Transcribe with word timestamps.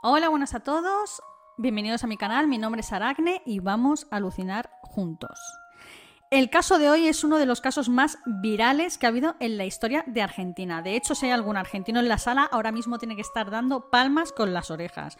Hola, 0.00 0.28
buenas 0.28 0.54
a 0.54 0.60
todos. 0.60 1.20
Bienvenidos 1.56 2.04
a 2.04 2.06
mi 2.06 2.16
canal. 2.16 2.46
Mi 2.46 2.56
nombre 2.56 2.82
es 2.82 2.92
Aragne 2.92 3.42
y 3.44 3.58
vamos 3.58 4.06
a 4.12 4.16
alucinar 4.18 4.70
juntos. 4.80 5.40
El 6.30 6.50
caso 6.50 6.78
de 6.78 6.88
hoy 6.88 7.08
es 7.08 7.24
uno 7.24 7.36
de 7.36 7.46
los 7.46 7.60
casos 7.60 7.88
más 7.88 8.16
virales 8.24 8.96
que 8.96 9.06
ha 9.06 9.08
habido 9.08 9.34
en 9.40 9.58
la 9.58 9.64
historia 9.64 10.04
de 10.06 10.22
Argentina. 10.22 10.82
De 10.82 10.94
hecho, 10.94 11.16
si 11.16 11.26
hay 11.26 11.32
algún 11.32 11.56
argentino 11.56 11.98
en 11.98 12.08
la 12.08 12.18
sala, 12.18 12.44
ahora 12.44 12.70
mismo 12.70 12.98
tiene 12.98 13.16
que 13.16 13.22
estar 13.22 13.50
dando 13.50 13.90
palmas 13.90 14.30
con 14.30 14.54
las 14.54 14.70
orejas. 14.70 15.18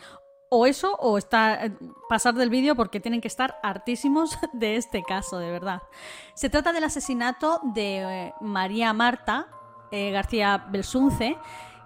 O 0.49 0.64
eso, 0.64 0.95
o 1.01 1.19
está, 1.19 1.67
eh, 1.67 1.77
pasar 2.09 2.35
del 2.35 2.49
vídeo 2.49 2.77
porque 2.77 3.01
tienen 3.01 3.21
que 3.21 3.27
estar 3.27 3.59
hartísimos 3.65 4.39
de 4.53 4.77
este 4.77 5.03
caso, 5.03 5.41
de 5.41 5.51
verdad. 5.51 5.83
Se 6.35 6.51
trata 6.51 6.73
del 6.73 6.85
asesinato 6.85 7.61
de 7.65 8.27
eh, 8.27 8.35
María 8.41 8.93
Marta 8.93 9.49
eh, 9.91 10.13
García 10.13 10.67
Belsunce. 10.71 11.37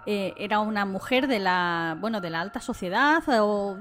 Eh, 0.05 0.33
era 0.37 0.59
una 0.59 0.85
mujer 0.85 1.27
de 1.27 1.39
la, 1.39 1.97
bueno, 1.99 2.19
de 2.19 2.29
la 2.29 2.41
alta 2.41 2.59
sociedad 2.59 3.23
o, 3.41 3.77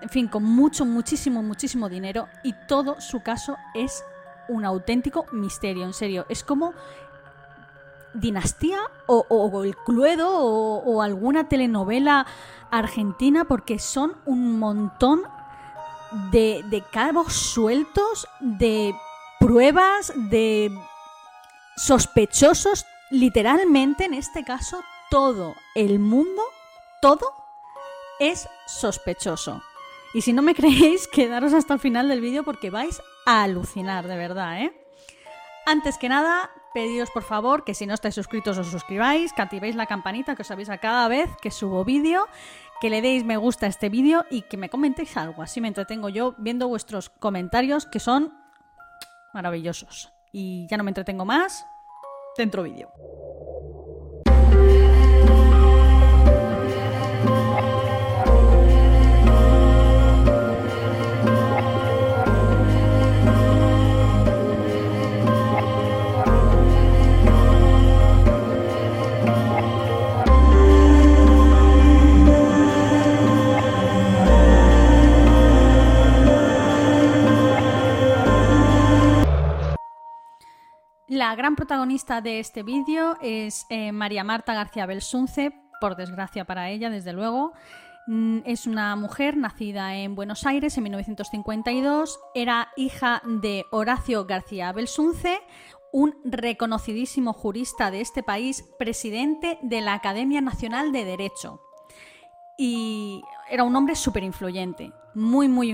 en 0.00 0.08
fin, 0.08 0.26
con 0.26 0.42
mucho, 0.42 0.84
muchísimo, 0.84 1.42
muchísimo 1.42 1.88
dinero 1.88 2.28
y 2.42 2.54
todo 2.66 3.00
su 3.00 3.22
caso 3.22 3.56
es 3.74 4.04
un 4.48 4.64
auténtico 4.64 5.26
misterio, 5.32 5.84
en 5.84 5.92
serio. 5.92 6.26
Es 6.28 6.42
como 6.42 6.74
Dinastía 8.14 8.78
o, 9.06 9.64
el 9.64 9.74
Cluedo 9.76 10.28
o, 10.30 10.82
o, 10.84 11.00
alguna 11.00 11.48
telenovela 11.48 12.26
argentina 12.70 13.44
porque 13.44 13.78
son 13.78 14.16
un 14.26 14.58
montón 14.58 15.22
de, 16.30 16.62
de 16.68 16.82
cabos 16.92 17.32
sueltos, 17.32 18.26
de 18.40 18.94
pruebas, 19.40 20.12
de 20.14 20.70
sospechosos. 21.76 22.84
Literalmente, 23.10 24.04
en 24.04 24.14
este 24.14 24.44
caso, 24.44 24.80
todo 25.12 25.56
el 25.74 25.98
mundo, 25.98 26.42
todo 27.02 27.34
es 28.18 28.48
sospechoso. 28.66 29.60
Y 30.14 30.22
si 30.22 30.32
no 30.32 30.40
me 30.40 30.54
creéis, 30.54 31.06
quedaros 31.06 31.52
hasta 31.52 31.74
el 31.74 31.80
final 31.80 32.08
del 32.08 32.22
vídeo 32.22 32.44
porque 32.44 32.70
vais 32.70 33.02
a 33.26 33.42
alucinar, 33.42 34.08
de 34.08 34.16
verdad, 34.16 34.62
¿eh? 34.62 34.72
Antes 35.66 35.98
que 35.98 36.08
nada, 36.08 36.50
pediros 36.72 37.10
por 37.10 37.24
favor 37.24 37.62
que 37.62 37.74
si 37.74 37.86
no 37.86 37.92
estáis 37.92 38.14
suscritos 38.14 38.56
os 38.56 38.68
suscribáis, 38.68 39.34
que 39.34 39.42
activéis 39.42 39.76
la 39.76 39.84
campanita 39.84 40.34
que 40.34 40.42
os 40.42 40.50
avisa 40.50 40.78
cada 40.78 41.08
vez 41.08 41.28
que 41.42 41.50
subo 41.50 41.84
vídeo, 41.84 42.26
que 42.80 42.88
le 42.88 43.02
deis 43.02 43.22
me 43.22 43.36
gusta 43.36 43.66
a 43.66 43.68
este 43.68 43.90
vídeo 43.90 44.24
y 44.30 44.40
que 44.40 44.56
me 44.56 44.70
comentéis 44.70 45.14
algo. 45.18 45.42
Así 45.42 45.60
me 45.60 45.68
entretengo 45.68 46.08
yo 46.08 46.34
viendo 46.38 46.68
vuestros 46.68 47.10
comentarios 47.10 47.84
que 47.84 48.00
son 48.00 48.32
maravillosos. 49.34 50.10
Y 50.32 50.66
ya 50.68 50.78
no 50.78 50.84
me 50.84 50.90
entretengo 50.90 51.26
más, 51.26 51.66
dentro 52.38 52.62
vídeo. 52.62 52.90
La 81.32 81.36
gran 81.36 81.56
protagonista 81.56 82.20
de 82.20 82.40
este 82.40 82.62
vídeo 82.62 83.16
es 83.22 83.64
eh, 83.70 83.90
María 83.90 84.22
Marta 84.22 84.52
García 84.52 84.84
Belsunce, 84.84 85.50
por 85.80 85.96
desgracia 85.96 86.44
para 86.44 86.68
ella, 86.68 86.90
desde 86.90 87.14
luego. 87.14 87.54
Mm, 88.06 88.40
es 88.44 88.66
una 88.66 88.94
mujer 88.96 89.38
nacida 89.38 89.96
en 89.96 90.14
Buenos 90.14 90.44
Aires 90.44 90.76
en 90.76 90.82
1952. 90.82 92.20
Era 92.34 92.68
hija 92.76 93.22
de 93.24 93.64
Horacio 93.70 94.26
García 94.26 94.72
Belsunce, 94.72 95.40
un 95.90 96.14
reconocidísimo 96.22 97.32
jurista 97.32 97.90
de 97.90 98.02
este 98.02 98.22
país, 98.22 98.62
presidente 98.78 99.58
de 99.62 99.80
la 99.80 99.94
Academia 99.94 100.42
Nacional 100.42 100.92
de 100.92 101.06
Derecho. 101.06 101.62
Y 102.58 103.22
era 103.48 103.64
un 103.64 103.74
hombre 103.74 103.94
súper 103.94 104.22
influyente, 104.22 104.92
muy, 105.14 105.48
muy 105.48 105.70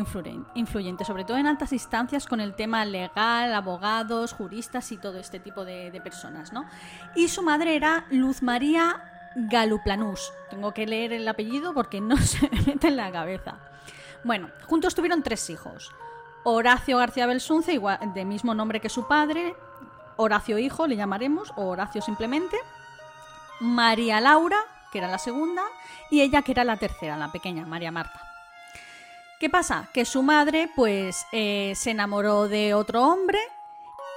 influyente, 0.54 1.04
sobre 1.04 1.24
todo 1.24 1.36
en 1.36 1.46
altas 1.46 1.72
instancias 1.72 2.26
con 2.26 2.40
el 2.40 2.54
tema 2.54 2.84
legal, 2.84 3.54
abogados, 3.54 4.32
juristas 4.32 4.90
y 4.90 4.96
todo 4.96 5.18
este 5.18 5.38
tipo 5.38 5.64
de, 5.64 6.00
personas, 6.02 6.52
¿no? 6.52 6.66
Y 7.14 7.28
su 7.28 7.42
madre 7.42 7.76
era 7.76 8.06
Luz 8.10 8.42
María 8.42 9.30
Galuplanús. 9.36 10.32
Tengo 10.50 10.72
que 10.72 10.86
leer 10.86 11.12
el 11.12 11.28
apellido 11.28 11.72
porque 11.72 12.00
no 12.00 12.16
se 12.18 12.48
me 12.50 12.62
mete 12.62 12.88
en 12.88 12.96
la 12.96 13.12
cabeza. 13.12 13.56
Bueno, 14.24 14.50
juntos 14.66 14.94
tuvieron 14.94 15.22
tres 15.22 15.48
hijos. 15.50 15.92
Horacio 16.42 16.98
García 16.98 17.26
Belsunce, 17.26 17.72
igual, 17.72 17.98
de 18.14 18.24
mismo 18.24 18.54
nombre 18.54 18.80
que 18.80 18.88
su 18.88 19.06
padre, 19.06 19.54
Horacio 20.16 20.58
Hijo 20.58 20.86
le 20.86 20.96
llamaremos, 20.96 21.52
o 21.56 21.66
Horacio 21.66 22.02
simplemente. 22.02 22.56
María 23.60 24.20
Laura, 24.20 24.58
que 24.90 24.98
era 24.98 25.08
la 25.08 25.18
segunda, 25.18 25.62
y 26.10 26.22
ella 26.22 26.42
que 26.42 26.52
era 26.52 26.64
la 26.64 26.76
tercera, 26.76 27.16
la 27.16 27.30
pequeña, 27.30 27.66
María 27.66 27.92
Marta. 27.92 28.27
¿Qué 29.38 29.48
pasa? 29.48 29.88
Que 29.94 30.04
su 30.04 30.24
madre, 30.24 30.68
pues, 30.74 31.24
eh, 31.30 31.72
se 31.76 31.92
enamoró 31.92 32.48
de 32.48 32.74
otro 32.74 33.04
hombre 33.04 33.38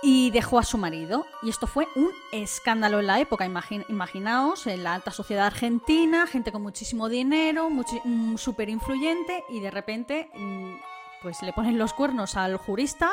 y 0.02 0.32
dejó 0.32 0.58
a 0.58 0.64
su 0.64 0.80
marido. 0.80 1.28
Y 1.44 1.50
esto 1.50 1.68
fue 1.68 1.88
un 1.96 2.10
escándalo 2.32 3.00
en 3.00 3.06
la 3.06 3.20
época. 3.20 3.46
Imagin 3.46 3.86
imaginaos, 3.88 4.66
en 4.66 4.84
la 4.84 4.96
alta 4.96 5.12
sociedad 5.12 5.46
argentina, 5.46 6.26
gente 6.26 6.52
con 6.52 6.64
muchísimo 6.64 7.08
dinero, 7.08 7.70
mm, 7.70 8.38
súper 8.38 8.70
influyente, 8.70 9.44
y 9.50 9.60
de 9.60 9.70
repente, 9.70 10.32
mm, 10.34 10.74
pues 11.22 11.44
le 11.44 11.54
ponen 11.54 11.78
los 11.78 11.94
cuernos 11.94 12.36
al 12.36 12.58
jurista 12.58 13.12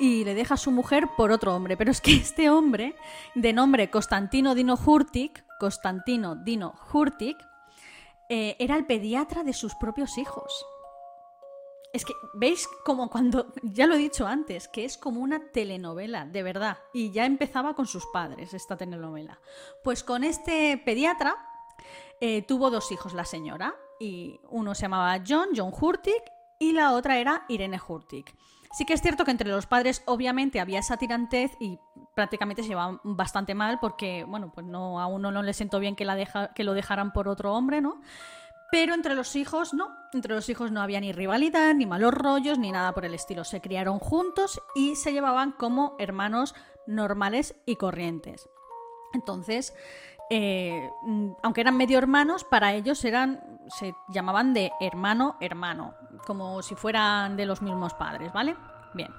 y 0.00 0.24
le 0.24 0.34
deja 0.34 0.54
a 0.54 0.56
su 0.56 0.72
mujer 0.72 1.08
por 1.16 1.30
otro 1.30 1.54
hombre. 1.54 1.76
Pero 1.76 1.92
es 1.92 2.00
que 2.00 2.16
este 2.16 2.50
hombre, 2.50 2.96
de 3.36 3.52
nombre 3.52 3.90
Constantino 3.90 4.56
Dino 4.56 4.74
Hurtig, 4.74 5.44
Constantino 5.60 6.34
Dino 6.34 6.74
Hurtig, 6.92 7.36
eh, 8.28 8.56
era 8.58 8.74
el 8.74 8.86
pediatra 8.86 9.44
de 9.44 9.52
sus 9.52 9.76
propios 9.76 10.18
hijos. 10.18 10.66
Es 11.92 12.04
que, 12.04 12.12
¿veis? 12.34 12.68
Como 12.84 13.08
cuando, 13.08 13.52
ya 13.62 13.86
lo 13.86 13.94
he 13.94 13.98
dicho 13.98 14.26
antes, 14.26 14.68
que 14.68 14.84
es 14.84 14.98
como 14.98 15.20
una 15.20 15.50
telenovela, 15.52 16.26
de 16.26 16.42
verdad. 16.42 16.78
Y 16.92 17.10
ya 17.10 17.24
empezaba 17.24 17.74
con 17.74 17.86
sus 17.86 18.06
padres 18.12 18.54
esta 18.54 18.76
telenovela. 18.76 19.40
Pues 19.82 20.04
con 20.04 20.24
este 20.24 20.80
pediatra 20.84 21.36
eh, 22.20 22.42
tuvo 22.42 22.70
dos 22.70 22.92
hijos 22.92 23.14
la 23.14 23.24
señora. 23.24 23.74
Y 24.00 24.40
uno 24.50 24.74
se 24.74 24.82
llamaba 24.82 25.22
John, 25.26 25.48
John 25.56 25.72
Hurtig, 25.78 26.22
y 26.58 26.72
la 26.72 26.92
otra 26.92 27.18
era 27.18 27.44
Irene 27.48 27.80
Hurtig. 27.86 28.26
Sí 28.72 28.84
que 28.84 28.92
es 28.92 29.00
cierto 29.00 29.24
que 29.24 29.30
entre 29.30 29.48
los 29.48 29.66
padres 29.66 30.02
obviamente 30.06 30.60
había 30.60 30.80
esa 30.80 30.98
tirantez 30.98 31.56
y 31.58 31.78
prácticamente 32.14 32.62
se 32.62 32.68
llevaban 32.68 33.00
bastante 33.02 33.54
mal 33.54 33.78
porque, 33.80 34.24
bueno, 34.24 34.52
pues 34.52 34.66
no, 34.66 35.00
a 35.00 35.06
uno 35.06 35.30
no 35.30 35.42
le 35.42 35.54
sentó 35.54 35.80
bien 35.80 35.96
que, 35.96 36.04
la 36.04 36.14
deja, 36.14 36.52
que 36.52 36.64
lo 36.64 36.74
dejaran 36.74 37.12
por 37.12 37.28
otro 37.28 37.54
hombre, 37.54 37.80
¿no? 37.80 38.00
Pero 38.70 38.94
entre 38.94 39.14
los 39.14 39.34
hijos 39.34 39.72
no, 39.72 39.96
entre 40.12 40.34
los 40.34 40.48
hijos 40.48 40.70
no 40.70 40.82
había 40.82 41.00
ni 41.00 41.12
rivalidad, 41.12 41.74
ni 41.74 41.86
malos 41.86 42.12
rollos, 42.12 42.58
ni 42.58 42.70
nada 42.70 42.92
por 42.92 43.04
el 43.04 43.14
estilo. 43.14 43.44
Se 43.44 43.60
criaron 43.60 43.98
juntos 43.98 44.60
y 44.74 44.94
se 44.96 45.12
llevaban 45.12 45.52
como 45.52 45.96
hermanos 45.98 46.54
normales 46.86 47.54
y 47.64 47.76
corrientes. 47.76 48.48
Entonces, 49.14 49.74
eh, 50.30 50.90
aunque 51.42 51.62
eran 51.62 51.78
medio 51.78 51.96
hermanos, 51.96 52.44
para 52.44 52.74
ellos 52.74 53.02
eran, 53.04 53.40
se 53.68 53.94
llamaban 54.08 54.52
de 54.52 54.70
hermano, 54.80 55.36
hermano, 55.40 55.94
como 56.26 56.62
si 56.62 56.74
fueran 56.74 57.36
de 57.36 57.46
los 57.46 57.62
mismos 57.62 57.94
padres, 57.94 58.32
¿vale? 58.34 58.54
Bien. 58.92 59.10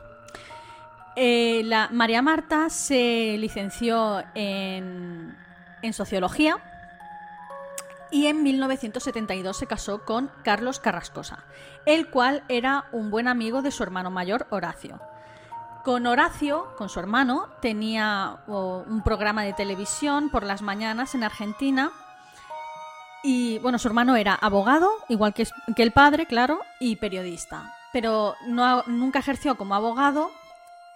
Eh, 1.15 1.63
la 1.65 1.89
María 1.91 2.21
Marta 2.21 2.69
se 2.69 3.35
licenció 3.39 4.23
en, 4.35 5.35
en 5.81 5.93
sociología 5.93 6.68
y 8.11 8.27
en 8.27 8.43
1972 8.43 9.57
se 9.57 9.67
casó 9.67 10.03
con 10.03 10.31
Carlos 10.43 10.79
Carrascosa, 10.79 11.43
el 11.85 12.09
cual 12.09 12.43
era 12.47 12.85
un 12.91 13.11
buen 13.11 13.27
amigo 13.27 13.61
de 13.61 13.71
su 13.71 13.83
hermano 13.83 14.09
mayor 14.09 14.47
Horacio. 14.49 14.99
Con 15.83 16.07
Horacio, 16.07 16.75
con 16.77 16.89
su 16.89 16.99
hermano, 16.99 17.47
tenía 17.61 18.39
un 18.47 19.01
programa 19.03 19.43
de 19.43 19.53
televisión 19.53 20.29
por 20.29 20.43
las 20.43 20.61
mañanas 20.61 21.15
en 21.15 21.23
Argentina. 21.23 21.91
Y 23.23 23.59
bueno, 23.59 23.79
su 23.79 23.87
hermano 23.87 24.15
era 24.15 24.35
abogado, 24.35 24.91
igual 25.07 25.33
que, 25.33 25.47
que 25.75 25.83
el 25.83 25.91
padre, 25.91 26.25
claro, 26.25 26.59
y 26.79 26.97
periodista. 26.97 27.73
Pero 27.93 28.35
no, 28.45 28.83
nunca 28.87 29.19
ejerció 29.19 29.55
como 29.55 29.73
abogado, 29.73 30.31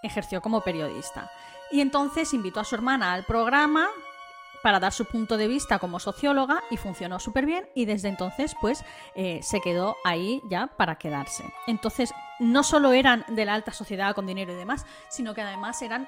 ejerció 0.04 0.42
como 0.42 0.62
periodista. 0.62 1.32
Y 1.72 1.82
entonces 1.82 2.34
invitó 2.34 2.60
a 2.60 2.66
su 2.66 2.76
hermana 2.76 3.14
al 3.14 3.24
programa 3.24 3.88
para 4.64 4.80
dar 4.80 4.94
su 4.94 5.06
punto 5.06 5.36
de 5.38 5.48
vista 5.48 5.78
como 5.78 6.00
socióloga 6.00 6.64
y 6.72 6.78
funcionó 6.78 7.20
súper 7.20 7.46
bien 7.46 7.70
y 7.76 7.86
desde 7.86 8.08
entonces 8.08 8.56
pues 8.62 8.84
eh, 9.14 9.42
se 9.44 9.60
quedó 9.60 9.98
ahí 10.06 10.42
ya 10.50 10.68
para 10.78 10.96
quedarse. 10.96 11.44
Entonces 11.68 12.14
no 12.40 12.64
solo 12.64 12.94
eran 12.94 13.26
de 13.28 13.46
la 13.46 13.54
alta 13.54 13.74
sociedad 13.74 14.16
con 14.16 14.26
dinero 14.26 14.54
y 14.54 14.56
demás, 14.56 14.86
sino 15.10 15.34
que 15.36 15.42
además 15.42 15.82
eran 15.82 16.08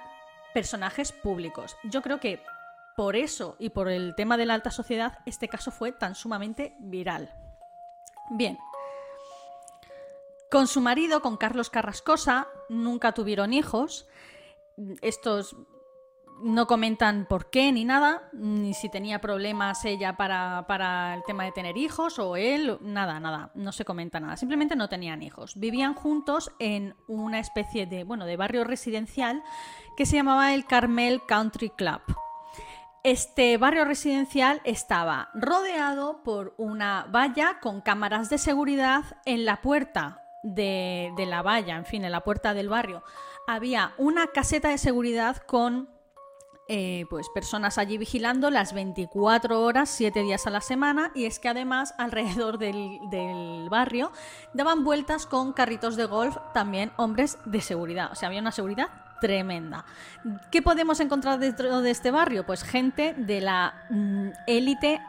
personajes 0.53 1.11
públicos. 1.11 1.75
Yo 1.83 2.01
creo 2.01 2.21
que 2.21 2.41
por 2.95 3.17
eso 3.17 3.57
y 3.59 3.71
por 3.71 3.89
el 3.89 4.15
tema 4.15 4.37
de 4.37 4.45
la 4.45 4.53
alta 4.53 4.71
sociedad 4.71 5.19
este 5.25 5.49
caso 5.49 5.69
fue 5.69 5.91
tan 5.91 6.15
sumamente 6.15 6.75
viral. 6.79 7.35
Bien. 8.29 8.57
Con 10.49 10.67
su 10.67 10.79
marido, 10.79 11.21
con 11.21 11.35
Carlos 11.35 11.69
Carrascosa, 11.69 12.47
nunca 12.69 13.11
tuvieron 13.11 13.51
hijos. 13.51 14.07
Estos 15.01 15.57
no 16.41 16.67
comentan 16.67 17.25
por 17.25 17.49
qué 17.49 17.71
ni 17.71 17.85
nada, 17.85 18.29
ni 18.33 18.73
si 18.73 18.89
tenía 18.89 19.19
problemas 19.19 19.85
ella 19.85 20.17
para, 20.17 21.13
el 21.15 21.23
tema 21.23 21.43
de 21.45 21.51
tener 21.51 21.77
hijos 21.77 22.19
o 22.19 22.35
él, 22.35 22.77
nada, 22.81 23.19
nada, 23.19 23.51
no 23.55 23.71
se 23.71 23.85
comenta 23.85 24.19
nada. 24.19 24.37
Simplemente 24.37 24.75
no 24.75 24.89
tenían 24.89 25.23
hijos. 25.23 25.55
Vivían 25.55 25.93
juntos 25.93 26.51
en 26.59 26.95
una 27.07 27.39
especie 27.39 27.85
de, 27.85 28.03
bueno, 28.03 28.25
de 28.25 28.37
barrio 28.37 28.63
residencial 28.63 29.43
que 29.97 30.05
se 30.05 30.17
llamaba 30.17 30.53
el 30.53 30.65
Carmel 30.65 31.21
Country 31.25 31.69
Club. 31.69 32.01
Este 33.03 33.57
barrio 33.57 33.85
residencial 33.85 34.61
estaba 34.63 35.29
rodeado 35.35 36.23
por 36.23 36.55
una 36.57 37.05
valla 37.11 37.59
con 37.61 37.81
cámaras 37.81 38.29
de 38.29 38.39
seguridad 38.39 39.03
en 39.25 39.45
la 39.45 39.61
puerta 39.61 40.23
de, 40.43 41.13
de 41.15 41.25
la 41.25 41.43
valla, 41.43 41.75
en 41.75 41.85
fin, 41.85 42.03
en 42.03 42.11
la 42.11 42.23
puerta 42.23 42.53
del 42.53 42.69
barrio. 42.69 43.03
Había 43.47 43.93
una 43.97 44.27
caseta 44.27 44.69
de 44.69 44.79
seguridad 44.79 45.37
con 45.37 45.94
eh, 46.67 47.05
pues 47.09 47.27
personas 47.29 47.77
allí 47.77 47.97
vigilando 47.97 48.49
las 48.49 48.73
24 48.73 49.61
horas, 49.61 49.89
7 49.89 50.21
días 50.21 50.47
a 50.47 50.49
la 50.49 50.61
semana, 50.61 51.11
y 51.13 51.25
es 51.25 51.39
que 51.39 51.49
además 51.49 51.93
alrededor 51.99 52.57
del, 52.57 52.99
del, 53.09 53.69
barrio 53.69 54.11
daban 54.53 54.83
vueltas 54.83 55.25
con 55.25 55.53
carritos 55.53 55.95
de 55.95 56.05
golf 56.05 56.37
también 56.53 56.91
hombres 56.97 57.37
de 57.45 57.61
seguridad, 57.61 58.11
o 58.11 58.15
sea, 58.15 58.27
había 58.27 58.41
una 58.41 58.51
seguridad 58.51 58.87
tremenda. 59.21 59.85
¿Qué 60.51 60.61
podemos 60.61 60.99
encontrar 60.99 61.39
dentro 61.39 61.81
de 61.81 61.91
este 61.91 62.11
barrio? 62.11 62.45
Pues 62.45 62.63
gente 62.63 63.13
de 63.17 63.41
la 63.41 63.85
mm, 63.89 64.29
élite 64.47 65.01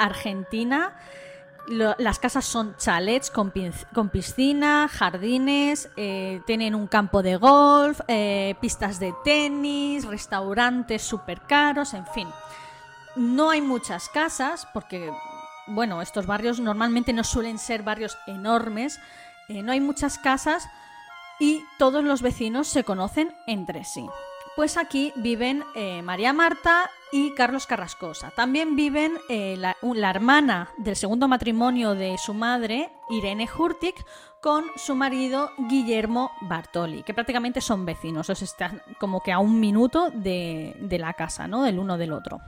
las 1.69 2.19
casas 2.19 2.45
son 2.45 2.77
chalets 2.77 3.31
con, 3.31 3.51
piscina, 4.11 4.89
jardines, 4.89 5.91
eh, 5.97 6.41
tienen 6.47 6.75
un 6.75 6.87
campo 6.87 7.23
de 7.23 7.37
golf, 7.37 8.01
eh, 8.09 8.55
pistas 8.61 8.99
de 8.99 9.15
tenis, 9.25 10.05
restaurantes 10.05 11.03
súper 11.03 11.41
caros, 11.43 11.95
en 11.95 12.07
fin. 12.07 12.29
No 13.17 13.51
hay 13.51 13.63
muchas 13.63 14.09
casas 14.09 14.69
porque, 14.73 15.11
bueno, 15.67 16.03
estos 16.03 16.27
barrios 16.27 16.61
normalmente 16.61 17.13
no 17.13 17.25
suelen 17.25 17.59
ser 17.59 17.83
barrios 17.83 18.17
enormes, 18.27 19.01
eh, 19.49 19.63
no 19.63 19.73
hay 19.73 19.81
muchas 19.81 20.19
casas 20.19 20.69
y 21.41 21.65
todos 21.79 22.05
los 22.05 22.23
vecinos 22.23 22.69
se 22.69 22.85
conocen 22.85 23.35
entre 23.47 23.85
sí. 23.85 24.07
Pues 24.55 24.79
aquí 24.79 25.13
viven 25.17 25.63
María 26.03 26.33
Marta 26.33 26.91
y 27.13 27.33
Carlos 27.33 27.67
Carrascosa. 27.67 28.31
También 28.31 28.77
viven 28.77 29.19
eh, 29.29 29.57
la, 29.57 29.77
hermana 30.11 30.71
del 30.79 30.97
segundo 30.97 31.29
matrimonio 31.29 31.95
de 31.95 32.19
su 32.19 32.35
madre, 32.35 32.91
Irene 33.11 33.49
Hurtig, 33.57 33.95
con 34.43 34.65
su 34.77 34.95
marido 34.95 35.51
Guillermo 35.59 36.31
Bartoli, 36.43 37.03
que 37.03 37.15
prácticamente 37.15 37.61
son 37.61 37.85
vecinos, 37.85 38.31
o 38.31 38.35
sea, 38.35 38.45
están 38.45 38.83
como 38.99 39.21
que 39.21 39.33
a 39.33 39.39
un 39.39 39.59
minuto 39.59 40.11
de, 40.11 40.77
de 40.81 40.99
la 40.99 41.15
casa, 41.15 41.49
¿no? 41.49 41.63
Del 41.63 41.79
uno 41.79 41.99
del 41.99 42.13
otro. 42.13 42.41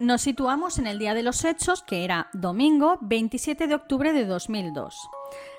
Nos 0.00 0.22
situamos 0.22 0.78
en 0.78 0.88
el 0.88 0.98
día 0.98 1.14
de 1.14 1.22
los 1.22 1.44
hechos, 1.44 1.82
que 1.82 2.04
era 2.04 2.28
domingo 2.32 2.98
27 3.00 3.68
de 3.68 3.74
octubre 3.76 4.12
de 4.12 4.26
2002. 4.26 5.08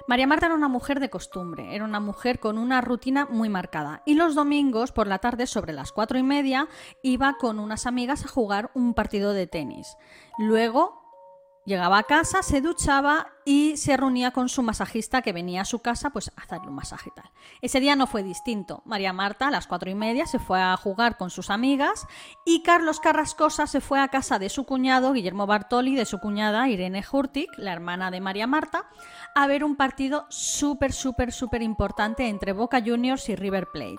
María 0.08 0.28
Marta 0.28 0.46
era 0.46 0.56
una 0.56 0.68
mujer 0.68 1.00
de 1.00 1.10
costumbre, 1.10 1.76
era 1.76 1.84
una 1.84 2.00
mujer 2.00 2.40
con 2.40 2.60
una 2.60 2.80
rutina 2.82 3.26
muy 3.26 3.50
marcada. 3.50 4.04
Y 4.06 4.14
los 4.14 4.36
domingos, 4.36 4.92
por 4.92 5.08
la 5.08 5.18
tarde, 5.18 5.48
sobre 5.48 5.74
las 5.74 5.92
cuatro 5.92 6.20
y 6.20 6.24
media, 6.24 6.68
iba 7.02 7.38
con 7.40 7.58
unas 7.58 7.88
amigas 7.88 8.24
a 8.24 8.28
jugar 8.28 8.70
un 8.76 8.94
partido 8.94 9.34
de 9.34 9.48
tenis. 9.48 9.98
Luego 10.38 11.05
Llegaba 11.66 11.98
a 11.98 12.04
casa, 12.04 12.44
se 12.44 12.62
duchaba 12.62 13.28
y 13.44 13.76
se 13.78 13.98
reunía 13.98 14.30
con 14.30 14.50
su 14.50 14.62
masajista 14.62 15.24
que 15.24 15.34
venía 15.34 15.62
a 15.62 15.66
su 15.66 15.80
casa 15.80 16.12
pues 16.12 16.32
a 16.36 16.42
hacerle 16.42 16.68
un 16.68 16.76
masaje 16.76 17.10
y 17.10 17.16
tal. 17.20 17.32
Ese 17.60 17.80
día 17.80 17.96
no 17.96 18.06
fue 18.06 18.22
distinto. 18.22 18.84
María 18.86 19.14
Marta 19.14 19.48
a 19.48 19.52
las 19.52 19.66
cuatro 19.66 19.90
y 19.90 19.96
media 19.96 20.28
se 20.28 20.38
fue 20.38 20.62
a 20.62 20.78
jugar 20.78 21.18
con 21.18 21.32
sus 21.32 21.50
amigas 21.50 22.06
y 22.46 22.62
Carlos 22.62 23.00
Carrascosa 23.00 23.66
se 23.66 23.82
fue 23.82 24.00
a 24.00 24.10
casa 24.10 24.38
de 24.38 24.50
su 24.50 24.66
cuñado 24.66 25.14
Guillermo 25.14 25.48
Bartoli, 25.48 25.96
de 25.96 26.06
su 26.06 26.20
cuñada 26.20 26.70
Irene 26.70 27.04
Hurtig, 27.12 27.50
la 27.58 27.74
hermana 27.74 28.12
de 28.12 28.22
María 28.22 28.46
Marta, 28.46 28.88
a 29.34 29.48
ver 29.48 29.64
un 29.64 29.76
partido 29.76 30.28
súper, 30.30 30.94
súper, 30.94 31.32
súper 31.32 31.64
importante 31.64 32.28
entre 32.28 32.54
Boca 32.54 32.80
Juniors 32.86 33.28
y 33.30 33.36
River 33.36 33.70
Plate 33.74 33.96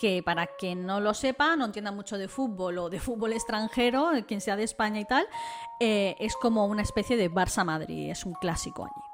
que 0.00 0.22
para 0.22 0.46
quien 0.46 0.86
no 0.86 0.98
lo 0.98 1.12
sepa, 1.12 1.56
no 1.56 1.66
entienda 1.66 1.92
mucho 1.92 2.16
de 2.16 2.26
fútbol 2.26 2.78
o 2.78 2.88
de 2.88 2.98
fútbol 3.00 3.34
extranjero, 3.34 4.12
quien 4.26 4.40
sea 4.40 4.56
de 4.56 4.62
España 4.62 4.98
y 4.98 5.04
tal, 5.04 5.28
eh, 5.78 6.16
es 6.18 6.36
como 6.36 6.64
una 6.64 6.80
especie 6.80 7.18
de 7.18 7.30
Barça 7.30 7.66
Madrid, 7.66 8.10
es 8.10 8.24
un 8.24 8.32
clásico 8.32 8.84
allí. 8.84 9.04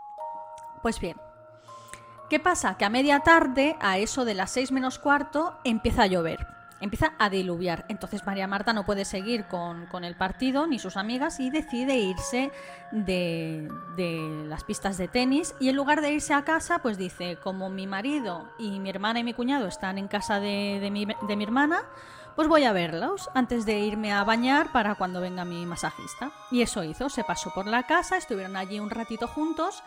Pues 0.83 1.00
bien, 1.00 1.17
¿qué 2.31 2.38
pasa? 2.38 2.77
Que 2.77 2.85
a 2.85 2.88
media 2.88 3.19
tarde, 3.19 3.75
a 3.81 3.99
eso 3.99 4.25
de 4.25 4.35
las 4.35 4.53
6 4.53 4.71
menos 4.71 5.00
cuarto, 5.00 5.59
empieza 5.65 6.05
a 6.05 6.06
llover 6.06 6.56
empieza 6.81 7.12
a 7.19 7.31
diluviar. 7.31 7.84
Entonces 7.88 8.25
María 8.26 8.46
Marta 8.46 8.73
no 8.73 8.84
puede 8.84 9.05
seguir 9.05 9.46
con, 9.46 9.87
el 10.05 10.14
partido 10.14 10.67
ni 10.67 10.78
sus 10.78 10.96
amigas 10.96 11.40
y 11.40 11.50
decide 11.50 11.96
irse 11.96 12.50
de, 12.93 13.69
las 14.49 14.64
pistas 14.64 14.99
de 14.99 15.08
tenis 15.08 15.55
y 15.58 15.69
en 15.69 15.76
lugar 15.76 16.00
de 16.00 16.12
irse 16.12 16.34
a 16.34 16.44
casa, 16.44 16.81
pues 16.81 16.99
dice, 16.99 17.38
como 17.43 17.70
mi 17.70 17.87
marido 17.87 18.50
y 18.58 18.78
mi 18.81 18.90
hermana 18.90 19.20
y 19.20 19.25
mi 19.25 19.34
cuñado 19.34 19.67
están 19.67 19.99
en 19.99 20.08
casa 20.08 20.40
de, 20.40 20.88
mi, 20.93 21.06
de 21.06 21.37
mi 21.37 21.44
hermana, 21.44 21.82
pues 22.34 22.49
voy 22.49 22.64
a 22.64 22.73
verlos 22.73 23.31
antes 23.34 23.64
de 23.64 23.79
irme 23.79 24.12
a 24.12 24.22
bañar 24.22 24.70
para 24.70 24.94
cuando 24.94 25.22
venga 25.22 25.46
mi 25.46 25.64
masajista. 25.64 26.32
Y 26.50 26.61
eso 26.61 26.84
hizo, 26.84 27.08
se 27.08 27.25
pasó 27.25 27.50
por 27.55 27.67
la 27.67 27.84
casa, 27.84 28.19
estuvieron 28.19 28.56
allí 28.56 28.79
un 28.79 28.90
ratito 28.90 29.26
juntos 29.26 29.82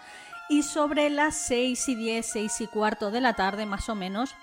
y 0.50 0.64
sobre 0.64 1.12
las 1.12 1.36
6 1.36 1.90
y 1.90 1.96
10, 1.96 2.26
6 2.26 2.62
y 2.62 2.68
cuarto 2.68 3.12
de 3.12 3.22
la 3.22 3.34
tarde 3.34 3.68
más 3.68 3.88
o 3.88 3.96
menos, 3.96 4.36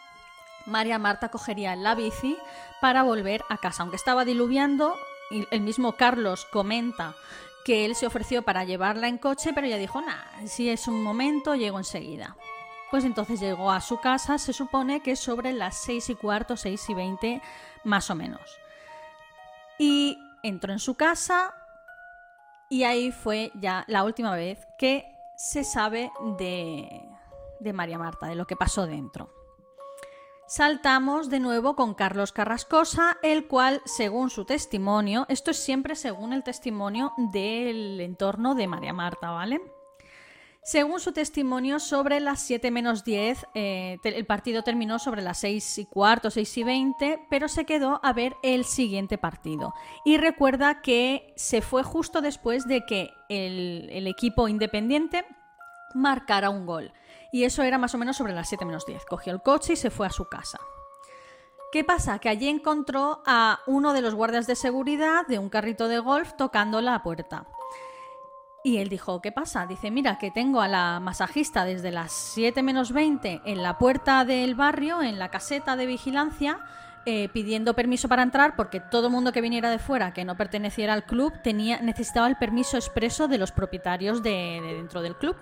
María 0.66 0.98
Marta 0.98 1.30
cogería 1.30 1.76
la 1.76 1.94
bici 1.94 2.36
para 2.80 3.02
volver 3.02 3.44
a 3.48 3.58
casa. 3.58 3.82
Aunque 3.82 3.96
estaba 3.96 4.24
diluviando, 4.24 4.94
el 5.50 5.60
mismo 5.60 5.92
Carlos 5.92 6.44
comenta 6.46 7.14
que 7.64 7.84
él 7.84 7.96
se 7.96 8.06
ofreció 8.06 8.42
para 8.42 8.64
llevarla 8.64 9.08
en 9.08 9.18
coche, 9.18 9.52
pero 9.52 9.66
ella 9.66 9.76
dijo, 9.76 10.00
nah, 10.00 10.46
si 10.46 10.70
es 10.70 10.86
un 10.86 11.02
momento, 11.02 11.56
llego 11.56 11.78
enseguida. 11.78 12.36
Pues 12.90 13.04
entonces 13.04 13.40
llegó 13.40 13.72
a 13.72 13.80
su 13.80 13.98
casa, 13.98 14.38
se 14.38 14.52
supone 14.52 15.00
que 15.02 15.16
sobre 15.16 15.52
las 15.52 15.76
seis 15.76 16.08
y 16.08 16.14
cuarto, 16.14 16.56
seis 16.56 16.88
y 16.88 16.94
veinte, 16.94 17.42
más 17.82 18.08
o 18.10 18.14
menos. 18.14 18.40
Y 19.78 20.16
entró 20.44 20.72
en 20.72 20.78
su 20.78 20.94
casa 20.94 21.52
y 22.70 22.84
ahí 22.84 23.10
fue 23.10 23.50
ya 23.54 23.84
la 23.88 24.04
última 24.04 24.34
vez 24.36 24.68
que 24.78 25.12
se 25.36 25.64
sabe 25.64 26.12
de, 26.38 27.02
de 27.58 27.72
María 27.72 27.98
Marta, 27.98 28.26
de 28.26 28.36
lo 28.36 28.46
que 28.46 28.56
pasó 28.56 28.86
dentro. 28.86 29.35
Saltamos 30.48 31.28
de 31.28 31.40
nuevo 31.40 31.74
con 31.74 31.94
Carlos 31.94 32.30
Carrascosa, 32.30 33.18
el 33.24 33.48
cual, 33.48 33.82
según 33.84 34.30
su 34.30 34.44
testimonio, 34.44 35.26
esto 35.28 35.50
es 35.50 35.56
siempre 35.56 35.96
según 35.96 36.32
el 36.32 36.44
testimonio 36.44 37.12
del 37.16 38.00
entorno 38.00 38.54
de 38.54 38.68
María 38.68 38.92
Marta, 38.92 39.30
¿vale? 39.30 39.60
Según 40.62 41.00
su 41.00 41.10
testimonio, 41.10 41.80
sobre 41.80 42.20
las 42.20 42.42
7 42.42 42.70
menos 42.70 43.02
10, 43.02 43.44
eh, 43.54 43.98
el 44.04 44.24
partido 44.24 44.62
terminó 44.62 45.00
sobre 45.00 45.20
las 45.20 45.38
6 45.40 45.78
y 45.78 45.86
cuarto, 45.86 46.30
6 46.30 46.58
y 46.58 46.62
20, 46.62 47.26
pero 47.28 47.48
se 47.48 47.64
quedó 47.64 47.98
a 48.04 48.12
ver 48.12 48.36
el 48.44 48.64
siguiente 48.64 49.18
partido. 49.18 49.74
Y 50.04 50.16
recuerda 50.16 50.80
que 50.80 51.34
se 51.34 51.60
fue 51.60 51.82
justo 51.82 52.20
después 52.20 52.68
de 52.68 52.86
que 52.86 53.10
el 53.28 54.06
equipo 54.06 54.46
independiente 54.46 55.24
marcara 55.92 56.50
un 56.50 56.66
gol 56.66 56.92
y 57.32 57.44
eso 57.44 57.62
era 57.62 57.78
más 57.78 57.94
o 57.94 57.98
menos 57.98 58.16
sobre 58.16 58.32
las 58.32 58.48
7 58.48 58.64
menos 58.64 58.86
10. 58.86 59.04
Cogió 59.04 59.32
el 59.32 59.42
coche 59.42 59.74
y 59.74 59.76
se 59.76 59.90
fue 59.90 60.06
a 60.06 60.10
su 60.10 60.26
casa. 60.26 60.58
¿Qué 61.72 61.84
pasa? 61.84 62.18
Que 62.18 62.28
allí 62.28 62.48
encontró 62.48 63.22
a 63.26 63.60
uno 63.66 63.92
de 63.92 64.00
los 64.00 64.14
guardias 64.14 64.46
de 64.46 64.54
seguridad 64.54 65.26
de 65.26 65.38
un 65.38 65.48
carrito 65.48 65.88
de 65.88 65.98
golf 65.98 66.32
tocando 66.38 66.80
la 66.80 67.02
puerta. 67.02 67.46
Y 68.62 68.78
él 68.78 68.88
dijo, 68.88 69.20
¿qué 69.20 69.30
pasa? 69.30 69.66
Dice, 69.66 69.90
mira, 69.90 70.18
que 70.18 70.30
tengo 70.30 70.60
a 70.60 70.68
la 70.68 71.00
masajista 71.00 71.64
desde 71.64 71.92
las 71.92 72.12
7 72.12 72.62
menos 72.62 72.92
20 72.92 73.42
en 73.44 73.62
la 73.62 73.78
puerta 73.78 74.24
del 74.24 74.54
barrio, 74.54 75.02
en 75.02 75.18
la 75.18 75.30
caseta 75.30 75.76
de 75.76 75.86
vigilancia, 75.86 76.60
eh, 77.04 77.28
pidiendo 77.28 77.74
permiso 77.74 78.08
para 78.08 78.22
entrar 78.22 78.56
porque 78.56 78.80
todo 78.80 79.10
mundo 79.10 79.30
que 79.30 79.40
viniera 79.40 79.70
de 79.70 79.78
fuera, 79.78 80.12
que 80.12 80.24
no 80.24 80.36
perteneciera 80.36 80.94
al 80.94 81.04
club, 81.04 81.32
tenía, 81.44 81.80
necesitaba 81.80 82.26
el 82.26 82.36
permiso 82.36 82.76
expreso 82.76 83.28
de 83.28 83.38
los 83.38 83.52
propietarios 83.52 84.22
de 84.22 84.60
dentro 84.62 85.02
del 85.02 85.14
club 85.14 85.36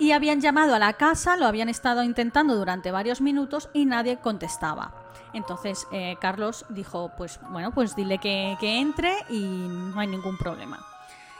y 0.00 0.12
habían 0.12 0.40
llamado 0.40 0.74
a 0.74 0.78
la 0.78 0.94
casa, 0.94 1.36
lo 1.36 1.46
habían 1.46 1.68
estado 1.68 2.02
intentando 2.02 2.56
durante 2.56 2.90
varios 2.90 3.20
minutos 3.20 3.68
y 3.74 3.84
nadie 3.84 4.16
contestaba. 4.16 4.94
Entonces 5.34 5.86
eh, 5.92 6.16
Carlos 6.20 6.64
dijo, 6.70 7.12
pues 7.18 7.38
bueno, 7.50 7.70
pues 7.72 7.94
dile 7.94 8.18
que, 8.18 8.56
entre 8.62 9.14
y 9.28 9.44
no 9.44 10.00
hay 10.00 10.08
ningún 10.08 10.38
problema. 10.38 10.84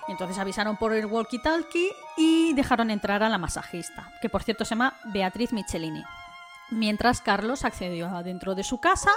Entonces 0.08 0.38
avisaron 0.38 0.76
por 0.76 0.92
el 0.92 1.06
walkie-talkie 1.06 1.90
y 2.18 2.52
dejaron 2.52 2.90
entrar 2.90 3.22
a 3.22 3.30
la 3.30 3.38
masajista, 3.38 4.12
que 4.20 4.28
por 4.28 4.42
cierto 4.42 4.66
se 4.66 4.70
llama 4.70 4.94
Beatriz 5.04 5.52
Michelini. 5.54 6.04
Mientras 6.70 7.22
Carlos 7.22 7.64
accedió 7.64 8.08
adentro 8.08 8.54
de 8.54 8.62
su 8.62 8.78
casa, 8.78 9.10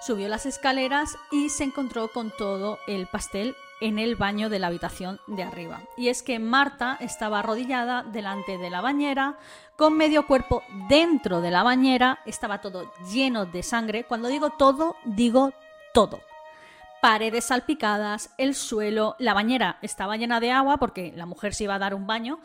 subió 0.00 0.28
las 0.28 0.46
escaleras 0.46 1.16
y 1.30 1.50
se 1.50 1.64
encontró 1.64 2.08
con 2.08 2.32
todo 2.36 2.78
el 2.86 3.06
pastel 3.06 3.54
en 3.80 3.98
el 3.98 4.16
baño 4.16 4.48
de 4.48 4.58
la 4.58 4.68
habitación 4.68 5.20
de 5.26 5.42
arriba. 5.42 5.82
Y 5.96 6.08
es 6.08 6.22
que 6.22 6.38
Marta 6.38 6.96
estaba 7.00 7.40
arrodillada 7.40 8.02
delante 8.02 8.58
de 8.58 8.70
la 8.70 8.80
bañera, 8.80 9.38
con 9.76 9.96
medio 9.96 10.26
cuerpo 10.26 10.62
dentro 10.88 11.40
de 11.40 11.50
la 11.50 11.62
bañera, 11.62 12.18
estaba 12.26 12.60
todo 12.60 12.92
lleno 13.12 13.46
de 13.46 13.62
sangre. 13.62 14.04
Cuando 14.04 14.28
digo 14.28 14.50
todo, 14.50 14.96
digo 15.04 15.52
todo. 15.94 16.20
Paredes 17.00 17.44
salpicadas, 17.44 18.30
el 18.38 18.56
suelo, 18.56 19.14
la 19.20 19.34
bañera 19.34 19.78
estaba 19.82 20.16
llena 20.16 20.40
de 20.40 20.50
agua 20.50 20.78
porque 20.78 21.12
la 21.14 21.26
mujer 21.26 21.54
se 21.54 21.64
iba 21.64 21.76
a 21.76 21.78
dar 21.78 21.94
un 21.94 22.08
baño 22.08 22.40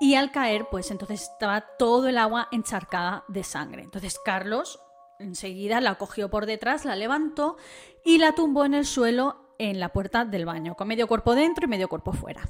y 0.00 0.14
al 0.14 0.30
caer, 0.30 0.66
pues 0.70 0.90
entonces 0.90 1.22
estaba 1.22 1.60
todo 1.78 2.08
el 2.08 2.16
agua 2.16 2.48
encharcada 2.50 3.22
de 3.28 3.44
sangre. 3.44 3.82
Entonces 3.82 4.18
Carlos 4.24 4.80
enseguida 5.18 5.80
la 5.80 5.96
cogió 5.96 6.30
por 6.30 6.46
detrás, 6.46 6.84
la 6.84 6.96
levantó 6.96 7.56
y 8.04 8.18
la 8.18 8.32
tumbó 8.32 8.64
en 8.64 8.74
el 8.74 8.86
suelo 8.86 9.41
en 9.70 9.78
la 9.78 9.90
puerta 9.90 10.24
del 10.24 10.44
baño, 10.44 10.74
con 10.74 10.88
medio 10.88 11.06
cuerpo 11.06 11.34
dentro 11.34 11.64
y 11.64 11.68
medio 11.68 11.88
cuerpo 11.88 12.12
fuera. 12.12 12.42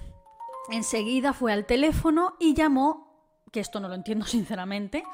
Enseguida 0.70 1.32
fue 1.32 1.52
al 1.52 1.66
teléfono 1.66 2.36
y 2.40 2.54
llamó, 2.54 3.28
que 3.52 3.60
esto 3.60 3.80
no 3.80 3.88
lo 3.88 3.94
entiendo 3.94 4.24
sinceramente, 4.26 5.04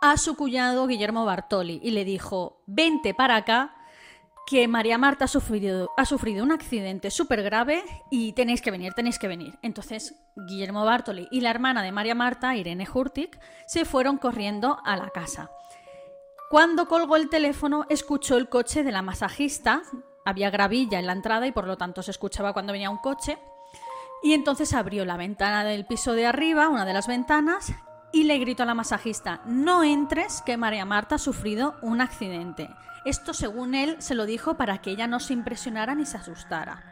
a 0.00 0.16
su 0.16 0.36
cuñado 0.36 0.86
Guillermo 0.86 1.24
Bartoli 1.24 1.80
y 1.82 1.90
le 1.90 2.04
dijo, 2.04 2.62
vente 2.66 3.14
para 3.14 3.36
acá, 3.36 3.76
que 4.46 4.68
María 4.68 4.98
Marta 4.98 5.24
ha 5.24 5.28
sufrido, 5.28 5.90
ha 5.96 6.04
sufrido 6.04 6.44
un 6.44 6.52
accidente 6.52 7.10
súper 7.10 7.42
grave 7.42 7.82
y 8.10 8.32
tenéis 8.32 8.60
que 8.60 8.70
venir, 8.70 8.92
tenéis 8.92 9.18
que 9.18 9.28
venir. 9.28 9.58
Entonces 9.62 10.14
Guillermo 10.36 10.84
Bartoli 10.84 11.28
y 11.30 11.40
la 11.40 11.50
hermana 11.50 11.82
de 11.82 11.92
María 11.92 12.14
Marta, 12.14 12.54
Irene 12.56 12.86
Hurtig, 12.92 13.38
se 13.66 13.84
fueron 13.84 14.18
corriendo 14.18 14.78
a 14.84 14.96
la 14.96 15.08
casa. 15.10 15.50
Cuando 16.50 16.88
colgó 16.88 17.16
el 17.16 17.30
teléfono, 17.30 17.86
escuchó 17.88 18.36
el 18.36 18.48
coche 18.48 18.84
de 18.84 18.92
la 18.92 19.02
masajista. 19.02 19.82
Había 20.24 20.50
gravilla 20.50 20.98
en 20.98 21.06
la 21.06 21.12
entrada 21.12 21.46
y 21.46 21.52
por 21.52 21.66
lo 21.66 21.76
tanto 21.76 22.02
se 22.02 22.10
escuchaba 22.10 22.52
cuando 22.52 22.72
venía 22.72 22.90
un 22.90 22.98
coche. 22.98 23.38
Y 24.22 24.32
entonces 24.32 24.72
abrió 24.72 25.04
la 25.04 25.16
ventana 25.18 25.64
del 25.64 25.84
piso 25.84 26.14
de 26.14 26.26
arriba, 26.26 26.68
una 26.68 26.86
de 26.86 26.94
las 26.94 27.06
ventanas, 27.06 27.72
y 28.10 28.24
le 28.24 28.38
gritó 28.38 28.62
a 28.62 28.66
la 28.66 28.74
masajista, 28.74 29.42
no 29.44 29.82
entres, 29.82 30.40
que 30.46 30.56
María 30.56 30.84
Marta 30.84 31.16
ha 31.16 31.18
sufrido 31.18 31.74
un 31.82 32.00
accidente. 32.00 32.70
Esto, 33.04 33.34
según 33.34 33.74
él, 33.74 33.96
se 33.98 34.14
lo 34.14 34.24
dijo 34.24 34.54
para 34.54 34.78
que 34.78 34.90
ella 34.90 35.06
no 35.06 35.20
se 35.20 35.34
impresionara 35.34 35.94
ni 35.94 36.06
se 36.06 36.16
asustara. 36.16 36.82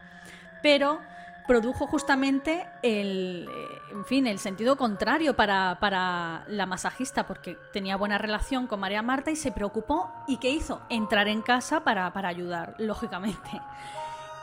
Pero 0.63 1.01
produjo 1.47 1.87
justamente 1.87 2.67
el, 2.83 3.49
eh, 3.51 3.93
en 3.93 4.05
fin, 4.05 4.27
el 4.27 4.39
sentido 4.39 4.77
contrario 4.77 5.35
para, 5.35 5.79
para, 5.81 6.45
la 6.49 6.67
masajista, 6.67 7.27
porque 7.27 7.59
tenía 7.73 7.97
buena 7.97 8.19
relación 8.19 8.67
con 8.67 8.81
María 8.81 9.03
Marta 9.03 9.31
y 9.31 9.37
se 9.37 9.53
preocupó. 9.53 10.13
¿Y 10.27 10.39
qué 10.39 10.51
hizo? 10.51 10.83
Entrar 10.89 11.29
en 11.29 11.43
casa 11.43 11.85
para, 11.85 12.13
para 12.13 12.29
ayudar, 12.29 12.75
lógicamente. 12.79 13.61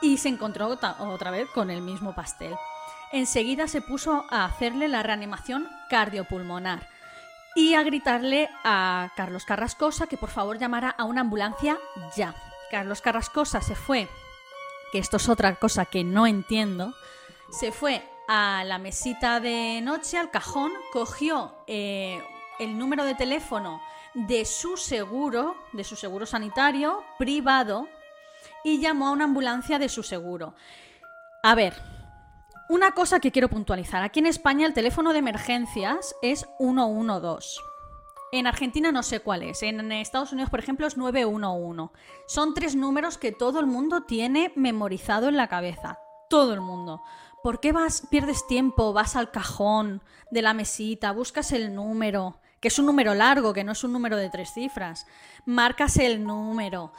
Y 0.02 0.18
se 0.18 0.30
encontró 0.30 0.68
otra 0.68 1.32
vez 1.32 1.50
con 1.50 1.70
el 1.70 1.82
mismo 1.82 2.14
pastel. 2.14 2.56
Enseguida 3.12 3.68
se 3.68 3.82
puso 3.82 4.26
a 4.30 4.46
hacerle 4.46 4.88
la 4.88 5.04
reanimación 5.04 5.68
cardiopulmonar 5.90 6.88
y 7.56 7.74
a 7.74 7.84
gritarle 7.84 8.50
a 8.64 9.10
Carlos 9.16 9.46
Carrascosa 9.46 10.08
que 10.08 10.18
por 10.18 10.30
favor 10.30 10.60
llamara 10.60 10.92
a 10.92 11.06
una 11.06 11.22
ambulancia 11.22 11.78
ya. 12.16 12.36
Carlos 12.70 13.02
Carrascosa 13.02 13.62
se 13.62 13.76
fue 13.76 14.08
que 14.92 15.00
esto 15.00 15.18
es 15.18 15.30
otra 15.30 15.56
cosa 15.56 15.86
que 15.86 16.04
no 16.04 16.28
entiendo, 16.28 16.94
se 17.52 17.72
fue 17.72 18.04
a 18.28 18.64
la 18.66 18.78
mesita 18.78 19.40
de 19.40 19.82
noche, 19.82 20.18
al 20.18 20.30
cajón, 20.30 20.72
cogió 20.94 21.56
eh, 21.68 22.22
el 22.60 22.78
número 22.78 23.04
de 23.04 23.16
teléfono 23.16 23.82
de 24.14 24.46
su 24.46 24.78
seguro, 24.78 25.56
de 25.74 25.84
su 25.84 25.96
seguro 25.96 26.26
sanitario 26.26 27.04
privado, 27.18 27.88
y 28.64 28.80
llamó 28.80 29.08
a 29.08 29.12
una 29.12 29.26
ambulancia 29.26 29.80
de 29.80 29.90
su 29.90 30.04
seguro. 30.04 30.54
A 31.44 31.56
ver, 31.56 31.74
una 32.70 32.92
cosa 32.92 33.20
que 33.20 33.32
quiero 33.32 33.50
puntualizar. 33.50 34.04
Aquí 34.04 34.20
en 34.20 34.28
España 34.28 34.68
el 34.68 34.74
teléfono 34.74 35.14
de 35.14 35.20
emergencias 35.20 36.16
es 36.22 36.46
112. 36.60 37.60
En 38.32 38.46
Argentina 38.46 38.92
no 38.92 39.02
sé 39.02 39.22
cuál 39.22 39.44
es. 39.44 39.64
En 39.64 39.92
Estados 39.92 40.32
Unidos, 40.32 40.50
por 40.50 40.60
ejemplo, 40.60 40.86
es 40.86 40.98
911. 40.98 41.92
Son 42.28 42.54
tres 42.54 42.76
números 42.76 43.18
que 43.18 43.32
todo 43.32 43.60
el 43.60 43.66
mundo 43.66 44.04
tiene 44.04 44.52
memorizado 44.56 45.30
en 45.30 45.38
la 45.38 45.48
cabeza. 45.48 46.00
Todo 46.30 46.54
el 46.54 46.62
mundo. 46.62 47.02
¿Por 47.42 47.60
qué 47.60 47.72
vas, 47.72 48.04
pierdes 48.10 48.46
tiempo, 48.48 48.94
vas 48.94 49.16
al 49.16 49.32
cajón 49.32 50.04
de 50.30 50.42
la 50.42 50.54
mesita, 50.54 51.12
buscas 51.12 51.52
el 51.54 51.74
número, 51.74 52.40
que 52.60 52.68
es 52.68 52.78
un 52.78 52.86
número 52.86 53.16
largo, 53.16 53.54
que 53.54 53.64
no 53.64 53.72
es 53.72 53.84
un 53.84 53.94
número 53.94 54.18
de 54.18 54.30
tres 54.30 54.52
cifras? 54.54 55.08
Marcas 55.46 55.98
el 55.98 56.24
número. 56.24 56.92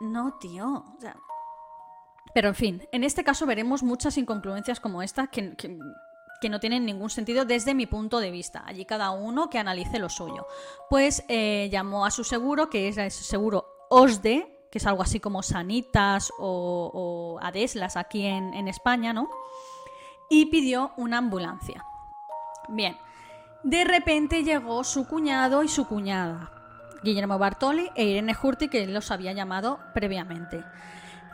No, 0.00 0.34
tío. 0.34 0.84
Pero 2.34 2.48
en 2.48 2.54
fin, 2.54 2.88
en 2.92 3.04
este 3.04 3.24
caso 3.24 3.46
veremos 3.46 3.82
muchas 3.82 4.18
incongruencias 4.18 4.80
como 4.80 5.02
esta 5.02 5.28
que 5.28 5.56
que 5.56 5.78
no 6.48 6.60
tienen 6.60 6.84
ningún 6.84 7.10
sentido 7.10 7.44
desde 7.44 7.74
mi 7.74 7.86
punto 7.86 8.18
de 8.18 8.30
vista. 8.30 8.62
Allí 8.66 8.84
cada 8.84 9.10
uno 9.10 9.50
que 9.50 9.58
analice 9.58 9.98
lo 9.98 10.08
suyo. 10.08 10.46
Pues 10.90 11.24
eh, 11.28 11.68
llamó 11.70 12.06
a 12.06 12.10
su 12.10 12.24
seguro, 12.24 12.70
que 12.70 12.88
es 12.88 12.96
el 12.98 13.10
seguro 13.10 13.66
OSDE, 13.90 14.68
que 14.70 14.78
es 14.78 14.86
algo 14.86 15.02
así 15.02 15.20
como 15.20 15.42
Sanitas 15.42 16.30
o, 16.38 17.38
Adeslas 17.42 17.96
aquí 17.96 18.26
en, 18.26 18.54
en 18.54 18.68
España, 18.68 19.12
¿no? 19.12 19.28
Y 20.28 20.46
pidió 20.46 20.92
una 20.96 21.18
ambulancia. 21.18 21.84
Bien, 22.68 22.96
de 23.62 23.84
repente 23.84 24.44
llegó 24.44 24.84
su 24.84 25.06
cuñado 25.06 25.62
y 25.62 25.68
su 25.68 25.86
cuñada, 25.86 26.50
Guillermo 27.02 27.38
Bartoli 27.38 27.90
e 27.94 28.04
Irene 28.04 28.36
Hurti, 28.40 28.68
que 28.68 28.86
los 28.86 29.10
había 29.10 29.32
llamado 29.32 29.78
previamente. 29.94 30.64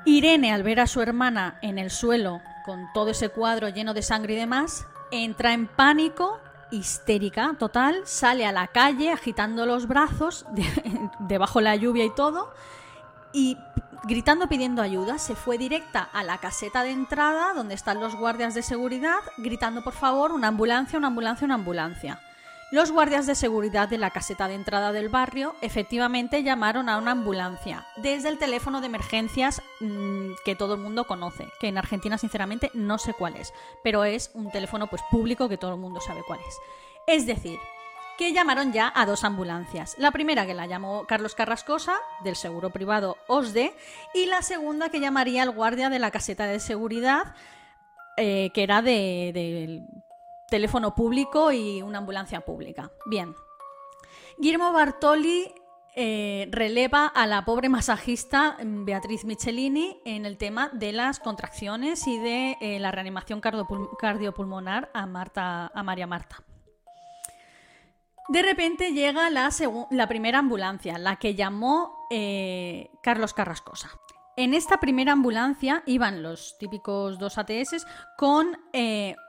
Irene, 0.05 0.53
al 0.53 0.63
ver 0.63 0.81
a 0.81 0.87
su 0.87 1.01
hermana 1.01 1.59
en 1.63 1.79
el 1.79 1.91
suelo 1.91 2.41
con 2.65 2.87
todo 2.93 3.11
ese 3.11 3.29
cuadro 3.29 3.69
lleno 3.69 3.95
de 3.95 4.03
sangre 4.03 4.35
y 4.35 4.37
demás, 4.37 4.87
entra 5.13 5.53
en 5.53 5.69
pánico, 5.69 6.41
histérica 6.73 7.55
total, 7.59 8.01
sale 8.05 8.47
a 8.47 8.51
la 8.53 8.67
calle 8.69 9.13
agitando 9.13 9.67
los 9.67 9.87
brazos, 9.87 10.47
debajo 11.21 11.61
de 11.61 11.65
la 11.65 11.77
lluvia 11.77 12.05
y 12.05 12.15
todo, 12.15 12.53
y 13.33 13.57
gritando 14.05 14.49
pidiendo 14.49 14.83
ayuda, 14.83 15.19
se 15.19 15.37
fue 15.37 15.59
directa 15.59 16.03
a 16.03 16.25
la 16.25 16.39
caseta 16.39 16.83
de 16.83 16.91
entrada 16.91 17.53
donde 17.55 17.75
están 17.75 18.01
los 18.01 18.17
guardias 18.17 18.55
de 18.55 18.63
seguridad, 18.63 19.21
gritando 19.37 19.85
por 19.85 19.93
favor 19.93 20.33
una 20.33 20.49
ambulancia, 20.49 20.99
una 20.99 21.09
ambulancia, 21.09 21.45
una 21.45 21.55
ambulancia. 21.55 22.21
Los 22.73 22.91
guardias 22.91 23.27
de 23.27 23.35
seguridad 23.35 23.91
de 23.91 23.99
la 23.99 24.09
caseta 24.09 24.49
de 24.49 24.55
entrada 24.55 24.93
del 24.93 25.11
barrio 25.11 25.55
efectivamente 25.61 26.43
llamaron 26.43 26.89
a 26.89 26.97
una 26.97 27.11
ambulancia 27.11 27.87
desde 27.97 28.31
el 28.31 28.39
teléfono 28.39 28.81
de 28.81 28.87
emergencias 28.87 29.61
mm, 29.81 30.31
que 30.43 30.57
todo 30.57 30.77
el 30.77 30.81
mundo 30.81 31.05
conoce, 31.05 31.49
que 31.61 31.69
en 31.69 31.77
Argentina 31.77 32.17
sinceramente 32.17 32.71
no 32.73 32.97
sé 32.97 33.13
cuál 33.13 33.37
es, 33.37 33.53
pero 33.85 34.05
es 34.05 34.31
un 34.33 34.51
teléfono 34.51 34.87
pues 34.87 35.03
público 35.11 35.51
que 35.51 35.59
todo 35.59 35.75
el 35.75 35.81
mundo 35.81 36.01
sabe 36.01 36.23
cuál 36.27 36.41
es. 36.41 36.57
Es 37.07 37.27
decir, 37.27 37.59
que 38.17 38.33
llamaron 38.33 38.73
ya 38.73 38.91
a 38.95 39.05
dos 39.05 39.23
ambulancias. 39.23 39.95
La 39.99 40.11
primera 40.11 40.47
que 40.47 40.55
la 40.55 40.65
llamó 40.65 41.05
Carlos 41.07 41.35
Carrascosa, 41.35 41.97
del 42.25 42.37
seguro 42.37 42.71
privado 42.71 43.19
OSDE, 43.27 43.75
y 44.15 44.25
la 44.25 44.41
segunda 44.41 44.89
que 44.89 45.01
llamaría 45.01 45.43
el 45.43 45.51
guardia 45.51 45.91
de 45.91 45.99
la 45.99 46.11
caseta 46.11 46.47
de 46.47 46.59
seguridad, 46.59 47.35
eh, 48.17 48.51
que 48.55 48.63
era 48.63 48.81
del 48.81 49.87
teléfono 50.53 50.95
público 50.95 51.51
y 51.51 51.81
una 51.81 51.97
ambulancia 51.97 52.43
pública. 52.43 52.93
Bien. 53.07 53.35
Guillermo 54.37 54.71
Bartoli 54.71 55.51
eh, 55.97 56.47
releva 56.51 57.07
a 57.07 57.27
la 57.27 57.47
pobre 57.47 57.71
masajista 57.71 58.59
mm, 58.63 58.85
Beatriz 58.85 59.25
Michelini 59.25 60.03
en 60.05 60.27
el 60.27 60.37
tema 60.37 60.69
de 60.75 60.93
las 60.93 61.21
contracciones 61.21 62.07
y 62.07 62.19
de 62.19 62.59
eh, 62.61 62.79
la 62.81 62.91
reanimación 62.91 63.41
cardiopulmonar 63.41 64.91
a, 64.93 65.07
Marta, 65.07 65.73
a 65.75 65.83
María 65.83 66.07
Marta. 66.07 66.43
De 68.29 68.43
repente 68.43 68.93
llega 68.93 69.31
la, 69.31 69.49
la, 69.91 70.07
primera 70.07 70.39
ambulancia, 70.39 70.99
la 70.99 71.17
que 71.17 71.35
llamó 71.35 72.07
eh, 72.11 72.91
Carlos 73.03 73.33
Carrascosa. 73.33 73.91
En 74.35 74.55
esta 74.55 74.81
primera 74.81 75.13
ambulancia 75.13 75.83
iban 75.85 76.23
los 76.23 76.57
típicos 76.59 77.19
dos 77.19 77.37
ATS 77.37 77.87
con 78.17 78.57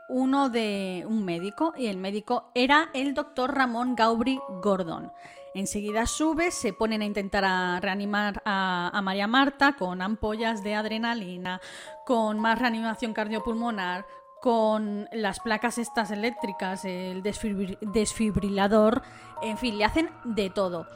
uno 0.07 0.49
de 0.49 1.03
un 1.05 1.25
médico 1.25 1.73
y 1.77 1.87
el 1.87 1.97
médico 1.97 2.51
era 2.55 2.89
el 2.93 3.13
doctor 3.13 3.53
Ramón 3.53 3.95
Gaubri 3.95 4.39
Gordon. 4.61 5.11
Enseguida 5.55 6.07
sube, 6.07 6.51
se 6.51 6.71
ponen 6.71 7.01
a 7.01 7.05
intentar 7.05 7.83
reanimar 7.83 8.41
a, 8.45 8.99
María 9.03 9.27
Marta 9.27 9.73
con 9.73 10.01
ampollas 10.01 10.63
de 10.63 10.73
adrenalina, 10.73 11.59
con 12.05 12.39
más 12.39 12.57
reanimación 12.57 13.13
cardiopulmonar, 13.13 14.05
con 14.41 15.07
las 15.11 15.39
placas 15.41 15.77
estas 15.77 16.11
eléctricas, 16.11 16.85
el 16.85 17.21
desfibrilador, 17.23 19.03
en 19.41 19.57
fin, 19.57 19.77
le 19.77 19.85
hacen 19.85 20.09
de 20.23 20.49
todo. 20.49 20.87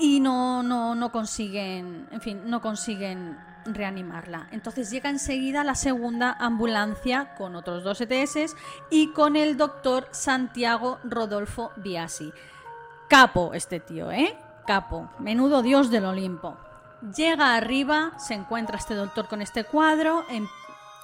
Y 0.00 0.20
no, 0.20 0.62
no, 0.62 0.94
no 0.94 1.12
consiguen, 1.12 2.08
en 2.10 2.20
fin, 2.20 2.42
no 2.46 2.60
consiguen 2.62 3.36
reanimarla. 3.64 4.48
Entonces 4.50 4.90
llega 4.90 5.10
enseguida 5.10 5.64
la 5.64 5.74
segunda 5.74 6.32
ambulancia 6.38 7.34
con 7.36 7.54
otros 7.56 7.84
dos 7.84 8.00
ETS 8.00 8.56
y 8.90 9.12
con 9.12 9.36
el 9.36 9.56
doctor 9.56 10.08
Santiago 10.10 10.98
Rodolfo 11.04 11.72
Biasi. 11.76 12.32
Capo 13.08 13.52
este 13.54 13.80
tío, 13.80 14.10
¿eh? 14.10 14.36
Capo, 14.66 15.10
menudo 15.18 15.62
dios 15.62 15.90
del 15.90 16.04
Olimpo. 16.04 16.56
Llega 17.16 17.56
arriba, 17.56 18.12
se 18.18 18.34
encuentra 18.34 18.78
este 18.78 18.94
doctor 18.94 19.26
con 19.26 19.42
este 19.42 19.64
cuadro, 19.64 20.24
em, 20.30 20.46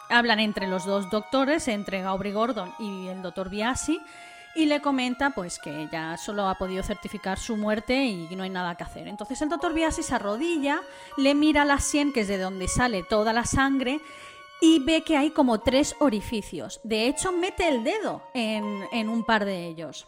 hablan 0.09 0.41
entre 0.41 0.69
los 0.69 0.85
dos 0.85 1.11
doctores, 1.11 1.69
entre 1.69 2.03
Gaubrey 2.03 2.33
Gordon 2.33 2.73
y 2.79 3.09
el 3.09 3.23
doctor 3.23 3.49
Biasi, 3.49 4.01
y 4.57 4.67
le 4.67 4.81
comenta 4.81 5.31
pues 5.31 5.59
que 5.59 5.89
ya 5.93 6.17
solo 6.17 6.49
ha 6.49 6.57
podido 6.57 6.83
certificar 6.83 7.39
su 7.39 7.57
muerte 7.57 8.05
y 8.05 8.35
no 8.35 8.43
hay 8.43 8.51
nada 8.51 8.75
que 8.75 8.85
hacer. 8.85 9.07
Entonces 9.07 9.41
el 9.43 9.51
doctor 9.51 9.75
Biasi 9.75 10.03
se 10.03 10.15
arrodilla, 10.15 10.81
le 11.17 11.35
mira 11.35 11.65
la 11.65 11.79
sien, 11.79 12.13
que 12.13 12.21
es 12.21 12.29
de 12.29 12.39
donde 12.39 12.67
sale 12.67 13.03
toda 13.03 13.33
la 13.33 13.45
sangre, 13.45 14.01
y 14.61 14.79
ve 14.79 15.03
que 15.03 15.17
hay 15.17 15.31
como 15.31 15.61
tres 15.61 15.95
orificios. 15.99 16.81
De 16.83 17.07
hecho, 17.07 17.33
mete 17.33 17.69
el 17.69 17.85
dedo 17.85 18.23
en, 18.33 19.09
un 19.09 19.25
par 19.25 19.45
de 19.45 19.67
ellos. 19.67 20.07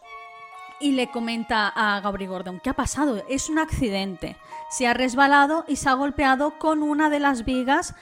Y 0.80 0.92
le 0.92 1.10
comenta 1.10 1.68
a 1.68 2.00
Gabriel 2.00 2.30
Gordon, 2.30 2.60
¿qué 2.60 2.70
ha 2.70 2.74
pasado? 2.74 3.22
Es 3.28 3.50
un 3.50 3.58
accidente. 3.58 4.36
Se 4.70 4.86
ha 4.86 4.94
resbalado 4.94 5.64
y 5.68 5.76
se 5.76 5.88
ha 5.88 5.94
golpeado 5.94 6.58
con 6.58 6.82
una 6.82 7.10
de 7.10 7.20
las 7.20 7.44
vigas 7.44 7.94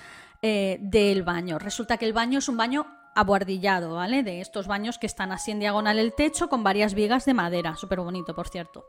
eh, 0.42 0.78
del 0.80 1.22
baño. 1.22 1.58
Resulta 1.58 1.96
que 1.96 2.04
el 2.04 2.12
baño 2.12 2.38
es 2.38 2.48
un 2.48 2.56
baño 2.56 2.86
abuardillado, 3.16 3.94
¿vale? 3.94 4.23
De 4.23 4.40
estos 4.40 4.68
baños 4.68 4.99
que 4.99 5.06
están 5.06 5.32
así 5.32 5.50
en 5.50 5.58
diagonal 5.58 5.99
el 5.99 6.12
techo 6.12 6.49
con 6.49 6.62
varias 6.62 6.94
vigas 6.94 7.25
de 7.25 7.35
madera. 7.35 7.75
Súper 7.75 8.00
bonito, 8.00 8.35
por 8.35 8.49
cierto. 8.49 8.87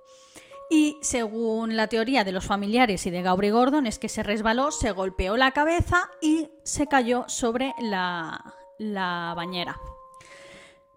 Y 0.70 0.98
según 1.02 1.78
la 1.78 1.88
teoría 1.88 2.26
de 2.26 2.34
los 2.34 2.46
familiares 2.46 3.06
y 3.06 3.10
de 3.10 3.22
Gaubrey 3.22 3.52
Gordon, 3.52 3.88
es 3.88 4.00
que 4.00 4.10
se 4.10 4.24
resbaló, 4.24 4.72
se 4.72 4.92
golpeó 4.92 5.38
la 5.38 5.52
cabeza 5.52 6.10
y 6.22 6.50
se 6.64 6.88
cayó 6.88 7.24
sobre 7.28 7.74
la, 7.80 8.54
la 8.78 9.34
bañera. 9.36 9.80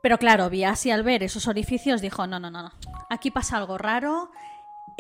Pero 0.03 0.19
claro, 0.19 0.51
Biasi 0.51 0.91
al 0.91 1.05
ver 1.05 1.23
esos 1.23 1.47
orificios 1.47 2.01
dijo, 2.01 2.27
no, 2.27 2.41
no, 2.41 2.51
no, 2.51 2.63
no, 2.63 2.73
aquí 3.11 3.31
pasa 3.31 3.59
algo 3.59 3.79
raro, 3.79 4.31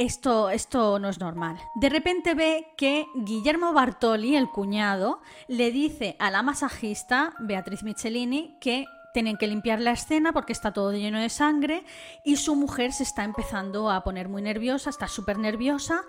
esto, 0.00 0.48
esto 0.48 0.98
no 0.98 1.10
es 1.10 1.20
normal. 1.20 1.58
De 1.74 1.90
repente 1.90 2.34
ve 2.34 2.72
que 2.78 3.06
Guillermo 3.14 3.74
Bartoli, 3.74 4.34
el 4.34 4.48
cuñado, 4.48 5.20
le 5.46 5.70
dice 5.70 6.16
a 6.18 6.30
la 6.30 6.42
masajista, 6.42 7.34
Beatriz 7.38 7.82
Michelini, 7.82 8.56
que 8.60 8.86
tienen 9.12 9.36
que 9.36 9.46
limpiar 9.46 9.78
la 9.78 9.90
escena 9.92 10.32
porque 10.32 10.54
está 10.54 10.72
todo 10.72 10.92
lleno 10.92 11.20
de 11.20 11.28
sangre 11.28 11.84
y 12.24 12.36
su 12.36 12.56
mujer 12.56 12.92
se 12.92 13.02
está 13.02 13.24
empezando 13.24 13.90
a 13.90 14.02
poner 14.02 14.30
muy 14.30 14.40
nerviosa, 14.40 14.88
está 14.88 15.06
súper 15.06 15.38
nerviosa 15.38 16.02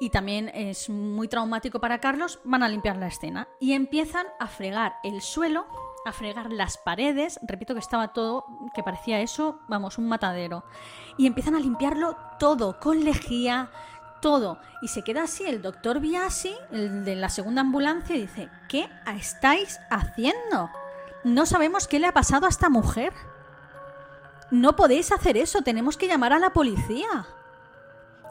y 0.00 0.10
también 0.10 0.50
es 0.50 0.90
muy 0.90 1.26
traumático 1.26 1.80
para 1.80 1.98
Carlos. 1.98 2.40
Van 2.44 2.62
a 2.62 2.68
limpiar 2.68 2.98
la 2.98 3.06
escena 3.06 3.48
y 3.58 3.72
empiezan 3.72 4.26
a 4.38 4.48
fregar 4.48 4.96
el 5.02 5.22
suelo, 5.22 5.66
a 6.04 6.12
fregar 6.12 6.52
las 6.52 6.78
paredes. 6.78 7.38
Repito 7.42 7.74
que 7.74 7.80
estaba 7.80 8.12
todo, 8.12 8.44
que 8.74 8.82
parecía 8.82 9.20
eso, 9.20 9.60
vamos, 9.68 9.98
un 9.98 10.08
matadero. 10.08 10.64
Y 11.16 11.26
empiezan 11.26 11.54
a 11.54 11.60
limpiarlo 11.60 12.16
todo, 12.38 12.78
con 12.80 13.04
lejía, 13.04 13.70
todo. 14.20 14.58
Y 14.82 14.88
se 14.88 15.02
queda 15.02 15.24
así 15.24 15.44
el 15.44 15.62
doctor 15.62 16.00
Biasi, 16.00 16.54
el 16.70 17.04
de 17.04 17.16
la 17.16 17.28
segunda 17.28 17.60
ambulancia, 17.60 18.16
y 18.16 18.22
dice, 18.22 18.48
¿qué 18.68 18.88
estáis 19.16 19.80
haciendo? 19.90 20.70
No 21.24 21.46
sabemos 21.46 21.86
qué 21.86 21.98
le 21.98 22.06
ha 22.06 22.12
pasado 22.12 22.46
a 22.46 22.50
esta 22.50 22.70
mujer. 22.70 23.12
No 24.50 24.74
podéis 24.76 25.12
hacer 25.12 25.36
eso, 25.36 25.62
tenemos 25.62 25.96
que 25.96 26.08
llamar 26.08 26.32
a 26.32 26.38
la 26.38 26.50
policía. 26.50 27.26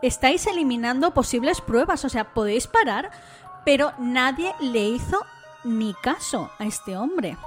Estáis 0.01 0.47
eliminando 0.47 1.13
posibles 1.13 1.61
pruebas, 1.61 2.03
o 2.05 2.09
sea, 2.09 2.33
podéis 2.33 2.67
parar, 2.67 3.11
pero 3.65 3.93
nadie 3.99 4.53
le 4.59 4.87
hizo 4.87 5.25
ni 5.63 5.93
caso 5.93 6.49
a 6.57 6.65
este 6.65 6.97
hombre. 6.97 7.37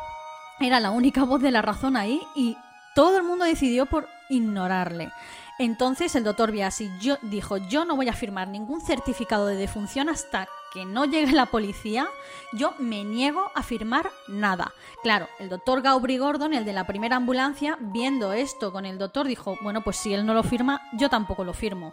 Era 0.61 0.81
la 0.81 0.91
única 0.91 1.25
voz 1.25 1.41
de 1.41 1.51
la 1.51 1.63
razón 1.63 1.97
ahí 1.97 2.21
y 2.35 2.57
todo 2.95 3.17
el 3.17 3.25
mundo 3.25 3.45
decidió 3.45 3.87
por 3.87 4.09
ignorarle. 4.29 5.11
Entonces 5.59 6.15
el 6.15 6.25
doctor 6.25 6.51
Biasi 6.51 6.91
yo, 7.01 7.19
dijo, 7.23 7.57
yo 7.57 7.85
no 7.85 7.97
voy 7.97 8.09
a 8.09 8.15
firmar 8.15 8.49
ningún 8.49 8.81
certificado 8.81 9.47
de 9.47 9.57
defunción 9.57 10.09
hasta 10.09 10.49
que 10.73 10.85
no 10.87 11.05
llegue 11.05 11.33
la 11.33 11.47
policía, 11.47 12.09
yo 12.53 12.75
me 12.79 13.05
niego 13.05 13.51
a 13.55 13.63
firmar 13.63 14.11
nada. 14.27 14.73
Claro, 15.03 15.29
el 15.39 15.51
doctor 15.51 15.83
Gaubri 15.83 16.17
Gordon, 16.17 16.55
el 16.55 16.65
de 16.65 16.73
la 16.73 16.87
primera 16.87 17.17
ambulancia, 17.17 17.77
viendo 17.79 18.33
esto 18.33 18.73
con 18.73 18.87
el 18.87 18.99
doctor, 18.99 19.27
dijo, 19.27 19.59
bueno, 19.61 19.83
pues 19.83 19.99
si 19.99 20.15
él 20.15 20.25
no 20.25 20.33
lo 20.33 20.43
firma, 20.43 20.81
yo 20.95 21.11
tampoco 21.11 21.45
lo 21.45 21.53
firmo. 21.53 21.93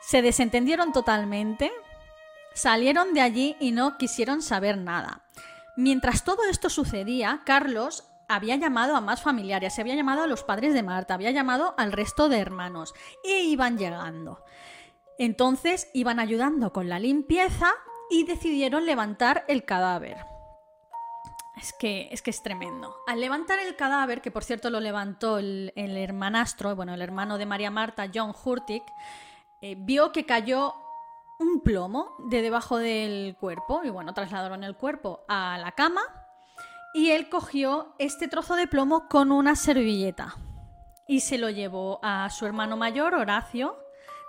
Se 0.00 0.22
desentendieron 0.22 0.92
totalmente, 0.92 1.70
salieron 2.52 3.14
de 3.14 3.20
allí 3.20 3.56
y 3.60 3.70
no 3.70 3.96
quisieron 3.96 4.42
saber 4.42 4.76
nada. 4.76 5.20
Mientras 5.76 6.24
todo 6.24 6.44
esto 6.50 6.68
sucedía, 6.68 7.42
Carlos 7.44 8.04
había 8.28 8.56
llamado 8.56 8.96
a 8.96 9.00
más 9.00 9.22
familiares, 9.22 9.74
se 9.74 9.80
había 9.80 9.94
llamado 9.94 10.22
a 10.22 10.26
los 10.26 10.44
padres 10.44 10.74
de 10.74 10.82
Marta, 10.82 11.14
había 11.14 11.30
llamado 11.30 11.74
al 11.78 11.92
resto 11.92 12.28
de 12.28 12.38
hermanos 12.38 12.94
y 13.24 13.50
iban 13.50 13.78
llegando. 13.78 14.44
Entonces 15.18 15.90
iban 15.94 16.18
ayudando 16.18 16.72
con 16.72 16.88
la 16.88 16.98
limpieza 16.98 17.72
y 18.10 18.24
decidieron 18.24 18.86
levantar 18.86 19.44
el 19.48 19.64
cadáver. 19.64 20.18
Es 21.56 21.72
que, 21.72 22.08
es 22.10 22.22
que 22.22 22.30
es 22.30 22.42
tremendo. 22.42 22.96
Al 23.06 23.20
levantar 23.20 23.58
el 23.58 23.76
cadáver, 23.76 24.20
que 24.20 24.30
por 24.30 24.42
cierto 24.42 24.68
lo 24.68 24.80
levantó 24.80 25.38
el, 25.38 25.72
hermanastro, 25.76 26.74
bueno, 26.74 26.94
el 26.94 27.02
hermano 27.02 27.38
de 27.38 27.46
María 27.46 27.70
Marta, 27.70 28.10
John 28.12 28.34
Hurtig, 28.44 28.82
eh, 29.60 29.76
vio 29.78 30.12
que 30.12 30.26
cayó 30.26 30.74
un 31.42 31.60
plomo 31.60 32.16
de 32.30 32.40
debajo 32.40 32.78
del 32.78 33.36
cuerpo 33.38 33.82
y 33.84 33.90
bueno, 33.90 34.14
trasladaron 34.14 34.64
el 34.64 34.76
cuerpo 34.76 35.24
a 35.28 35.58
la 35.58 35.72
cama 35.72 36.02
y 36.94 37.10
él 37.10 37.28
cogió 37.28 37.94
este 37.98 38.28
trozo 38.28 38.54
de 38.54 38.66
plomo 38.66 39.08
con 39.08 39.32
una 39.32 39.56
servilleta 39.56 40.36
y 41.06 41.20
se 41.20 41.38
lo 41.38 41.50
llevó 41.50 41.98
a 42.02 42.30
su 42.30 42.46
hermano 42.46 42.76
mayor, 42.76 43.14
Horacio, 43.14 43.76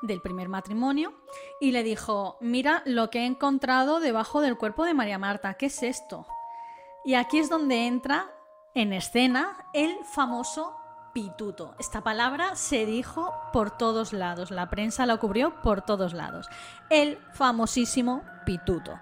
del 0.01 0.21
primer 0.21 0.49
matrimonio 0.49 1.13
y 1.61 1.71
le 1.71 1.83
dijo, 1.83 2.37
mira 2.41 2.83
lo 2.85 3.09
que 3.09 3.19
he 3.19 3.25
encontrado 3.25 3.99
debajo 3.99 4.41
del 4.41 4.57
cuerpo 4.57 4.83
de 4.83 4.93
María 4.93 5.17
Marta, 5.17 5.53
¿qué 5.53 5.67
es 5.67 5.81
esto? 5.83 6.27
Y 7.05 7.15
aquí 7.15 7.39
es 7.39 7.49
donde 7.49 7.87
entra 7.87 8.29
en 8.75 8.91
escena 8.91 9.65
el 9.73 9.95
famoso 10.03 10.75
pituto. 11.13 11.75
Esta 11.79 12.01
palabra 12.01 12.55
se 12.55 12.85
dijo 12.85 13.33
por 13.53 13.71
todos 13.77 14.13
lados, 14.13 14.51
la 14.51 14.69
prensa 14.69 15.05
la 15.05 15.17
cubrió 15.17 15.61
por 15.61 15.81
todos 15.81 16.13
lados. 16.13 16.49
El 16.89 17.19
famosísimo 17.33 18.23
pituto. 18.45 18.99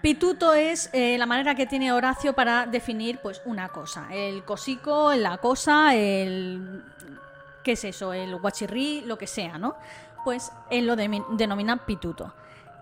Pituto 0.00 0.54
es 0.54 0.90
eh, 0.92 1.16
la 1.18 1.26
manera 1.26 1.54
que 1.54 1.66
tiene 1.66 1.92
Horacio 1.92 2.32
para 2.32 2.66
definir 2.66 3.20
pues 3.20 3.40
una 3.44 3.68
cosa. 3.68 4.08
El 4.10 4.44
cosico, 4.44 5.12
la 5.14 5.38
cosa, 5.38 5.94
el 5.94 6.82
¿qué 7.62 7.72
es 7.72 7.84
eso? 7.84 8.12
El 8.12 8.36
guachirrí, 8.36 9.02
lo 9.02 9.16
que 9.18 9.26
sea, 9.26 9.58
¿no? 9.58 9.76
Pues 10.24 10.52
él 10.70 10.86
lo 10.86 10.96
denomina 10.96 11.84
pituto. 11.84 12.34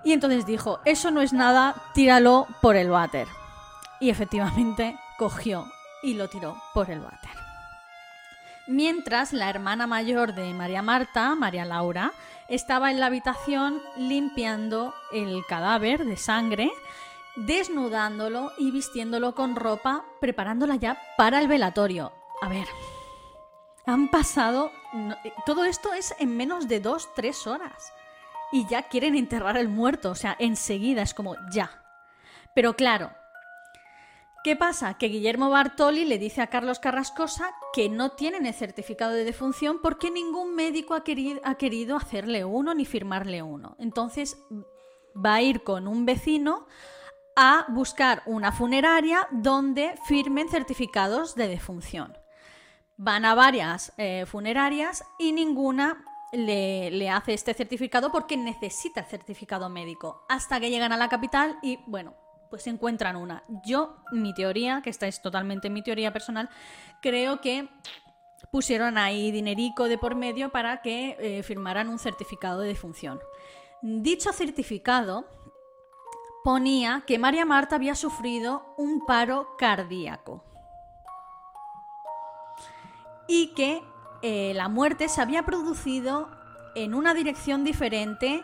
Y 0.04 0.12
entonces 0.12 0.46
dijo, 0.46 0.80
eso 0.84 1.10
no 1.10 1.20
es 1.20 1.32
nada, 1.32 1.74
tíralo 1.92 2.46
por 2.62 2.76
el 2.76 2.88
váter. 2.88 3.28
Y 4.00 4.08
efectivamente 4.08 4.98
cogió 5.18 5.66
y 6.02 6.14
lo 6.14 6.28
tiró 6.28 6.56
por 6.72 6.90
el 6.90 7.00
váter. 7.00 7.39
Mientras 8.70 9.32
la 9.32 9.50
hermana 9.50 9.88
mayor 9.88 10.32
de 10.32 10.54
María 10.54 10.80
Marta, 10.80 11.34
María 11.34 11.64
Laura, 11.64 12.12
estaba 12.48 12.92
en 12.92 13.00
la 13.00 13.06
habitación 13.06 13.82
limpiando 13.96 14.94
el 15.12 15.44
cadáver 15.48 16.04
de 16.04 16.16
sangre, 16.16 16.70
desnudándolo 17.34 18.52
y 18.58 18.70
vistiéndolo 18.70 19.34
con 19.34 19.56
ropa, 19.56 20.04
preparándola 20.20 20.76
ya 20.76 20.96
para 21.16 21.40
el 21.40 21.48
velatorio. 21.48 22.12
A 22.42 22.48
ver, 22.48 22.68
han 23.86 24.08
pasado... 24.08 24.70
Eh, 25.24 25.32
todo 25.44 25.64
esto 25.64 25.92
es 25.92 26.14
en 26.20 26.36
menos 26.36 26.68
de 26.68 26.78
dos, 26.78 27.12
tres 27.16 27.48
horas. 27.48 27.92
Y 28.52 28.68
ya 28.68 28.84
quieren 28.84 29.16
enterrar 29.16 29.56
el 29.56 29.68
muerto. 29.68 30.12
O 30.12 30.14
sea, 30.14 30.36
enseguida 30.38 31.02
es 31.02 31.12
como 31.12 31.34
ya. 31.52 31.82
Pero 32.54 32.74
claro, 32.74 33.10
¿Qué 34.42 34.56
pasa? 34.56 34.94
Que 34.94 35.08
Guillermo 35.08 35.50
Bartoli 35.50 36.04
le 36.04 36.18
dice 36.18 36.40
a 36.40 36.46
Carlos 36.46 36.78
Carrascosa 36.78 37.52
que 37.74 37.88
no 37.88 38.12
tienen 38.12 38.46
el 38.46 38.54
certificado 38.54 39.12
de 39.12 39.24
defunción 39.24 39.80
porque 39.82 40.10
ningún 40.10 40.54
médico 40.54 40.94
ha 40.94 41.04
querido, 41.04 41.40
ha 41.44 41.56
querido, 41.56 41.96
hacerle 41.96 42.44
uno 42.44 42.74
ni 42.74 42.86
firmarle 42.86 43.42
uno. 43.42 43.76
Entonces 43.78 44.38
va 45.14 45.34
a 45.34 45.42
ir 45.42 45.62
con 45.62 45.86
un 45.86 46.06
vecino 46.06 46.66
a 47.36 47.66
buscar 47.68 48.22
una 48.26 48.50
funeraria 48.50 49.28
donde 49.30 49.94
firmen 50.06 50.48
certificados 50.48 51.34
de 51.34 51.48
defunción 51.48 52.16
van 53.02 53.24
a 53.24 53.34
varias 53.34 53.94
eh, 53.96 54.26
funerarias 54.26 55.02
y 55.18 55.32
ninguna 55.32 56.04
le, 56.32 57.08
hace 57.08 57.32
este 57.32 57.54
certificado 57.54 58.12
porque 58.12 58.36
necesita 58.36 59.00
el 59.00 59.06
certificado 59.06 59.70
médico. 59.70 60.26
Hasta 60.28 60.60
que 60.60 60.68
llegan 60.68 60.92
a 60.92 60.98
la 60.98 61.08
capital 61.08 61.58
y, 61.62 61.78
bueno, 61.86 62.14
pues 62.50 62.66
encuentran 62.66 63.16
una. 63.16 63.44
Yo, 63.64 63.96
mi 64.12 64.34
teoría, 64.34 64.82
que 64.82 64.90
esta 64.90 65.06
es 65.06 65.22
totalmente 65.22 65.70
mi 65.70 65.82
teoría 65.82 66.12
personal, 66.12 66.50
creo 67.00 67.40
que 67.40 67.68
pusieron 68.50 68.98
ahí 68.98 69.30
dinerico 69.30 69.88
de 69.88 69.96
por 69.96 70.16
medio 70.16 70.50
para 70.50 70.82
que 70.82 71.16
eh, 71.20 71.42
firmaran 71.42 71.88
un 71.88 71.98
certificado 71.98 72.60
de 72.60 72.68
defunción. 72.68 73.20
Dicho 73.80 74.32
certificado 74.32 75.26
ponía 76.42 77.04
que 77.06 77.18
María 77.18 77.44
Marta 77.44 77.76
había 77.76 77.94
sufrido 77.94 78.74
un 78.76 79.06
paro 79.06 79.56
cardíaco 79.56 80.44
y 83.28 83.54
que 83.54 83.82
eh, 84.22 84.52
la 84.54 84.68
muerte 84.68 85.08
se 85.08 85.20
había 85.20 85.44
producido 85.44 86.28
en 86.74 86.94
una 86.94 87.14
dirección 87.14 87.64
diferente 87.64 88.42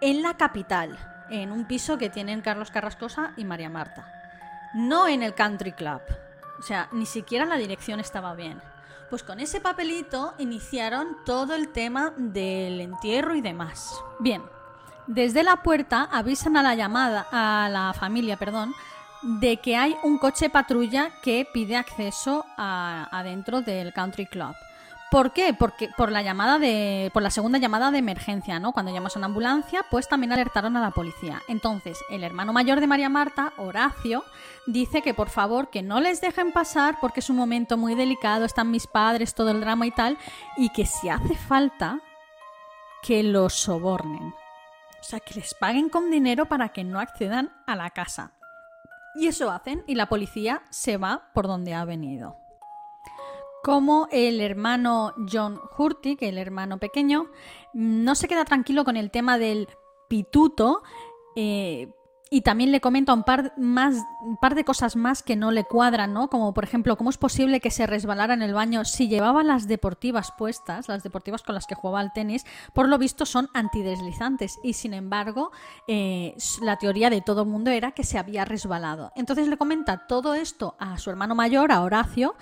en 0.00 0.22
la 0.22 0.36
capital, 0.36 1.15
en 1.30 1.52
un 1.52 1.64
piso 1.66 1.98
que 1.98 2.10
tienen 2.10 2.40
Carlos 2.40 2.70
Carrascosa 2.70 3.32
y 3.36 3.44
María 3.44 3.70
Marta. 3.70 4.12
no 4.74 5.08
en 5.08 5.22
el 5.22 5.34
country 5.34 5.72
club. 5.72 6.02
O 6.58 6.62
sea, 6.62 6.88
ni 6.92 7.06
siquiera 7.06 7.46
la 7.46 7.56
dirección 7.56 7.98
estaba 8.00 8.34
bien. 8.34 8.60
Pues 9.08 9.22
con 9.22 9.40
ese 9.40 9.60
papelito 9.60 10.34
iniciaron 10.38 11.16
todo 11.24 11.54
el 11.54 11.68
tema 11.68 12.12
del 12.16 12.80
entierro 12.80 13.34
y 13.34 13.40
demás. 13.40 13.94
Bien, 14.18 14.42
desde 15.06 15.44
la 15.44 15.62
puerta 15.62 16.08
avisan 16.10 16.56
a 16.56 16.62
la 16.62 16.74
llamada, 16.74 17.26
a 17.30 17.68
la 17.70 17.94
familia, 17.94 18.36
perdón, 18.36 18.74
de 19.22 19.58
que 19.58 19.76
hay 19.76 19.96
un 20.02 20.18
coche 20.18 20.50
patrulla 20.50 21.10
que 21.22 21.48
pide 21.52 21.76
acceso 21.76 22.44
adentro 22.56 23.62
del 23.62 23.92
country 23.92 24.26
club. 24.26 24.54
¿Por 25.08 25.32
qué? 25.32 25.54
Porque 25.54 25.88
por 25.96 26.10
la 26.10 26.22
llamada 26.22 26.58
de 26.58 27.10
por 27.14 27.22
la 27.22 27.30
segunda 27.30 27.58
llamada 27.58 27.92
de 27.92 27.98
emergencia, 27.98 28.58
¿no? 28.58 28.72
Cuando 28.72 28.92
llamas 28.92 29.14
a 29.14 29.20
una 29.20 29.26
ambulancia, 29.26 29.84
pues 29.88 30.08
también 30.08 30.32
alertaron 30.32 30.76
a 30.76 30.80
la 30.80 30.90
policía. 30.90 31.40
Entonces, 31.46 31.98
el 32.10 32.24
hermano 32.24 32.52
mayor 32.52 32.80
de 32.80 32.88
María 32.88 33.08
Marta, 33.08 33.52
Horacio, 33.56 34.24
dice 34.66 35.02
que 35.02 35.14
por 35.14 35.28
favor 35.28 35.70
que 35.70 35.82
no 35.82 36.00
les 36.00 36.20
dejen 36.20 36.50
pasar 36.50 36.98
porque 37.00 37.20
es 37.20 37.30
un 37.30 37.36
momento 37.36 37.76
muy 37.76 37.94
delicado, 37.94 38.44
están 38.44 38.72
mis 38.72 38.88
padres, 38.88 39.34
todo 39.34 39.50
el 39.50 39.60
drama 39.60 39.86
y 39.86 39.92
tal, 39.92 40.18
y 40.56 40.70
que 40.70 40.86
si 40.86 41.08
hace 41.08 41.36
falta 41.36 42.00
que 43.02 43.22
los 43.22 43.54
sobornen. 43.54 44.34
O 45.00 45.04
sea, 45.04 45.20
que 45.20 45.34
les 45.34 45.54
paguen 45.54 45.88
con 45.88 46.10
dinero 46.10 46.46
para 46.46 46.70
que 46.70 46.82
no 46.82 46.98
accedan 46.98 47.52
a 47.66 47.76
la 47.76 47.90
casa. 47.90 48.32
Y 49.14 49.28
eso 49.28 49.52
hacen 49.52 49.84
y 49.86 49.94
la 49.94 50.08
policía 50.08 50.62
se 50.70 50.96
va 50.96 51.30
por 51.32 51.46
donde 51.46 51.74
ha 51.74 51.84
venido. 51.84 52.45
Como 53.66 54.06
el 54.12 54.40
hermano 54.40 55.12
John 55.28 55.60
Hurtig, 55.76 56.18
el 56.20 56.38
hermano 56.38 56.78
pequeño, 56.78 57.32
no 57.74 58.14
se 58.14 58.28
queda 58.28 58.44
tranquilo 58.44 58.84
con 58.84 58.96
el 58.96 59.10
tema 59.10 59.38
del 59.38 59.66
pituto, 60.08 60.84
eh, 61.34 61.88
y 62.30 62.42
también 62.42 62.70
le 62.70 62.80
comenta 62.80 63.12
un 63.12 63.24
par, 63.24 64.54
de 64.54 64.64
cosas 64.64 64.94
más 64.94 65.24
que 65.24 65.34
no 65.34 65.50
le 65.50 65.64
cuadran, 65.64 66.12
¿no? 66.12 66.30
Como 66.30 66.54
por 66.54 66.62
ejemplo, 66.62 66.96
¿cómo 66.96 67.10
es 67.10 67.18
posible 67.18 67.58
que 67.58 67.72
se 67.72 67.88
resbalara 67.88 68.34
en 68.34 68.42
el 68.42 68.54
baño 68.54 68.84
si 68.84 69.08
llevaba 69.08 69.42
las 69.42 69.66
deportivas 69.66 70.30
puestas, 70.38 70.86
las 70.86 71.02
deportivas 71.02 71.42
con 71.42 71.56
las 71.56 71.66
que 71.66 71.74
jugaba 71.74 71.98
al 71.98 72.12
tenis? 72.12 72.46
Por 72.72 72.88
lo 72.88 72.98
visto 72.98 73.26
son 73.26 73.48
antideslizantes 73.52 74.60
y 74.62 74.74
sin 74.74 74.94
embargo 74.94 75.50
eh, 75.88 76.36
la 76.62 76.76
teoría 76.76 77.10
de 77.10 77.20
todo 77.20 77.42
el 77.42 77.48
mundo 77.48 77.72
era 77.72 77.90
que 77.90 78.04
se 78.04 78.16
había 78.16 78.44
resbalado. 78.44 79.10
Entonces 79.16 79.48
le 79.48 79.56
comenta 79.56 80.06
todo 80.06 80.34
esto 80.34 80.76
a 80.78 80.98
su 80.98 81.10
hermano 81.10 81.34
mayor, 81.34 81.72
a 81.72 81.82
Horacio, 81.82 82.36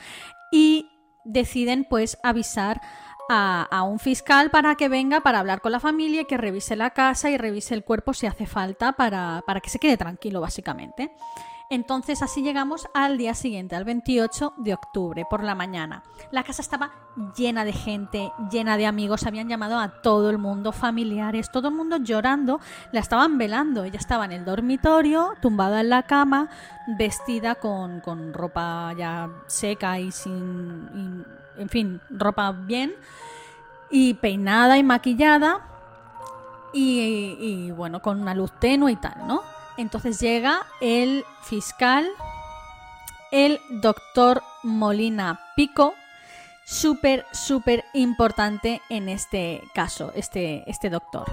y 0.52 0.90
deciden 1.24 1.84
pues 1.84 2.18
avisar 2.22 2.80
a, 3.28 3.82
un 3.84 3.98
fiscal 3.98 4.50
para 4.50 4.74
que 4.74 4.88
venga 4.88 5.20
para 5.20 5.38
hablar 5.38 5.60
con 5.60 5.72
la 5.72 5.80
familia 5.80 6.22
y 6.22 6.24
que 6.26 6.36
revise 6.36 6.76
la 6.76 6.90
casa 6.90 7.30
y 7.30 7.38
revise 7.38 7.74
el 7.74 7.84
cuerpo 7.84 8.12
si 8.12 8.26
hace 8.26 8.46
falta 8.46 8.92
para, 8.92 9.42
para 9.46 9.60
que 9.60 9.70
se 9.70 9.78
quede 9.78 9.96
tranquilo, 9.96 10.40
básicamente. 10.40 11.10
Entonces 11.74 12.22
así 12.22 12.42
llegamos 12.42 12.88
al 12.94 13.18
día 13.18 13.34
siguiente, 13.34 13.74
al 13.74 13.84
28 13.84 14.54
de 14.58 14.74
octubre, 14.74 15.24
por 15.28 15.42
la 15.42 15.54
mañana. 15.54 16.02
La 16.30 16.44
casa 16.44 16.62
estaba 16.62 16.92
llena 17.36 17.64
de 17.64 17.72
gente, 17.72 18.32
llena 18.50 18.76
de 18.76 18.86
amigos, 18.86 19.26
habían 19.26 19.48
llamado 19.48 19.78
a 19.78 20.00
todo 20.00 20.30
el 20.30 20.38
mundo, 20.38 20.72
familiares, 20.72 21.50
todo 21.50 21.68
el 21.68 21.74
mundo 21.74 21.96
llorando, 21.96 22.60
la 22.92 23.00
estaban 23.00 23.38
velando. 23.38 23.84
Ella 23.84 23.98
estaba 23.98 24.24
en 24.24 24.32
el 24.32 24.44
dormitorio, 24.44 25.34
tumbada 25.42 25.80
en 25.80 25.90
la 25.90 26.04
cama, 26.04 26.48
vestida 26.98 27.56
con, 27.56 28.00
con 28.00 28.32
ropa 28.32 28.92
ya 28.96 29.28
seca 29.46 29.98
y 29.98 30.12
sin 30.12 31.24
en 31.56 31.68
fin, 31.68 32.00
ropa 32.10 32.52
bien, 32.52 32.94
y 33.90 34.14
peinada 34.14 34.78
y 34.78 34.82
maquillada, 34.82 35.60
y, 36.72 37.70
bueno, 37.70 38.02
con 38.02 38.20
una 38.20 38.34
luz 38.34 38.50
tenue 38.58 38.92
y 38.92 38.96
tal, 38.96 39.26
¿no? 39.28 39.42
Entonces 39.76 40.20
llega 40.20 40.66
el 40.80 41.24
fiscal, 41.42 42.08
el 43.32 43.60
doctor 43.68 44.42
Molina 44.62 45.40
Pico, 45.56 45.94
súper, 46.64 47.26
súper 47.32 47.84
importante 47.92 48.80
en 48.88 49.08
este 49.08 49.62
caso, 49.74 50.12
este, 50.14 50.68
este 50.70 50.90
doctor. 50.90 51.32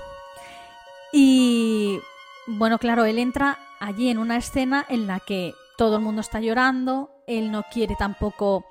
Y 1.12 2.00
bueno, 2.48 2.80
claro, 2.80 3.06
él 3.06 3.20
entra 3.20 3.60
allí 3.80 4.10
en 4.10 4.18
una 4.18 4.38
escena 4.38 4.86
en 4.90 5.08
la 5.08 5.20
que 5.20 5.54
todo 5.78 5.98
el 5.98 6.02
mundo 6.02 6.22
está 6.22 6.40
llorando, 6.40 7.12
él 7.28 7.52
no 7.52 7.64
quiere 7.72 7.96
tampoco 7.96 8.66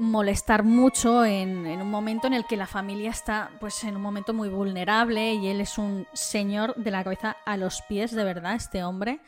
molestar 0.00 0.64
mucho 0.64 1.24
en, 1.24 1.66
un 1.66 1.90
momento 1.90 2.26
en 2.26 2.32
el 2.32 2.46
que 2.46 2.56
la 2.56 2.66
familia 2.66 3.10
está 3.10 3.50
pues 3.60 3.84
en 3.84 3.96
un 3.96 4.02
momento 4.02 4.32
muy 4.32 4.48
vulnerable 4.48 5.34
y 5.34 5.48
él 5.48 5.60
es 5.60 5.76
un 5.76 6.06
señor 6.14 6.74
de 6.76 6.90
la 6.90 7.04
cabeza 7.04 7.36
a 7.44 7.56
los 7.58 7.82
pies, 7.82 8.10
de 8.10 8.24
verdad, 8.24 8.54
este 8.54 8.82
hombre. 8.82 9.20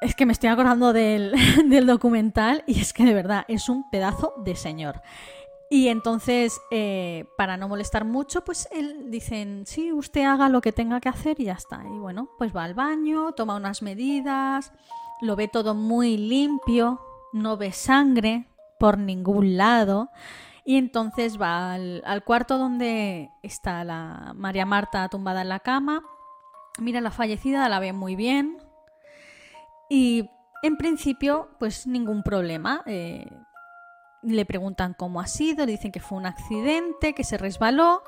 Es 0.00 0.14
que 0.14 0.26
me 0.26 0.32
estoy 0.32 0.48
acordando 0.48 0.92
del, 0.94 1.32
documental 1.86 2.64
y 2.66 2.80
es 2.80 2.92
que 2.92 3.04
de 3.04 3.14
verdad 3.14 3.44
es 3.46 3.68
un 3.68 3.88
pedazo 3.90 4.34
de 4.38 4.56
señor. 4.56 5.02
Y 5.70 5.88
entonces, 5.88 6.58
eh, 6.70 7.26
para 7.36 7.58
no 7.58 7.68
molestar 7.68 8.06
mucho, 8.06 8.42
pues 8.42 8.68
él 8.72 9.10
dicen, 9.10 9.64
sí, 9.66 9.92
usted 9.92 10.24
haga 10.24 10.48
lo 10.48 10.62
que 10.62 10.72
tenga 10.72 10.98
que 10.98 11.10
hacer 11.10 11.38
y 11.40 11.44
ya 11.44 11.52
está. 11.52 11.82
Y 11.84 11.98
bueno, 11.98 12.30
pues 12.38 12.56
va 12.56 12.64
al 12.64 12.72
baño, 12.72 13.32
toma 13.32 13.56
unas 13.56 13.82
medidas, 13.82 14.72
lo 15.20 15.36
ve 15.36 15.46
todo 15.46 15.74
muy 15.74 16.16
limpio, 16.16 17.02
no 17.34 17.58
ve 17.58 17.72
sangre, 17.72 18.46
por 18.78 18.98
ningún 18.98 19.56
lado. 19.56 20.10
Y 20.64 20.76
entonces 20.76 21.40
va 21.40 21.72
al, 21.72 22.22
cuarto 22.24 22.58
donde 22.58 23.30
está 23.42 23.84
la 23.84 24.32
María 24.34 24.66
Marta 24.66 25.08
tumbada 25.08 25.42
en 25.42 25.48
la 25.48 25.60
cama, 25.60 26.02
mira 26.78 27.00
la 27.00 27.10
fallecida, 27.10 27.68
la 27.70 27.80
ve 27.80 27.94
muy 27.94 28.16
bien 28.16 28.58
y 29.88 30.28
en 30.62 30.76
principio 30.76 31.48
pues 31.58 31.86
ningún 31.86 32.22
problema. 32.22 32.82
Eh, 32.84 33.26
le 34.22 34.44
preguntan 34.44 34.94
cómo 34.94 35.20
ha 35.20 35.26
sido, 35.26 35.64
dicen 35.64 35.90
que 35.90 36.00
fue 36.00 36.18
un 36.18 36.26
accidente, 36.26 37.14
que 37.14 37.24
se 37.24 37.38
resbaló 37.38 38.02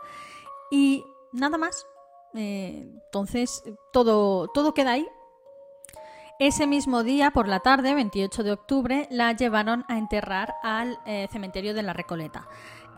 y 0.71 1.03
nada 1.33 1.57
más. 1.57 1.87
Eh, 2.35 2.91
entonces 3.07 3.65
todo, 3.93 4.49
todo 4.49 4.75
queda 4.75 4.93
ahí 4.93 5.09
ese 6.41 6.67
mismo 6.67 7.03
día, 7.03 7.33
por 7.33 7.49
la 7.49 7.61
tarde, 7.61 7.95
28 7.95 8.43
de 8.43 8.53
octubre, 8.53 9.07
la 9.11 9.31
llevaron 9.33 9.85
a 9.89 9.99
enterrar 9.99 10.55
al 10.63 10.99
eh, 11.05 11.29
cementerio 11.31 11.75
de 11.75 11.83
la 11.83 11.93
Recoleta 11.93 12.49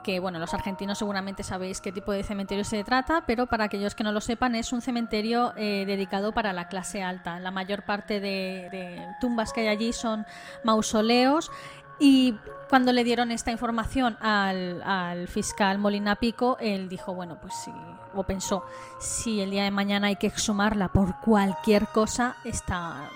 que 0.05 0.19
bueno, 0.19 0.41
los 0.41 0.53
argentinos 0.53 0.99
seguramente 0.99 1.45
sabéis 1.45 1.81
qué 1.81 1.93
tipo 1.93 2.11
de 2.11 2.25
cementerio 2.25 2.65
se 2.65 2.83
trata, 2.83 3.23
pero 3.25 3.47
para 3.47 3.65
aquellos 3.65 3.95
que 3.95 4.03
no 4.03 4.11
lo 4.11 4.21
sepan 4.21 4.57
es 4.57 4.73
un 4.73 4.81
cementerio 4.83 5.53
eh, 5.57 5.85
dedicado 5.87 6.33
para 6.33 6.53
la 6.53 6.67
clase 6.67 7.05
alta. 7.05 7.39
La 7.39 7.53
mayor 7.53 7.85
parte 7.85 8.19
de, 8.19 9.07
tumbas 9.21 9.53
que 9.53 9.61
hay 9.61 9.69
allí 9.69 9.93
son 9.93 10.27
mausoleos 10.65 11.53
y 12.01 12.35
cuando 12.69 12.93
le 12.93 13.05
dieron 13.05 13.31
esta 13.31 13.53
información 13.53 14.17
al, 14.21 14.83
al, 14.83 15.29
fiscal 15.29 15.79
Molina 15.79 16.17
Pico, 16.17 16.57
él 16.59 16.89
dijo, 16.89 17.15
bueno, 17.15 17.39
pues 17.41 17.55
sí, 17.55 17.73
o 18.13 18.25
pensó, 18.25 18.65
si 18.99 19.41
el 19.41 19.53
día 19.53 19.63
de 19.63 19.71
mañana 19.71 20.09
hay 20.09 20.17
que 20.17 20.27
exhumarla 20.27 20.89
por 20.89 21.21
cualquier 21.21 21.87
cosa, 21.87 22.35
está 22.45 23.09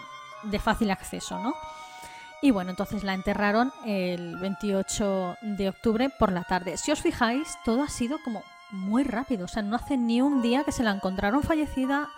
de 0.50 0.58
fácil 0.58 0.90
acceso, 0.90 1.38
¿no? 1.38 1.54
Y 2.42 2.50
bueno, 2.50 2.70
entonces 2.70 3.02
la 3.02 3.14
enterraron 3.14 3.72
el 3.84 4.36
28 4.36 5.38
de 5.40 5.68
octubre 5.68 6.10
por 6.10 6.32
la 6.32 6.44
tarde. 6.44 6.76
Si 6.76 6.92
os 6.92 7.00
fijáis, 7.00 7.56
todo 7.64 7.82
ha 7.82 7.88
sido 7.88 8.18
como 8.24 8.42
muy 8.70 9.04
rápido, 9.04 9.46
o 9.46 9.48
sea, 9.48 9.62
no 9.62 9.76
hace 9.76 9.96
ni 9.96 10.20
un 10.20 10.42
día 10.42 10.64
que 10.64 10.72
se 10.72 10.82
la 10.82 10.90
encontraron 10.90 11.42
fallecida 11.42 12.08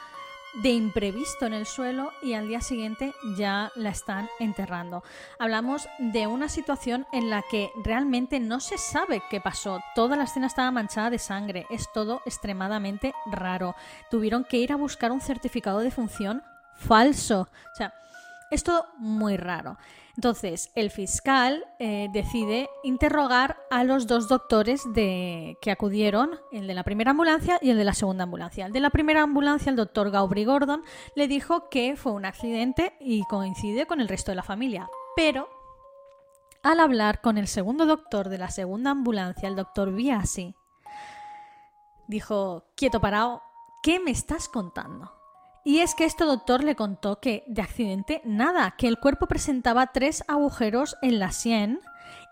de 0.55 0.71
imprevisto 0.71 1.47
en 1.47 1.53
el 1.53 1.67
suelo 1.67 2.11
y 2.23 2.33
al 2.33 2.49
día 2.49 2.61
siguiente 2.61 3.15
ya 3.37 3.71
la 3.77 3.91
están 3.91 4.29
enterrando. 4.41 5.05
Hablamos 5.39 5.89
de 5.99 6.27
una 6.27 6.49
situación 6.49 7.07
en 7.13 7.31
la 7.31 7.43
que 7.49 7.71
realmente 7.85 8.41
no 8.41 8.61
se 8.61 8.79
sabe 8.79 9.23
qué 9.31 9.41
pasó. 9.41 9.81
Toda 9.95 10.17
la 10.17 10.25
escena 10.25 10.47
estaba 10.47 10.71
manchada 10.71 11.11
de 11.11 11.19
sangre. 11.19 11.67
Es 11.71 11.93
todo 11.93 12.23
extremadamente 12.25 13.13
raro. 13.27 13.75
Tuvieron 14.11 14.45
que 14.45 14.57
ir 14.57 14.73
a 14.73 14.77
buscar 14.77 15.13
un 15.13 15.21
certificado 15.21 15.81
de 15.81 15.91
función 15.91 16.43
falso. 16.75 17.43
O 17.43 17.77
sea, 17.77 17.93
es 18.51 18.65
todo 18.65 18.87
muy 18.99 19.37
raro. 19.37 19.77
Entonces, 20.17 20.73
el 20.75 20.91
fiscal 20.91 21.65
eh, 21.79 22.09
decide 22.13 22.69
interrogar 22.83 23.57
a 23.71 23.85
los 23.85 24.09
dos 24.09 24.29
doctores 24.29 24.83
de, 24.93 25.57
que 25.63 25.71
acudieron, 25.71 26.41
el 26.51 26.67
de 26.67 26.75
la 26.75 26.83
primera 26.83 27.13
ambulancia 27.13 27.59
y 27.63 27.71
el 27.71 27.77
de 27.77 27.85
la 27.85 27.95
segunda 27.95 28.25
ambulancia. 28.25 28.67
El 28.67 28.73
de 28.73 28.81
la 28.81 28.91
primera 28.91 29.23
ambulancia, 29.23 29.71
el 29.71 29.77
doctor 29.77 30.11
Gaubri 30.11 30.45
Gordon, 30.45 30.83
le 31.15 31.29
dijo 31.29 31.69
que 31.69 31.95
fue 31.95 32.11
un 32.11 32.25
accidente 32.25 32.97
y 32.99 33.23
coincide 33.27 33.87
con 33.87 34.01
el 34.01 34.09
resto 34.09 34.33
de 34.33 34.37
la 34.37 34.43
familia. 34.43 34.89
Pero, 35.15 35.49
al 36.65 36.81
hablar 36.81 37.21
con 37.21 37.39
el 37.39 37.47
segundo 37.47 37.87
doctor 37.87 38.29
de 38.29 38.39
la 38.39 38.51
segunda 38.51 38.91
ambulancia, 38.91 39.49
el 39.49 39.55
doctor 39.55 39.93
Biasi, 39.93 40.57
dijo, 42.09 42.65
quieto 42.75 43.01
parado, 43.01 43.43
¿qué 43.85 44.01
me 44.01 44.11
estás 44.11 44.49
contando? 44.49 45.18
Y 45.69 45.81
es 45.81 45.95
que 45.95 46.07
este 46.07 46.25
doctor 46.25 46.65
le 46.65 46.77
contó 46.77 47.21
que 47.21 47.45
de 47.47 47.61
accidente 47.61 48.23
nada, 48.25 48.75
que 48.79 48.89
el 48.89 48.99
cuerpo 48.99 49.27
presentaba 49.27 49.89
tres 49.89 50.25
agujeros 50.27 50.97
en 51.03 51.19
la 51.19 51.31
sien 51.31 51.81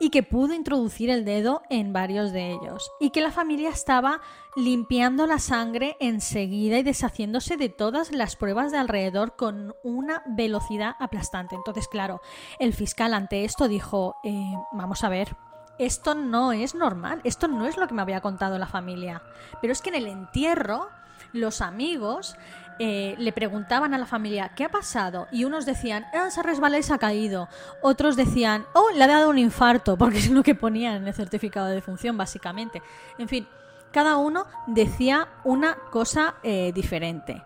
y 0.01 0.09
que 0.09 0.23
pudo 0.23 0.55
introducir 0.55 1.11
el 1.11 1.27
dedo 1.27 1.61
en 1.69 1.93
varios 1.93 2.33
de 2.33 2.53
ellos 2.53 2.91
y 2.99 3.11
que 3.11 3.21
la 3.21 3.31
familia 3.31 3.69
estaba 3.69 4.23
limpiando 4.57 5.27
la 5.27 5.39
sangre 5.39 5.99
enseguida 6.01 6.79
y 6.79 6.83
deshaciéndose 6.83 7.59
de 7.59 7.69
todas 7.69 8.11
las 8.11 8.37
pruebas 8.37 8.73
de 8.73 8.79
alrededor 8.79 9.37
con 9.37 9.75
una 9.85 10.23
velocidad 10.25 10.95
aplastante. 10.99 11.57
Entonces, 11.57 11.89
claro, 11.89 12.23
el 12.59 12.73
fiscal 12.73 13.13
ante 13.13 13.45
esto 13.45 13.69
dijo, 13.69 14.17
eh, 14.25 14.55
vamos 14.73 15.05
a 15.05 15.11
ver, 15.11 15.37
esto 15.79 16.15
no 16.15 16.53
es 16.53 16.75
normal, 16.75 17.21
esto 17.23 17.49
no 17.49 17.67
es 17.67 17.77
lo 17.77 17.87
que 17.87 17.93
me 17.93 18.01
había 18.01 18.23
contado 18.23 18.57
la 18.57 18.67
familia. 18.67 19.23
Pero 19.61 19.75
es 19.75 19.83
que 19.83 19.91
en 19.91 19.97
el 19.97 20.07
entierro, 20.07 20.89
los 21.33 21.61
amigos 21.61 22.37
eh, 22.79 23.15
le 23.19 23.33
preguntaban 23.33 23.95
a 23.95 23.99
la 23.99 24.05
familia, 24.05 24.51
¿qué 24.55 24.65
ha 24.65 24.69
pasado? 24.69 25.29
Y 25.31 25.45
unos 25.45 25.65
decían, 25.65 26.07
ah, 26.13 26.31
se 26.31 26.43
resbala 26.43 26.79
y 26.79 26.83
se 26.83 26.93
ha 26.93 26.99
caído. 26.99 27.49
Otros 27.81 28.17
decían, 28.17 28.67
oh, 28.75 28.91
le 28.95 29.03
ha 29.05 29.07
dado 29.07 29.31
un 29.31 29.39
infarto, 29.39 29.97
porque 29.99 30.19
es 30.19 30.31
lo 30.31 30.43
que 30.43 30.55
ponían 30.55 30.97
en 30.97 31.09
el 31.09 31.15
certificado 31.15 31.67
de 31.67 31.75
defunción, 31.75 32.17
básicamente. 32.17 32.83
En 33.19 33.29
fin, 33.29 33.49
cada 33.93 34.17
uno 34.19 34.47
decía 34.67 35.29
una 35.45 35.77
cosa 35.91 36.35
eh, 36.43 36.73
diferente. 36.75 37.43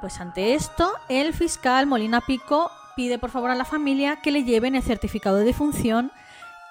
Pues 0.00 0.18
ante 0.20 0.54
esto, 0.54 0.92
el 1.08 1.34
fiscal 1.34 1.86
Molina 1.86 2.20
Pico 2.22 2.70
pide 2.96 3.18
por 3.18 3.30
favor 3.30 3.50
a 3.50 3.54
la 3.54 3.64
familia 3.64 4.16
que 4.22 4.30
le 4.30 4.44
lleven 4.44 4.74
el 4.74 4.82
certificado 4.82 5.36
de 5.36 5.44
defunción 5.44 6.12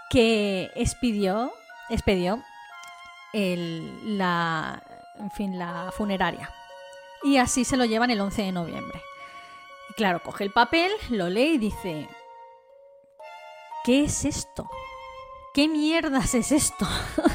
que 0.10 0.72
expidió, 0.76 1.52
expedió 1.90 2.42
la, 3.34 4.82
en 5.20 5.32
fin, 5.32 5.58
la 5.58 5.92
funeraria 5.92 6.50
y 7.24 7.38
así 7.38 7.66
se 7.66 7.78
lo 7.78 7.86
llevan 7.86 8.12
el 8.12 8.22
11 8.22 8.42
de 8.42 8.52
noviembre. 8.52 9.02
Y 9.90 9.94
claro, 9.94 10.22
coge 10.22 10.44
el 10.44 10.52
papel, 10.52 10.92
lo 11.10 11.30
lee 11.30 11.54
y 11.54 11.58
dice, 11.58 12.10
¿qué 13.84 14.04
es 14.04 14.26
esto? 14.26 14.70
¿Qué 15.54 15.68
mierdas 15.68 16.36
es 16.36 16.52
esto? 16.52 16.88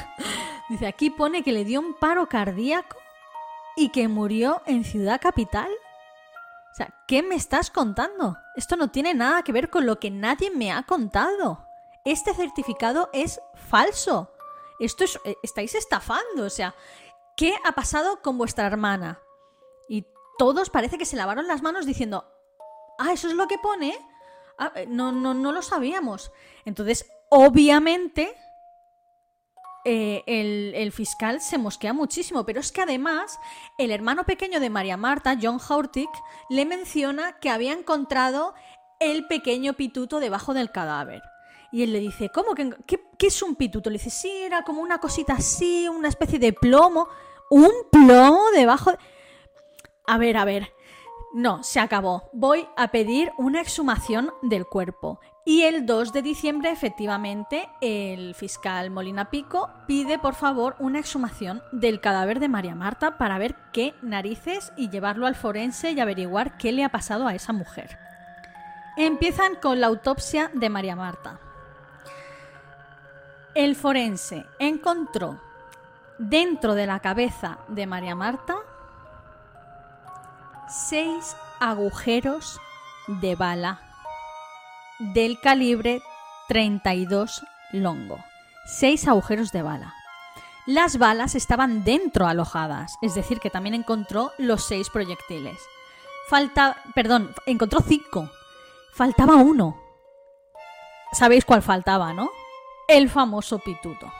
dice, 0.68 0.86
aquí 0.86 1.10
pone 1.10 1.42
que 1.42 1.52
le 1.52 1.64
dio 1.64 1.80
un 1.80 1.94
paro 1.94 2.28
cardíaco 2.28 2.96
y 3.76 3.90
que 3.90 4.08
murió 4.08 4.62
en 4.66 4.84
Ciudad 4.84 5.20
Capital. 5.20 5.70
O 6.72 6.74
sea, 6.74 6.94
¿qué 7.06 7.22
me 7.22 7.34
estás 7.34 7.70
contando? 7.70 8.36
Esto 8.56 8.76
no 8.76 8.90
tiene 8.90 9.14
nada 9.14 9.42
que 9.42 9.52
ver 9.52 9.70
con 9.70 9.86
lo 9.86 9.98
que 9.98 10.10
nadie 10.10 10.50
me 10.50 10.72
ha 10.72 10.82
contado. 10.82 11.66
Este 12.04 12.34
certificado 12.34 13.08
es 13.12 13.40
falso. 13.54 14.32
Esto 14.80 15.04
es, 15.04 15.18
eh, 15.24 15.36
estáis 15.42 15.74
estafando. 15.74 16.44
O 16.44 16.50
sea, 16.50 16.74
¿qué 17.36 17.54
ha 17.64 17.72
pasado 17.72 18.20
con 18.22 18.38
vuestra 18.38 18.66
hermana? 18.66 19.20
Todos 20.38 20.70
parece 20.70 20.98
que 20.98 21.04
se 21.04 21.16
lavaron 21.16 21.48
las 21.48 21.62
manos 21.62 21.84
diciendo, 21.84 22.24
ah, 22.98 23.12
eso 23.12 23.28
es 23.28 23.34
lo 23.34 23.48
que 23.48 23.58
pone. 23.58 23.98
Ah, 24.58 24.72
eh, 24.74 24.86
no, 24.88 25.12
no, 25.12 25.34
no 25.34 25.52
lo 25.52 25.62
sabíamos. 25.62 26.32
Entonces, 26.64 27.10
obviamente, 27.28 28.34
eh, 29.84 30.22
el, 30.26 30.92
fiscal 30.92 31.40
se 31.40 31.56
mosquea 31.56 31.92
muchísimo, 31.92 32.44
pero 32.44 32.60
es 32.60 32.72
que 32.72 32.82
además 32.82 33.38
el 33.78 33.90
hermano 33.90 34.24
pequeño 34.24 34.60
de 34.60 34.70
María 34.70 34.96
Marta, 34.96 35.38
John 35.40 35.58
Haurtick, 35.66 36.10
le 36.50 36.66
menciona 36.66 37.38
que 37.38 37.50
había 37.50 37.72
encontrado 37.72 38.54
el 39.00 39.26
pequeño 39.26 39.74
pituto 39.74 40.20
debajo 40.20 40.54
del 40.54 40.70
cadáver. 40.70 41.22
Y 41.70 41.82
él 41.82 41.92
le 41.92 42.00
dice, 42.00 42.30
¿cómo? 42.30 42.54
¿Qué, 42.54 42.74
qué 42.86 43.26
es 43.26 43.42
un 43.42 43.54
pituto? 43.54 43.90
Le 43.90 43.98
dice, 43.98 44.10
sí, 44.10 44.30
era 44.30 44.62
como 44.62 44.82
una 44.82 44.98
cosita 44.98 45.34
así, 45.34 45.88
una 45.88 46.08
especie 46.08 46.38
de 46.38 46.52
plomo. 46.52 47.08
¿Un 47.50 47.70
plomo 47.90 48.50
debajo? 48.52 48.92
De... 48.92 48.98
A 50.08 50.16
ver, 50.16 50.38
a 50.38 50.46
ver. 50.46 50.72
No, 51.34 51.62
se 51.62 51.80
acabó. 51.80 52.30
Voy 52.32 52.66
a 52.78 52.88
pedir 52.88 53.30
una 53.36 53.60
exhumación 53.60 54.32
del 54.40 54.64
cuerpo. 54.64 55.20
Y 55.44 55.64
el 55.64 55.84
2 55.84 56.14
de 56.14 56.22
diciembre, 56.22 56.70
efectivamente, 56.70 57.68
el 57.82 58.34
fiscal 58.34 58.90
Molina 58.90 59.28
Pico 59.28 59.68
pide, 59.86 60.18
por 60.18 60.34
favor, 60.34 60.76
una 60.78 60.98
exhumación 60.98 61.62
del 61.72 62.00
cadáver 62.00 62.40
de 62.40 62.48
María 62.48 62.74
Marta 62.74 63.18
para 63.18 63.36
ver 63.36 63.54
qué 63.74 63.94
narices 64.00 64.72
y 64.78 64.88
llevarlo 64.88 65.26
al 65.26 65.34
forense 65.34 65.90
y 65.90 66.00
averiguar 66.00 66.56
qué 66.56 66.72
le 66.72 66.84
ha 66.84 66.88
pasado 66.88 67.26
a 67.26 67.34
esa 67.34 67.52
mujer. 67.52 67.98
Empiezan 68.96 69.56
con 69.56 69.78
la 69.78 69.88
autopsia 69.88 70.50
de 70.54 70.70
María 70.70 70.96
Marta. 70.96 71.38
El 73.54 73.76
forense 73.76 74.46
encontró 74.58 75.38
dentro 76.18 76.74
de 76.74 76.86
la 76.86 77.00
cabeza 77.00 77.58
de 77.68 77.86
María 77.86 78.14
Marta 78.14 78.56
seis 80.68 81.34
agujeros 81.60 82.60
de 83.06 83.34
bala 83.34 83.80
del 84.98 85.40
calibre 85.40 86.02
32 86.48 87.42
longo. 87.72 88.18
Seis 88.66 89.08
agujeros 89.08 89.50
de 89.50 89.62
bala. 89.62 89.94
Las 90.66 90.98
balas 90.98 91.34
estaban 91.34 91.84
dentro 91.84 92.26
alojadas, 92.26 92.96
es 93.00 93.14
decir, 93.14 93.40
que 93.40 93.48
también 93.48 93.74
encontró 93.74 94.32
los 94.36 94.66
seis 94.66 94.90
proyectiles. 94.90 95.58
Falta, 96.28 96.76
perdón, 96.94 97.34
encontró 97.46 97.80
cinco. 97.80 98.30
Faltaba 98.92 99.36
uno. 99.36 99.80
Sabéis 101.12 101.46
cuál 101.46 101.62
faltaba, 101.62 102.12
¿no? 102.12 102.30
El 102.88 103.08
famoso 103.08 103.58
pituto. 103.58 104.12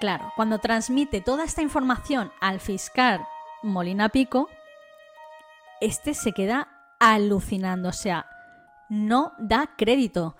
Claro, 0.00 0.30
cuando 0.36 0.58
transmite 0.58 1.22
toda 1.22 1.44
esta 1.44 1.62
información 1.62 2.30
al 2.40 2.60
fiscal 2.60 3.26
Molina 3.62 4.10
Pico, 4.10 4.50
este 5.80 6.14
se 6.14 6.32
queda 6.32 6.68
alucinando, 6.98 7.88
o 7.88 7.92
sea, 7.92 8.26
no 8.88 9.32
da 9.38 9.74
crédito. 9.76 10.36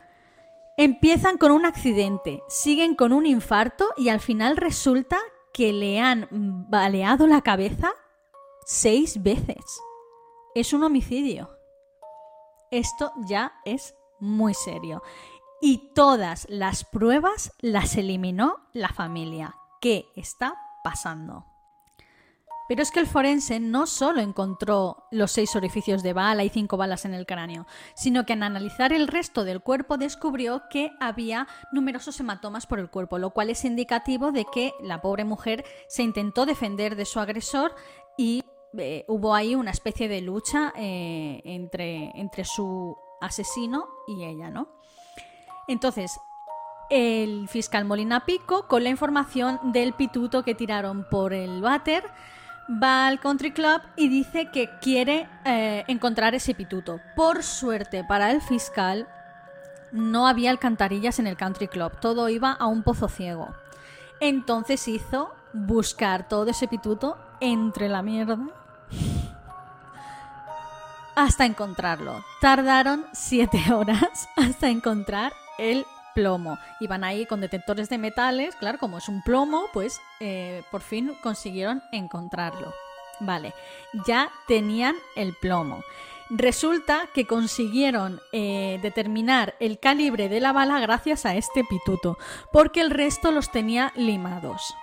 Empiezan 0.76 1.38
con 1.38 1.52
un 1.52 1.66
accidente, 1.66 2.42
siguen 2.48 2.94
con 2.94 3.12
un 3.12 3.26
infarto 3.26 3.86
y 3.96 4.08
al 4.08 4.20
final 4.20 4.56
resulta 4.56 5.18
que 5.52 5.72
le 5.72 6.00
han 6.00 6.28
baleado 6.70 7.26
la 7.26 7.42
cabeza 7.42 7.92
seis 8.64 9.22
veces. 9.22 9.80
Es 10.54 10.72
un 10.72 10.84
homicidio. 10.84 11.50
Esto 12.70 13.12
ya 13.26 13.52
es 13.64 13.94
muy 14.20 14.54
serio. 14.54 15.02
Y 15.60 15.92
todas 15.94 16.46
las 16.48 16.84
pruebas 16.84 17.52
las 17.60 17.96
eliminó 17.96 18.56
la 18.72 18.88
familia. 18.88 19.54
¿Qué 19.80 20.06
está 20.14 20.54
pasando? 20.82 21.49
Pero 22.70 22.82
es 22.82 22.92
que 22.92 23.00
el 23.00 23.08
forense 23.08 23.58
no 23.58 23.84
solo 23.84 24.20
encontró 24.20 25.08
los 25.10 25.32
seis 25.32 25.56
orificios 25.56 26.04
de 26.04 26.12
bala 26.12 26.44
y 26.44 26.50
cinco 26.50 26.76
balas 26.76 27.04
en 27.04 27.14
el 27.14 27.26
cráneo, 27.26 27.66
sino 27.94 28.24
que 28.24 28.34
al 28.34 28.44
analizar 28.44 28.92
el 28.92 29.08
resto 29.08 29.42
del 29.42 29.60
cuerpo 29.60 29.98
descubrió 29.98 30.62
que 30.70 30.92
había 31.00 31.48
numerosos 31.72 32.20
hematomas 32.20 32.68
por 32.68 32.78
el 32.78 32.88
cuerpo, 32.88 33.18
lo 33.18 33.30
cual 33.30 33.50
es 33.50 33.64
indicativo 33.64 34.30
de 34.30 34.44
que 34.44 34.72
la 34.84 35.00
pobre 35.00 35.24
mujer 35.24 35.64
se 35.88 36.04
intentó 36.04 36.46
defender 36.46 36.94
de 36.94 37.06
su 37.06 37.18
agresor 37.18 37.74
y 38.16 38.44
eh, 38.78 39.04
hubo 39.08 39.34
ahí 39.34 39.56
una 39.56 39.72
especie 39.72 40.06
de 40.06 40.20
lucha 40.20 40.72
eh, 40.76 41.42
entre, 41.44 42.12
entre 42.14 42.44
su 42.44 42.96
asesino 43.20 43.88
y 44.06 44.22
ella, 44.22 44.48
¿no? 44.48 44.68
Entonces, 45.66 46.20
el 46.88 47.48
fiscal 47.48 47.84
Molina 47.84 48.24
Pico, 48.24 48.68
con 48.68 48.84
la 48.84 48.90
información 48.90 49.58
del 49.72 49.92
pituto 49.92 50.44
que 50.44 50.54
tiraron 50.54 51.08
por 51.10 51.32
el 51.32 51.62
váter, 51.62 52.04
va 52.70 53.06
al 53.06 53.20
country 53.20 53.52
club 53.52 53.80
y 53.96 54.08
dice 54.08 54.50
que 54.50 54.70
quiere 54.80 55.28
eh, 55.44 55.84
encontrar 55.88 56.34
ese 56.34 56.54
pituto. 56.54 57.00
Por 57.16 57.42
suerte 57.42 58.04
para 58.04 58.30
el 58.30 58.40
fiscal, 58.40 59.08
no 59.92 60.28
había 60.28 60.50
alcantarillas 60.50 61.18
en 61.18 61.26
el 61.26 61.36
country 61.36 61.68
club, 61.68 61.98
todo 62.00 62.28
iba 62.28 62.52
a 62.52 62.66
un 62.66 62.82
pozo 62.82 63.08
ciego. 63.08 63.54
Entonces 64.20 64.86
hizo 64.86 65.34
buscar 65.52 66.28
todo 66.28 66.50
ese 66.50 66.68
pituto 66.68 67.18
entre 67.40 67.88
la 67.88 68.02
mierda 68.02 68.38
hasta 71.16 71.44
encontrarlo. 71.44 72.24
Tardaron 72.40 73.04
siete 73.12 73.60
horas 73.72 74.28
hasta 74.36 74.68
encontrar 74.68 75.32
el 75.58 75.84
plomo. 76.14 76.58
Iban 76.80 77.04
ahí 77.04 77.26
con 77.26 77.40
detectores 77.40 77.88
de 77.88 77.98
metales, 77.98 78.54
claro, 78.56 78.78
como 78.78 78.98
es 78.98 79.08
un 79.08 79.22
plomo, 79.22 79.66
pues 79.72 80.00
eh, 80.20 80.62
por 80.70 80.82
fin 80.82 81.14
consiguieron 81.22 81.82
encontrarlo. 81.92 82.72
Vale, 83.20 83.52
ya 84.06 84.30
tenían 84.48 84.96
el 85.16 85.34
plomo. 85.34 85.82
Resulta 86.30 87.08
que 87.12 87.26
consiguieron 87.26 88.20
eh, 88.32 88.78
determinar 88.82 89.56
el 89.58 89.78
calibre 89.80 90.28
de 90.28 90.40
la 90.40 90.52
bala 90.52 90.78
gracias 90.78 91.26
a 91.26 91.34
este 91.34 91.64
pituto, 91.64 92.18
porque 92.52 92.80
el 92.80 92.90
resto 92.90 93.32
los 93.32 93.50
tenía 93.50 93.92
limados 93.96 94.74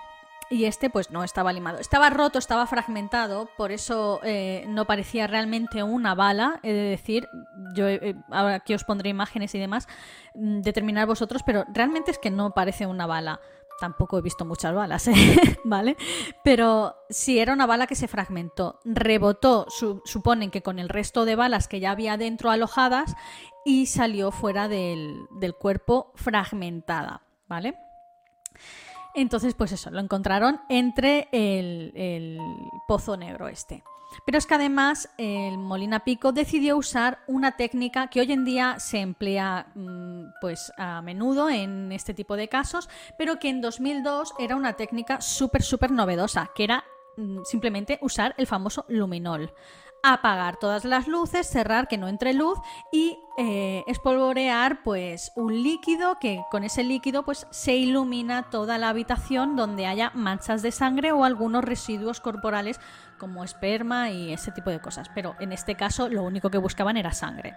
y 0.50 0.64
este 0.64 0.90
pues 0.90 1.10
no 1.10 1.24
estaba 1.24 1.52
limado. 1.52 1.78
Estaba 1.78 2.10
roto, 2.10 2.38
estaba 2.38 2.66
fragmentado, 2.66 3.48
por 3.56 3.72
eso 3.72 4.20
eh, 4.22 4.64
no 4.68 4.86
parecía 4.86 5.26
realmente 5.26 5.82
una 5.82 6.14
bala. 6.14 6.60
He 6.62 6.72
de 6.72 6.82
decir, 6.90 7.28
yo 7.74 7.88
eh, 7.88 8.16
ahora 8.30 8.56
aquí 8.56 8.74
os 8.74 8.84
pondré 8.84 9.10
imágenes 9.10 9.54
y 9.54 9.58
demás, 9.58 9.88
mm, 10.34 10.60
determinar 10.60 11.06
vosotros, 11.06 11.42
pero 11.44 11.64
realmente 11.72 12.10
es 12.10 12.18
que 12.18 12.30
no 12.30 12.52
parece 12.52 12.86
una 12.86 13.06
bala. 13.06 13.40
Tampoco 13.80 14.18
he 14.18 14.22
visto 14.22 14.44
muchas 14.44 14.74
balas, 14.74 15.06
¿eh? 15.08 15.14
¿vale? 15.64 15.96
Pero 16.42 16.96
si 17.10 17.38
era 17.38 17.52
una 17.52 17.66
bala 17.66 17.86
que 17.86 17.94
se 17.94 18.08
fragmentó, 18.08 18.80
rebotó, 18.84 19.66
suponen 20.04 20.50
que 20.50 20.62
con 20.62 20.78
el 20.78 20.88
resto 20.88 21.24
de 21.24 21.36
balas 21.36 21.68
que 21.68 21.78
ya 21.78 21.92
había 21.92 22.16
dentro 22.16 22.50
alojadas 22.50 23.14
y 23.64 23.86
salió 23.86 24.32
fuera 24.32 24.66
del, 24.66 25.14
del 25.38 25.54
cuerpo 25.54 26.12
fragmentada. 26.16 27.22
¿vale? 27.48 27.74
Entonces, 29.20 29.54
pues 29.54 29.72
eso, 29.72 29.90
lo 29.90 29.98
encontraron 29.98 30.60
entre 30.68 31.28
el, 31.32 31.90
el 31.96 32.38
pozo 32.86 33.16
negro 33.16 33.48
este. 33.48 33.82
Pero 34.24 34.38
es 34.38 34.46
que 34.46 34.54
además 34.54 35.10
el 35.18 35.58
Molina 35.58 36.04
Pico 36.04 36.30
decidió 36.30 36.76
usar 36.76 37.18
una 37.26 37.56
técnica 37.56 38.06
que 38.06 38.20
hoy 38.20 38.30
en 38.30 38.44
día 38.44 38.78
se 38.78 38.98
emplea 38.98 39.72
mm, 39.74 40.34
pues 40.40 40.72
a 40.76 41.02
menudo 41.02 41.50
en 41.50 41.90
este 41.90 42.14
tipo 42.14 42.36
de 42.36 42.48
casos, 42.48 42.88
pero 43.18 43.40
que 43.40 43.48
en 43.48 43.60
2002 43.60 44.34
era 44.38 44.54
una 44.54 44.74
técnica 44.74 45.20
súper, 45.20 45.62
súper 45.62 45.90
novedosa, 45.90 46.50
que 46.54 46.62
era 46.62 46.84
mm, 47.16 47.40
simplemente 47.44 47.98
usar 48.00 48.36
el 48.38 48.46
famoso 48.46 48.84
luminol 48.88 49.52
apagar 50.02 50.56
todas 50.56 50.84
las 50.84 51.08
luces, 51.08 51.46
cerrar 51.46 51.88
que 51.88 51.98
no 51.98 52.08
entre 52.08 52.32
luz 52.32 52.58
y 52.92 53.18
eh, 53.36 53.84
espolvorear 53.86 54.82
pues 54.82 55.32
un 55.36 55.62
líquido 55.62 56.18
que 56.18 56.42
con 56.50 56.64
ese 56.64 56.84
líquido 56.84 57.24
pues 57.24 57.46
se 57.50 57.76
ilumina 57.76 58.50
toda 58.50 58.78
la 58.78 58.88
habitación 58.88 59.56
donde 59.56 59.86
haya 59.86 60.10
manchas 60.14 60.62
de 60.62 60.72
sangre 60.72 61.12
o 61.12 61.24
algunos 61.24 61.64
residuos 61.64 62.20
corporales 62.20 62.80
como 63.18 63.44
esperma 63.44 64.10
y 64.10 64.32
ese 64.32 64.52
tipo 64.52 64.70
de 64.70 64.80
cosas. 64.80 65.10
Pero 65.14 65.34
en 65.40 65.52
este 65.52 65.74
caso 65.74 66.08
lo 66.08 66.22
único 66.22 66.50
que 66.50 66.58
buscaban 66.58 66.96
era 66.96 67.12
sangre. 67.12 67.56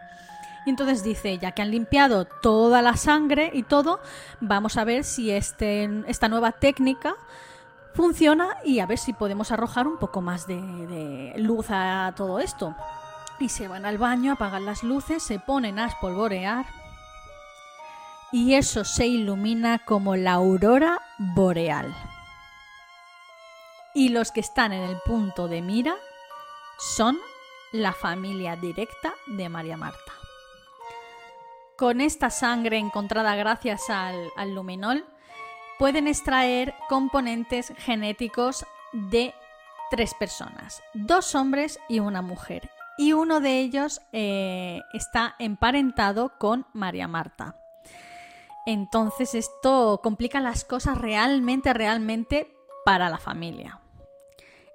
Y 0.65 0.69
entonces 0.69 1.03
dice, 1.03 1.39
ya 1.39 1.53
que 1.53 1.63
han 1.63 1.71
limpiado 1.71 2.25
toda 2.25 2.81
la 2.81 2.95
sangre 2.95 3.49
y 3.53 3.63
todo, 3.63 3.99
vamos 4.39 4.77
a 4.77 4.83
ver 4.83 5.03
si 5.03 5.31
este, 5.31 5.89
esta 6.05 6.29
nueva 6.29 6.51
técnica 6.51 7.15
funciona 7.93 8.57
y 8.63 8.79
a 8.79 8.85
ver 8.85 8.97
si 8.97 9.13
podemos 9.13 9.51
arrojar 9.51 9.87
un 9.87 9.97
poco 9.97 10.21
más 10.21 10.47
de, 10.47 11.33
luz 11.37 11.67
a 11.69 12.13
todo 12.15 12.39
esto. 12.39 12.75
Y 13.39 13.49
se 13.49 13.67
van 13.67 13.85
al 13.85 13.97
baño, 13.97 14.33
apagan 14.33 14.65
las 14.65 14.83
luces, 14.83 15.23
se 15.23 15.39
ponen 15.39 15.79
a 15.79 15.87
espolvorear 15.87 16.65
y 18.31 18.53
eso 18.53 18.85
se 18.85 19.07
ilumina 19.07 19.79
como 19.79 20.15
la 20.15 20.33
aurora 20.33 21.01
boreal. 21.17 21.93
Y 23.93 24.09
los 24.09 24.31
que 24.31 24.39
están 24.39 24.71
en 24.71 24.83
el 24.83 24.97
punto 25.05 25.47
de 25.47 25.61
mira 25.61 25.95
son 26.95 27.17
la 27.73 27.93
familia 27.93 28.55
directa 28.55 29.13
de 29.27 29.49
María 29.49 29.75
Marta. 29.75 30.13
Con 31.77 31.99
esta 31.99 32.29
sangre 32.29 32.77
encontrada 32.77 33.35
gracias 33.35 33.89
al, 33.89 34.29
al 34.37 34.53
luminol, 34.53 35.05
pueden 35.81 36.07
extraer 36.07 36.75
componentes 36.89 37.73
genéticos 37.75 38.67
de 38.93 39.33
tres 39.89 40.13
personas, 40.13 40.83
dos 40.93 41.33
hombres 41.33 41.79
y 41.89 41.97
una 41.97 42.21
mujer. 42.21 42.69
Y 42.99 43.13
uno 43.13 43.39
de 43.39 43.61
ellos 43.61 43.99
eh, 44.11 44.81
está 44.93 45.33
emparentado 45.39 46.37
con 46.37 46.67
María 46.73 47.07
Marta. 47.07 47.55
Entonces 48.67 49.33
esto 49.33 50.01
complica 50.03 50.39
las 50.39 50.65
cosas 50.65 50.99
realmente, 50.99 51.73
realmente 51.73 52.55
para 52.85 53.09
la 53.09 53.17
familia. 53.17 53.79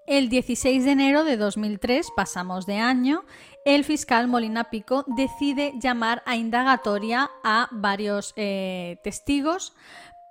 El 0.09 0.29
16 0.29 0.85
de 0.85 0.91
enero 0.91 1.23
de 1.23 1.37
2003, 1.37 2.09
pasamos 2.17 2.67
de 2.67 2.79
año, 2.79 3.25
el 3.65 3.85
fiscal 3.85 4.27
Molina 4.27 4.71
Pico 4.71 5.05
decide 5.07 5.73
llamar 5.79 6.25
a 6.27 6.35
indagatoria 6.35 7.31
a 7.45 7.69
varios 7.71 8.35
eh, 8.37 8.99
testigos 9.05 9.73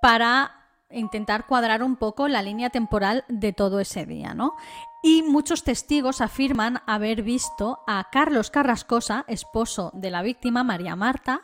para 0.01 0.64
intentar 0.95 1.45
cuadrar 1.45 1.83
un 1.83 1.95
poco 1.95 2.27
la 2.27 2.41
línea 2.41 2.69
temporal 2.69 3.23
de 3.27 3.53
todo 3.53 3.79
ese 3.79 4.05
día, 4.05 4.33
¿no? 4.33 4.53
Y 5.03 5.21
muchos 5.21 5.63
testigos 5.63 6.21
afirman 6.21 6.81
haber 6.87 7.21
visto 7.21 7.79
a 7.85 8.07
Carlos 8.11 8.49
Carrascosa, 8.49 9.23
esposo 9.27 9.91
de 9.93 10.09
la 10.09 10.23
víctima 10.23 10.63
María 10.63 10.95
Marta, 10.95 11.41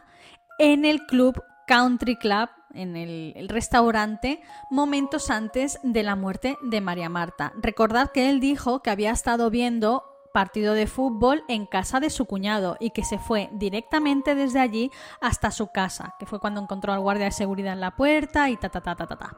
en 0.58 0.86
el 0.86 1.06
club 1.06 1.44
Country 1.68 2.16
Club, 2.18 2.50
en 2.74 2.96
el, 2.96 3.50
restaurante, 3.50 4.42
momentos 4.70 5.30
antes 5.30 5.80
de 5.84 6.04
la 6.04 6.16
muerte 6.16 6.58
de 6.64 6.82
María 6.82 7.10
Marta. 7.10 7.54
Recordad 7.62 8.12
que 8.12 8.30
él 8.30 8.40
dijo 8.40 8.82
que 8.82 8.90
había 8.90 9.12
estado 9.12 9.50
viendo 9.50 10.04
partido 10.32 10.74
de 10.74 10.88
fútbol 10.88 11.44
en 11.48 11.65
casa 11.65 12.00
de 12.00 12.10
su 12.10 12.26
cuñado 12.26 12.78
y 12.80 12.91
que 12.91 13.04
se 13.04 13.20
fue 13.20 13.50
directamente 13.54 14.36
desde 14.36 14.60
allí 14.60 14.91
hasta 15.20 15.52
su 15.52 15.67
casa, 15.67 16.15
que 16.20 16.26
fue 16.26 16.39
cuando 16.39 16.62
encontró 16.62 16.94
al 16.94 17.02
guardia 17.02 17.26
de 17.26 17.32
seguridad 17.32 17.74
en 17.74 17.82
la 17.82 17.96
puerta 17.96 18.50
y 18.50 18.58
ta 18.58 18.70
ta 18.70 18.82
ta 18.82 18.96
ta 18.96 19.08
ta. 19.08 19.15
ta. 19.17 19.36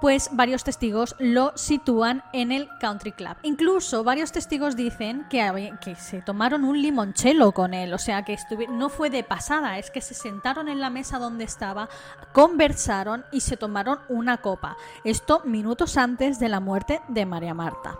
Pues 0.00 0.30
varios 0.32 0.64
testigos 0.64 1.14
lo 1.18 1.52
sitúan 1.56 2.24
en 2.32 2.52
el 2.52 2.70
country 2.80 3.12
club. 3.12 3.36
Incluso 3.42 4.02
varios 4.02 4.32
testigos 4.32 4.74
dicen 4.74 5.26
que, 5.28 5.74
que 5.82 5.94
se 5.94 6.22
tomaron 6.22 6.64
un 6.64 6.80
limonchelo 6.80 7.52
con 7.52 7.74
él, 7.74 7.92
o 7.92 7.98
sea 7.98 8.24
que 8.24 8.38
no 8.70 8.88
fue 8.88 9.10
de 9.10 9.24
pasada, 9.24 9.76
es 9.76 9.90
que 9.90 10.00
se 10.00 10.14
sentaron 10.14 10.68
en 10.68 10.80
la 10.80 10.88
mesa 10.88 11.18
donde 11.18 11.44
estaba, 11.44 11.90
conversaron 12.32 13.26
y 13.30 13.40
se 13.40 13.58
tomaron 13.58 13.98
una 14.08 14.38
copa. 14.38 14.78
Esto 15.04 15.42
minutos 15.44 15.98
antes 15.98 16.38
de 16.38 16.48
la 16.48 16.60
muerte 16.60 17.02
de 17.08 17.26
María 17.26 17.52
Marta. 17.52 17.98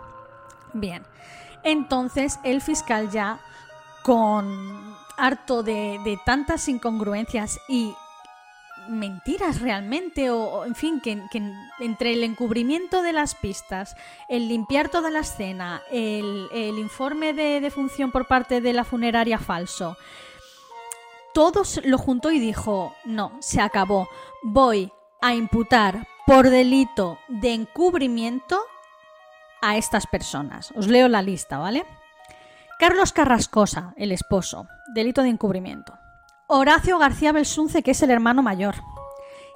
Bien, 0.73 1.03
entonces 1.63 2.39
el 2.43 2.61
fiscal 2.61 3.09
ya, 3.09 3.39
con 4.03 4.95
harto 5.17 5.63
de, 5.63 6.19
tantas 6.25 6.67
incongruencias 6.67 7.59
y 7.67 7.93
mentiras 8.89 9.61
realmente, 9.61 10.31
o, 10.31 10.65
en 10.65 10.75
fin, 10.75 10.99
que, 10.99 11.21
entre 11.79 12.13
el 12.13 12.23
encubrimiento 12.23 13.03
de 13.03 13.13
las 13.13 13.35
pistas, 13.35 13.95
el 14.27 14.47
limpiar 14.47 14.89
toda 14.89 15.11
la 15.11 15.19
escena, 15.19 15.83
el, 15.91 16.49
informe 16.77 17.33
de, 17.33 17.61
de, 17.61 17.71
función 17.71 18.11
por 18.11 18.27
parte 18.27 18.61
de 18.61 18.73
la 18.73 18.83
funeraria 18.83 19.37
falso, 19.37 19.97
todo 21.33 21.63
lo 21.83 21.97
juntó 21.97 22.31
y 22.31 22.39
dijo, 22.39 22.95
no, 23.05 23.37
se 23.39 23.61
acabó, 23.61 24.09
voy 24.43 24.91
a 25.21 25.35
imputar 25.35 26.07
por 26.25 26.49
delito 26.49 27.19
de 27.27 27.53
encubrimiento 27.53 28.59
a 29.61 29.77
estas 29.77 30.07
personas. 30.07 30.71
Os 30.75 30.87
leo 30.87 31.07
la 31.07 31.21
lista, 31.21 31.57
¿vale? 31.57 31.85
Carlos 32.79 33.13
Carrascosa, 33.13 33.93
el 33.95 34.11
esposo, 34.11 34.67
delito 34.93 35.21
de 35.21 35.29
encubrimiento. 35.29 35.93
Horacio 36.47 36.97
García 36.97 37.31
Belsunce, 37.31 37.83
que 37.83 37.91
es 37.91 38.01
el 38.01 38.09
hermano 38.09 38.43
mayor. 38.43 38.75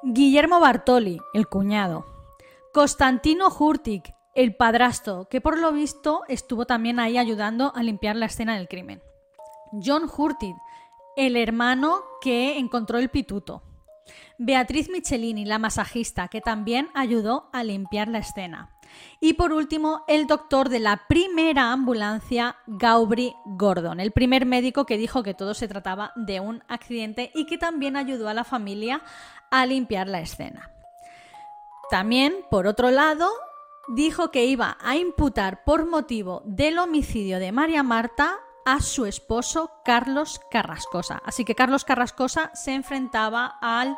Guillermo 0.04 0.60
Bartoli, 0.60 1.20
el 1.34 1.48
cuñado. 1.48 2.06
Constantino 2.74 3.48
Hurtig, 3.50 4.04
el 4.36 4.56
padrastro, 4.56 5.28
que 5.30 5.42
por 5.42 5.58
lo 5.58 5.72
visto 5.72 6.22
estuvo 6.28 6.66
también 6.66 7.00
ahí 7.00 7.18
ayudando 7.18 7.74
a 7.76 7.82
limpiar 7.82 8.16
la 8.16 8.28
escena 8.28 8.56
del 8.56 8.68
crimen. 8.68 9.02
John 9.84 10.10
Hurtig, 10.16 10.56
el 11.16 11.38
hermano 11.38 12.04
que 12.22 12.60
encontró 12.60 13.00
el 13.00 13.10
pituto. 13.10 13.64
Beatriz 14.38 14.90
Michelini, 14.90 15.46
la 15.46 15.58
masajista, 15.58 16.28
que 16.28 16.42
también 16.42 16.90
ayudó 16.94 17.50
a 17.54 17.64
limpiar 17.64 18.08
la 18.08 18.20
escena. 18.20 18.75
Y 19.20 19.34
por 19.34 19.54
último, 19.54 20.04
el 20.08 20.28
doctor 20.28 20.70
de 20.70 20.80
la 20.80 21.02
primera 21.08 21.72
ambulancia, 21.72 22.58
Gaubri 22.68 23.36
Gordon, 23.46 24.00
el 24.00 24.12
primer 24.12 24.46
médico 24.46 24.86
que 24.86 24.98
dijo 24.98 25.24
que 25.24 25.34
todo 25.34 25.54
se 25.54 25.68
trataba 25.68 26.12
de 26.16 26.40
un 26.40 26.64
accidente 26.68 27.32
y 27.34 27.46
que 27.46 27.58
también 27.58 27.96
ayudó 27.96 28.30
a 28.30 28.34
la 28.34 28.44
familia 28.44 29.02
a 29.52 29.66
limpiar 29.66 30.08
la 30.08 30.22
escena. 30.22 30.72
También, 31.90 32.34
por 32.50 32.68
otro 32.68 32.92
lado, 32.92 33.30
dijo 33.88 34.32
que 34.32 34.46
iba 34.46 34.78
a 34.82 34.96
imputar 34.96 35.64
por 35.64 35.86
motivo 35.86 36.42
del 36.46 36.80
homicidio 36.80 37.40
de 37.40 37.52
María 37.52 37.84
Marta 37.84 38.40
a 38.66 38.82
su 38.82 39.06
esposo 39.06 39.72
Carlos 39.86 40.42
Carrascosa. 40.50 41.22
Así 41.24 41.46
que 41.46 41.56
Carlos 41.56 41.86
Carrascosa 41.86 42.52
se 42.56 42.74
enfrentaba 42.74 43.58
al 43.62 43.98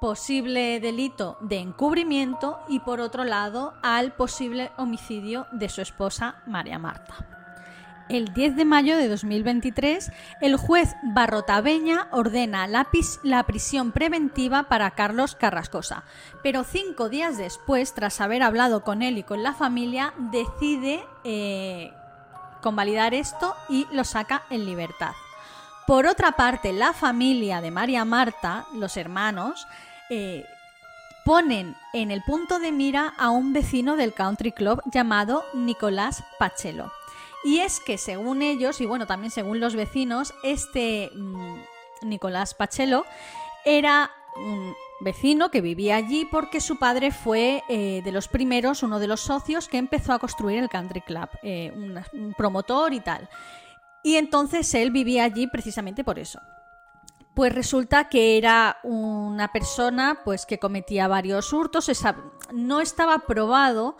posible 0.00 0.80
delito 0.80 1.38
de 1.40 1.58
encubrimiento 1.58 2.58
y 2.68 2.80
por 2.80 3.00
otro 3.00 3.24
lado 3.24 3.74
al 3.82 4.12
posible 4.12 4.70
homicidio 4.76 5.46
de 5.52 5.68
su 5.68 5.80
esposa 5.80 6.42
María 6.46 6.78
Marta. 6.78 7.14
El 8.10 8.34
10 8.34 8.56
de 8.56 8.66
mayo 8.66 8.98
de 8.98 9.08
2023, 9.08 10.12
el 10.42 10.56
juez 10.56 10.94
Barrotaveña 11.02 12.08
ordena 12.10 12.66
la, 12.66 12.86
la, 13.22 13.42
prisión 13.44 13.92
preventiva 13.92 14.64
para 14.64 14.90
Carlos 14.90 15.34
Carrascosa, 15.34 16.04
pero 16.42 16.64
cinco 16.64 17.08
días 17.08 17.38
después, 17.38 17.94
tras 17.94 18.20
haber 18.20 18.42
hablado 18.42 18.82
con 18.82 19.00
él 19.00 19.16
y 19.16 19.22
con 19.22 19.42
la 19.42 19.54
familia, 19.54 20.12
decide 20.18 21.02
eh, 21.24 21.94
convalidar 22.60 23.14
esto 23.14 23.54
y 23.70 23.86
lo 23.90 24.04
saca 24.04 24.42
en 24.50 24.66
libertad. 24.66 25.12
Por 25.86 26.06
otra 26.06 26.32
parte, 26.32 26.72
la 26.72 26.94
familia 26.94 27.60
de 27.60 27.70
María 27.70 28.04
Marta, 28.06 28.66
los 28.72 28.96
hermanos, 28.96 29.66
eh, 30.08 30.46
ponen 31.24 31.76
en 31.92 32.10
el 32.10 32.22
punto 32.22 32.58
de 32.58 32.72
mira 32.72 33.12
a 33.18 33.30
un 33.30 33.52
vecino 33.52 33.96
del 33.96 34.14
country 34.14 34.52
club 34.52 34.80
llamado 34.86 35.44
Nicolás 35.52 36.24
Pachelo. 36.38 36.90
Y 37.44 37.58
es 37.58 37.80
que 37.80 37.98
según 37.98 38.40
ellos, 38.40 38.80
y 38.80 38.86
bueno, 38.86 39.06
también 39.06 39.30
según 39.30 39.60
los 39.60 39.76
vecinos, 39.76 40.32
este 40.42 41.10
mm, 41.14 41.56
Nicolás 42.02 42.54
Pachelo 42.54 43.04
era 43.66 44.10
un 44.36 44.74
vecino 45.00 45.50
que 45.50 45.60
vivía 45.60 45.96
allí 45.96 46.24
porque 46.24 46.62
su 46.62 46.78
padre 46.78 47.10
fue 47.10 47.62
eh, 47.68 48.00
de 48.02 48.12
los 48.12 48.28
primeros, 48.28 48.82
uno 48.82 48.98
de 48.98 49.06
los 49.06 49.20
socios 49.20 49.68
que 49.68 49.76
empezó 49.76 50.14
a 50.14 50.18
construir 50.18 50.58
el 50.58 50.70
country 50.70 51.02
club, 51.02 51.28
eh, 51.42 51.72
un 51.74 52.34
promotor 52.34 52.94
y 52.94 53.00
tal. 53.00 53.28
Y 54.04 54.16
entonces 54.16 54.72
él 54.74 54.92
vivía 54.92 55.24
allí 55.24 55.48
precisamente 55.48 56.04
por 56.04 56.20
eso. 56.20 56.38
pues 57.34 57.52
resulta 57.52 58.08
que 58.08 58.38
era 58.38 58.78
una 58.84 59.50
persona 59.50 60.20
pues 60.24 60.46
que 60.46 60.60
cometía 60.60 61.08
varios 61.08 61.52
hurtos, 61.52 61.90
no 62.52 62.80
estaba 62.80 63.18
probado, 63.20 63.96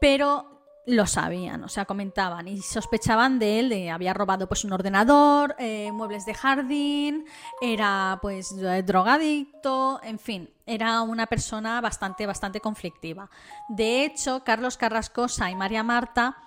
pero 0.00 0.46
lo 0.86 1.06
sabían, 1.06 1.62
o 1.62 1.68
sea, 1.68 1.84
comentaban 1.84 2.48
y 2.48 2.62
sospechaban 2.62 3.38
de 3.38 3.60
él 3.60 3.68
de 3.68 3.90
había 3.90 4.14
robado 4.14 4.48
pues 4.48 4.64
un 4.64 4.72
ordenador, 4.72 5.54
eh, 5.58 5.92
muebles 5.92 6.24
de 6.24 6.32
jardín, 6.32 7.26
era 7.60 8.18
pues 8.22 8.56
drogadicto, 8.86 10.00
en 10.02 10.18
fin, 10.18 10.48
era 10.64 11.02
una 11.02 11.26
persona 11.26 11.80
bastante 11.82 12.24
bastante 12.24 12.60
conflictiva. 12.60 13.28
De 13.68 14.04
hecho, 14.04 14.42
Carlos 14.42 14.78
Carrascosa 14.78 15.50
y 15.50 15.54
María 15.54 15.82
Marta 15.82 16.38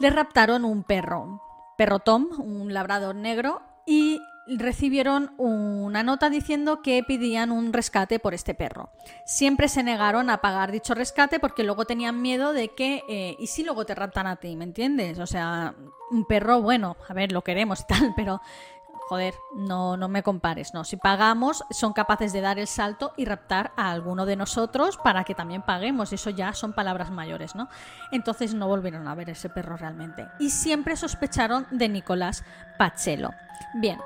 le 0.00 0.10
raptaron 0.10 0.64
un 0.64 0.82
perro, 0.82 1.40
perro 1.80 2.00
Tom, 2.00 2.28
un 2.36 2.74
labrador 2.74 3.14
negro 3.14 3.62
y 3.86 4.20
recibieron 4.46 5.32
una 5.38 6.02
nota 6.02 6.28
diciendo 6.28 6.82
que 6.82 7.02
pedían 7.02 7.50
un 7.50 7.72
rescate 7.72 8.18
por 8.18 8.34
este 8.34 8.52
perro. 8.52 8.90
Siempre 9.24 9.66
se 9.66 9.82
negaron 9.82 10.28
a 10.28 10.42
pagar 10.42 10.72
dicho 10.72 10.92
rescate 10.92 11.40
porque 11.40 11.64
luego 11.64 11.86
tenían 11.86 12.20
miedo 12.20 12.52
de 12.52 12.68
que, 12.74 13.02
eh, 13.08 13.34
¿y 13.38 13.46
si 13.46 13.64
luego 13.64 13.86
te 13.86 13.94
raptan 13.94 14.26
a 14.26 14.36
ti? 14.36 14.56
¿Me 14.56 14.64
entiendes? 14.64 15.18
O 15.20 15.26
sea, 15.26 15.74
un 16.10 16.26
perro, 16.26 16.60
bueno, 16.60 16.98
a 17.08 17.14
ver, 17.14 17.32
lo 17.32 17.40
queremos 17.40 17.80
y 17.80 17.84
tal, 17.84 18.12
pero 18.14 18.42
joder, 19.10 19.34
no, 19.52 19.96
no 19.96 20.08
me 20.08 20.22
compares, 20.22 20.72
no. 20.72 20.84
Si 20.84 20.96
pagamos, 20.96 21.64
son 21.72 21.92
capaces 21.92 22.32
de 22.32 22.40
dar 22.40 22.60
el 22.60 22.68
salto 22.68 23.12
y 23.16 23.24
raptar 23.24 23.72
a 23.76 23.90
alguno 23.90 24.24
de 24.24 24.36
nosotros 24.36 24.98
para 24.98 25.24
que 25.24 25.34
también 25.34 25.62
paguemos. 25.62 26.12
Eso 26.12 26.30
ya 26.30 26.54
son 26.54 26.74
palabras 26.74 27.10
mayores, 27.10 27.56
¿no? 27.56 27.68
Entonces 28.12 28.54
no 28.54 28.68
volvieron 28.68 29.08
a 29.08 29.16
ver 29.16 29.28
ese 29.30 29.48
perro 29.48 29.76
realmente. 29.76 30.28
Y 30.38 30.50
siempre 30.50 30.94
sospecharon 30.94 31.66
de 31.72 31.88
Nicolás 31.88 32.44
Pachelo. 32.78 33.30
Bien, 33.74 33.98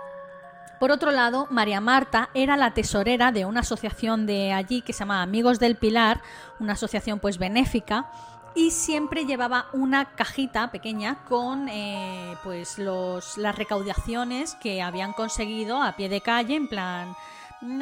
por 0.80 0.90
otro 0.90 1.10
lado, 1.10 1.48
María 1.50 1.82
Marta 1.82 2.30
era 2.32 2.56
la 2.56 2.72
tesorera 2.72 3.30
de 3.30 3.44
una 3.44 3.60
asociación 3.60 4.24
de 4.24 4.54
allí 4.54 4.80
que 4.80 4.94
se 4.94 5.00
llama 5.00 5.20
Amigos 5.20 5.58
del 5.60 5.76
Pilar, 5.76 6.22
una 6.60 6.72
asociación 6.72 7.20
pues 7.20 7.36
benéfica, 7.36 8.10
y 8.54 8.70
siempre 8.70 9.26
llevaba 9.26 9.66
una 9.72 10.14
cajita 10.14 10.70
pequeña 10.70 11.24
con 11.24 11.68
eh, 11.68 12.36
pues 12.44 12.78
los, 12.78 13.36
las 13.36 13.56
recaudaciones 13.56 14.54
que 14.56 14.82
habían 14.82 15.12
conseguido 15.12 15.82
a 15.82 15.96
pie 15.96 16.08
de 16.08 16.20
calle, 16.20 16.56
en 16.56 16.68
plan 16.68 17.14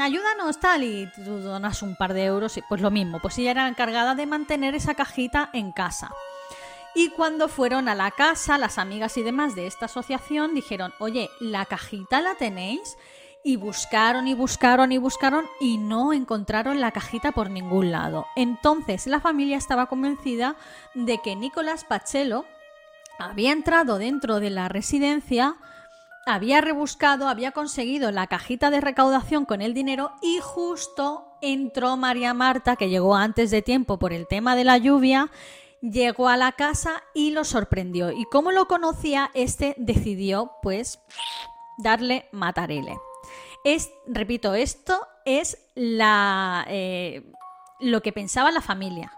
ayúdanos 0.01 0.59
tal 0.59 0.85
y 0.85 1.09
tú 1.15 1.41
donas 1.41 1.83
un 1.83 1.97
par 1.97 2.15
de 2.15 2.25
euros, 2.25 2.59
pues 2.69 2.81
lo 2.81 2.91
mismo, 2.91 3.21
pues 3.21 3.39
ella 3.39 3.51
era 3.51 3.69
encargada 3.69 4.15
de 4.15 4.27
mantener 4.27 4.75
esa 4.75 4.95
cajita 4.95 5.51
en 5.53 5.73
casa. 5.73 6.11
Y 6.95 7.09
cuando 7.11 7.49
fueron 7.49 7.89
a 7.89 7.95
la 7.95 8.11
casa, 8.11 8.59
las 8.59 8.79
amigas 8.79 9.17
y 9.17 9.23
demás 9.23 9.55
de 9.55 9.67
esta 9.67 9.87
asociación 9.87 10.55
dijeron, 10.55 10.93
oye, 10.99 11.31
¿la 11.41 11.65
cajita 11.65 12.21
la 12.21 12.35
tenéis? 12.35 12.99
Y 13.45 13.57
buscaron 13.57 14.29
y 14.29 14.35
buscaron 14.35 14.93
y 14.93 14.99
buscaron 14.99 15.47
y 15.61 15.79
no 15.79 16.13
encontraron 16.13 16.81
la 16.81 16.93
cajita 16.93 17.33
por 17.33 17.51
ningún 17.51 17.91
lado. 17.91 18.27
Entonces 18.37 19.07
la 19.07 19.21
familia 19.21 19.57
estaba 19.57 19.87
convencida 19.87 20.57
de 20.95 21.19
que 21.19 21.35
Nicolás 21.35 21.85
Pachelo 21.85 22.45
había 23.19 23.53
entrado 23.53 23.99
dentro 23.99 24.39
de 24.39 24.51
la 24.51 24.69
residencia, 24.69 25.57
había 26.25 26.61
rebuscado, 26.61 27.29
había 27.29 27.51
conseguido 27.51 28.13
la 28.13 28.29
cajita 28.29 28.71
de 28.71 28.81
recaudación 28.81 29.45
con 29.45 29.61
el 29.61 29.75
dinero 29.75 30.13
y 30.23 30.39
justo 30.41 31.37
entró 31.41 31.97
María 31.97 32.35
Marta, 32.35 32.77
que 32.77 32.89
llegó 32.89 33.17
antes 33.17 33.51
de 33.51 33.63
tiempo 33.63 33.99
por 33.99 34.13
el 34.13 34.29
tema 34.29 34.55
de 34.55 34.65
la 34.65 34.79
lluvia, 34.79 35.31
llegó 35.81 36.29
a 36.29 36.37
la 36.37 36.53
casa 36.53 37.03
y 37.13 37.33
lo 37.33 37.45
sorprendió. 37.45 38.13
Y 38.13 38.25
como 38.25 38.53
lo 38.53 38.67
conocía, 38.67 39.31
este 39.35 39.75
decidió, 39.79 40.53
pues, 40.63 41.01
darle 41.79 42.29
matarile. 42.33 42.97
Repito, 44.07 44.55
esto 44.55 45.07
es 45.25 45.59
la, 45.75 46.65
eh, 46.69 47.33
lo 47.81 48.03
que 48.03 48.13
pensaba 48.13 48.51
la 48.51 48.61
familia, 48.61 49.13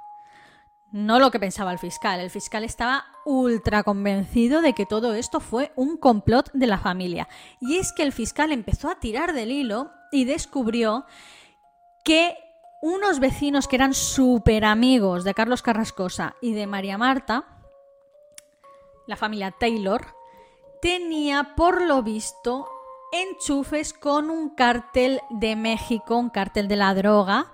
no 0.93 1.19
lo 1.19 1.31
que 1.31 1.41
pensaba 1.41 1.73
el 1.73 1.79
fiscal. 1.79 2.21
El 2.21 2.31
fiscal 2.31 2.63
estaba 2.63 3.07
ultra 3.25 3.83
convencido 3.83 4.61
de 4.63 4.75
que 4.75 4.87
todo 4.87 5.15
esto 5.15 5.41
fue 5.41 5.73
un 5.77 5.97
complot 5.97 6.51
de 6.53 6.67
la 6.67 6.79
familia. 6.79 7.29
Y 7.61 7.79
es 7.79 7.93
que 7.93 8.03
el 8.03 8.13
fiscal 8.13 8.53
empezó 8.53 8.91
a 8.91 9.01
tirar 9.01 9.33
del 9.33 9.51
hilo 9.51 9.91
y 10.13 10.25
descubrió 10.25 11.07
que 12.05 12.37
unos 12.83 13.19
vecinos 13.19 13.67
que 13.67 13.77
eran 13.77 13.95
súper 13.95 14.65
amigos 14.65 15.25
de 15.25 15.35
Carlos 15.35 15.63
Carrascosa 15.63 16.37
y 16.43 16.53
de 16.53 16.67
María 16.67 16.99
Marta, 16.99 17.47
la 19.07 19.17
familia 19.17 19.55
Taylor, 19.59 20.15
tenía 20.83 21.55
por 21.57 21.81
lo 21.81 22.03
visto 22.03 22.69
enchufes 23.23 23.93
con 23.93 24.31
un 24.31 24.51
cártel 24.51 25.21
de 25.31 25.57
México, 25.57 26.17
un 26.17 26.31
cártel 26.31 26.69
de 26.69 26.77
la 26.77 26.95
droga, 26.95 27.47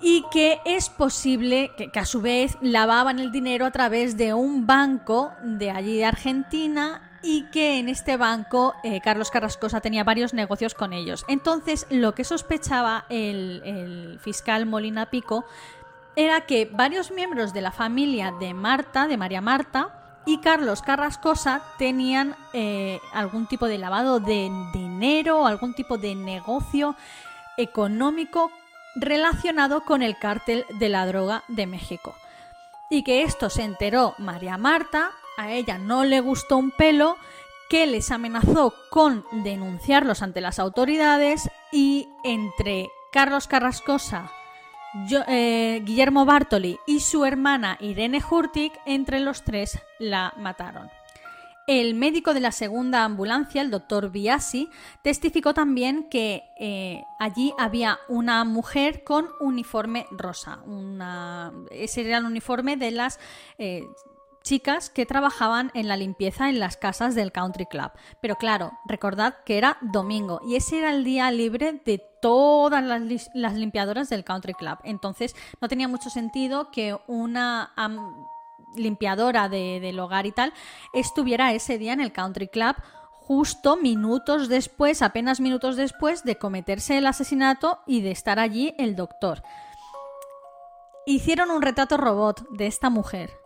y 0.00 0.24
que 0.30 0.60
es 0.64 0.90
posible 0.90 1.70
que, 1.76 1.98
a 1.98 2.04
su 2.04 2.20
vez 2.20 2.58
lavaban 2.60 3.18
el 3.18 3.32
dinero 3.32 3.64
a 3.64 3.70
través 3.70 4.16
de 4.16 4.34
un 4.34 4.66
banco 4.66 5.32
de 5.42 5.70
allí 5.70 5.96
de 5.96 6.04
Argentina 6.04 7.10
y 7.22 7.44
que 7.50 7.78
en 7.78 7.88
este 7.88 8.18
banco 8.18 8.74
eh, 8.84 9.00
Carlos 9.00 9.30
Carrascosa 9.30 9.80
tenía 9.80 10.04
varios 10.04 10.34
negocios 10.34 10.74
con 10.74 10.92
ellos. 10.92 11.24
Entonces, 11.26 11.86
lo 11.88 12.14
que 12.14 12.24
sospechaba 12.24 13.06
el, 13.08 14.18
fiscal 14.20 14.66
Molina 14.66 15.06
Pico 15.06 15.46
era 16.16 16.42
que 16.42 16.68
varios 16.70 17.10
miembros 17.10 17.54
de 17.54 17.62
la 17.62 17.72
familia 17.72 18.32
de 18.38 18.52
Marta, 18.52 19.08
de 19.08 19.16
María 19.16 19.40
Marta, 19.40 20.03
y 20.26 20.38
Carlos 20.38 20.82
Carrascosa 20.82 21.62
tenían 21.78 22.36
eh, 22.52 23.00
algún 23.12 23.46
tipo 23.46 23.66
de 23.66 23.78
lavado 23.78 24.20
de 24.20 24.50
dinero, 24.72 25.46
algún 25.46 25.74
tipo 25.74 25.98
de 25.98 26.14
negocio 26.14 26.96
económico 27.56 28.50
relacionado 28.96 29.84
con 29.84 30.02
el 30.02 30.18
cártel 30.18 30.64
de 30.78 30.88
la 30.88 31.06
droga 31.06 31.44
de 31.48 31.66
México. 31.66 32.14
Y 32.90 33.02
que 33.02 33.22
esto 33.22 33.50
se 33.50 33.62
enteró 33.62 34.14
María 34.18 34.56
Marta, 34.56 35.10
a 35.36 35.50
ella 35.50 35.78
no 35.78 36.04
le 36.04 36.20
gustó 36.20 36.56
un 36.56 36.70
pelo, 36.70 37.16
que 37.68 37.86
les 37.86 38.10
amenazó 38.10 38.74
con 38.90 39.24
denunciarlos 39.32 40.22
ante 40.22 40.40
las 40.40 40.58
autoridades 40.58 41.50
y 41.72 42.08
entre 42.22 42.88
Carlos 43.10 43.48
Carrascosa, 43.48 44.30
eh, 45.28 45.82
Guillermo 45.84 46.24
Bartoli 46.24 46.78
y 46.86 47.00
su 47.00 47.24
hermana 47.24 47.76
Irene 47.80 48.22
Hurtig, 48.28 48.72
entre 48.86 49.20
los 49.20 49.42
tres 49.42 49.78
la 49.98 50.32
mataron. 50.36 50.90
El 51.66 51.94
médico 51.94 52.34
de 52.34 52.40
la 52.40 52.52
segunda 52.52 53.04
ambulancia, 53.04 53.62
el 53.62 53.70
doctor 53.70 54.10
Biasi, 54.10 54.68
testificó 55.02 55.54
también 55.54 56.10
que 56.10 56.44
eh, 56.60 57.02
allí 57.18 57.54
había 57.58 57.98
una 58.08 58.44
mujer 58.44 59.02
con 59.02 59.28
uniforme 59.40 60.06
rosa. 60.10 60.58
ese 61.70 62.02
era 62.02 62.18
el 62.18 62.26
uniforme 62.26 62.76
de 62.76 62.90
las 62.90 63.18
eh, 63.56 63.82
chicas 64.44 64.90
que 64.90 65.06
trabajaban 65.06 65.72
en 65.74 65.88
la 65.88 65.96
limpieza 65.96 66.50
en 66.50 66.60
las 66.60 66.76
casas 66.76 67.14
del 67.14 67.32
country 67.32 67.66
club. 67.66 67.90
Pero 68.20 68.36
claro, 68.36 68.72
recordad 68.86 69.36
que 69.44 69.58
era 69.58 69.78
domingo 69.80 70.40
y 70.46 70.54
ese 70.54 70.78
era 70.78 70.90
el 70.90 71.02
día 71.02 71.30
libre 71.30 71.80
de 71.84 71.98
todas 72.20 72.84
las, 72.84 73.54
limpiadoras 73.54 74.10
del 74.10 74.22
country 74.22 74.52
club. 74.52 74.78
Entonces 74.84 75.34
no 75.60 75.68
tenía 75.68 75.88
mucho 75.88 76.10
sentido 76.10 76.70
que 76.70 76.96
una 77.06 77.72
limpiadora 78.76 79.48
del 79.48 79.98
hogar 79.98 80.26
y 80.26 80.32
tal 80.32 80.52
estuviera 80.92 81.52
ese 81.52 81.78
día 81.78 81.94
en 81.94 82.00
el 82.00 82.12
country 82.12 82.48
club 82.48 82.76
justo 83.10 83.78
minutos 83.78 84.50
después, 84.50 85.00
apenas 85.00 85.40
minutos 85.40 85.76
después 85.76 86.24
de 86.24 86.36
cometerse 86.36 86.98
el 86.98 87.06
asesinato 87.06 87.78
y 87.86 88.02
de 88.02 88.10
estar 88.10 88.38
allí 88.38 88.74
el 88.76 88.94
doctor. 88.94 89.42
Hicieron 91.06 91.50
un 91.50 91.62
retrato 91.62 91.96
robot 91.96 92.46
de 92.50 92.66
esta 92.66 92.90
mujer 92.90 93.43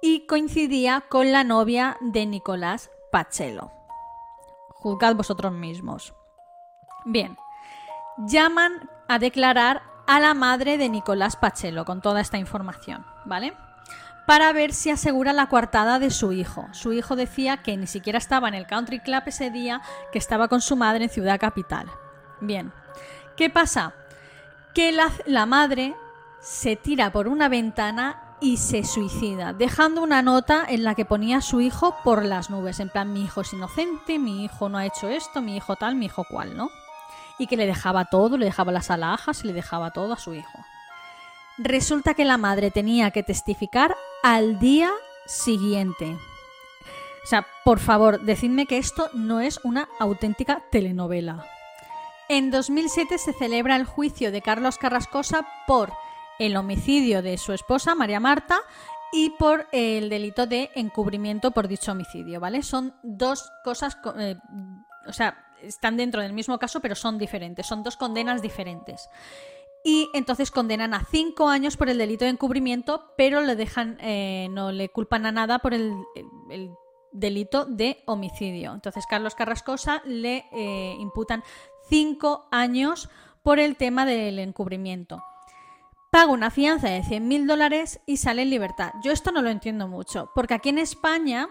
y 0.00 0.26
coincidía 0.26 1.04
con 1.08 1.32
la 1.32 1.44
novia 1.44 1.96
de 2.00 2.26
Nicolás 2.26 2.90
Pachelo. 3.10 3.72
Juzgad 4.70 5.16
vosotros 5.16 5.52
mismos. 5.52 6.14
Bien, 7.04 7.36
llaman 8.18 8.88
a 9.08 9.18
declarar 9.18 9.82
a 10.06 10.20
la 10.20 10.34
madre 10.34 10.78
de 10.78 10.88
Nicolás 10.88 11.36
Pachelo 11.36 11.84
con 11.84 12.00
toda 12.00 12.20
esta 12.20 12.38
información, 12.38 13.04
¿vale? 13.24 13.54
Para 14.26 14.52
ver 14.52 14.72
si 14.72 14.90
asegura 14.90 15.32
la 15.32 15.48
coartada 15.48 15.98
de 15.98 16.10
su 16.10 16.32
hijo. 16.32 16.68
Su 16.72 16.92
hijo 16.92 17.16
decía 17.16 17.58
que 17.58 17.76
ni 17.76 17.86
siquiera 17.86 18.18
estaba 18.18 18.48
en 18.48 18.54
el 18.54 18.66
country 18.66 19.00
club 19.00 19.22
ese 19.26 19.50
día, 19.50 19.80
que 20.12 20.18
estaba 20.18 20.48
con 20.48 20.60
su 20.60 20.76
madre 20.76 21.04
en 21.04 21.10
Ciudad 21.10 21.40
Capital. 21.40 21.90
Bien, 22.40 22.72
¿qué 23.36 23.50
pasa? 23.50 23.94
Que 24.74 24.92
la, 24.92 25.10
la 25.26 25.46
madre 25.46 25.96
se 26.40 26.76
tira 26.76 27.10
por 27.10 27.26
una 27.26 27.48
ventana 27.48 28.27
y 28.40 28.58
se 28.58 28.84
suicida, 28.84 29.52
dejando 29.52 30.02
una 30.02 30.22
nota 30.22 30.64
en 30.68 30.84
la 30.84 30.94
que 30.94 31.04
ponía 31.04 31.38
a 31.38 31.42
su 31.42 31.60
hijo 31.60 31.96
por 32.04 32.24
las 32.24 32.50
nubes, 32.50 32.80
en 32.80 32.88
plan 32.88 33.12
mi 33.12 33.22
hijo 33.22 33.40
es 33.40 33.52
inocente, 33.52 34.18
mi 34.18 34.44
hijo 34.44 34.68
no 34.68 34.78
ha 34.78 34.86
hecho 34.86 35.08
esto, 35.08 35.42
mi 35.42 35.56
hijo 35.56 35.76
tal, 35.76 35.96
mi 35.96 36.06
hijo 36.06 36.24
cual, 36.24 36.56
¿no? 36.56 36.70
Y 37.38 37.46
que 37.46 37.56
le 37.56 37.66
dejaba 37.66 38.04
todo, 38.06 38.36
le 38.36 38.46
dejaba 38.46 38.72
las 38.72 38.90
alhajas 38.90 39.42
y 39.42 39.48
le 39.48 39.52
dejaba 39.52 39.90
todo 39.90 40.12
a 40.12 40.18
su 40.18 40.34
hijo. 40.34 40.58
Resulta 41.58 42.14
que 42.14 42.24
la 42.24 42.38
madre 42.38 42.70
tenía 42.70 43.10
que 43.10 43.22
testificar 43.22 43.96
al 44.22 44.58
día 44.60 44.90
siguiente. 45.26 46.16
O 47.24 47.26
sea, 47.26 47.46
por 47.64 47.80
favor, 47.80 48.20
decidme 48.20 48.66
que 48.66 48.78
esto 48.78 49.10
no 49.12 49.40
es 49.40 49.60
una 49.64 49.88
auténtica 49.98 50.62
telenovela. 50.70 51.44
En 52.28 52.50
2007 52.50 53.18
se 53.18 53.32
celebra 53.32 53.76
el 53.76 53.84
juicio 53.84 54.30
de 54.30 54.42
Carlos 54.42 54.78
Carrascosa 54.78 55.46
por 55.66 55.92
el 56.38 56.56
homicidio 56.56 57.22
de 57.22 57.36
su 57.38 57.52
esposa, 57.52 57.94
María 57.94 58.20
Marta, 58.20 58.60
y 59.12 59.30
por 59.30 59.66
el 59.72 60.08
delito 60.08 60.46
de 60.46 60.70
encubrimiento 60.74 61.50
por 61.50 61.68
dicho 61.68 61.92
homicidio, 61.92 62.40
¿vale? 62.40 62.62
Son 62.62 62.94
dos 63.02 63.50
cosas, 63.64 63.98
eh, 64.18 64.36
o 65.06 65.12
sea, 65.12 65.44
están 65.62 65.96
dentro 65.96 66.22
del 66.22 66.32
mismo 66.32 66.58
caso, 66.58 66.80
pero 66.80 66.94
son 66.94 67.18
diferentes, 67.18 67.66
son 67.66 67.82
dos 67.82 67.96
condenas 67.96 68.42
diferentes. 68.42 69.08
Y 69.84 70.08
entonces 70.12 70.50
condenan 70.50 70.92
a 70.92 71.04
cinco 71.04 71.48
años 71.48 71.76
por 71.76 71.88
el 71.88 71.98
delito 71.98 72.24
de 72.24 72.32
encubrimiento, 72.32 73.12
pero 73.16 73.40
le 73.40 73.56
dejan, 73.56 73.96
eh, 74.00 74.48
no 74.50 74.72
le 74.72 74.88
culpan 74.90 75.24
a 75.24 75.32
nada 75.32 75.60
por 75.60 75.72
el, 75.72 75.94
delito 77.10 77.64
de 77.64 78.02
homicidio. 78.06 78.74
Entonces 78.74 79.06
Carlos 79.08 79.34
Carrascosa 79.34 80.02
le 80.04 80.44
eh, 80.52 80.94
imputan 81.00 81.42
cinco 81.88 82.46
años 82.50 83.08
por 83.42 83.58
el 83.58 83.76
tema 83.76 84.04
del 84.04 84.38
encubrimiento 84.38 85.22
paga 86.10 86.32
una 86.32 86.50
fianza 86.50 86.88
de 86.88 87.02
100.000 87.02 87.46
dólares 87.46 88.00
y 88.06 88.16
sale 88.16 88.42
en 88.42 88.50
libertad. 88.50 88.92
Yo 89.02 89.12
esto 89.12 89.32
no 89.32 89.42
lo 89.42 89.50
entiendo 89.50 89.88
mucho, 89.88 90.30
porque 90.34 90.54
aquí 90.54 90.70
en 90.70 90.78
España 90.78 91.48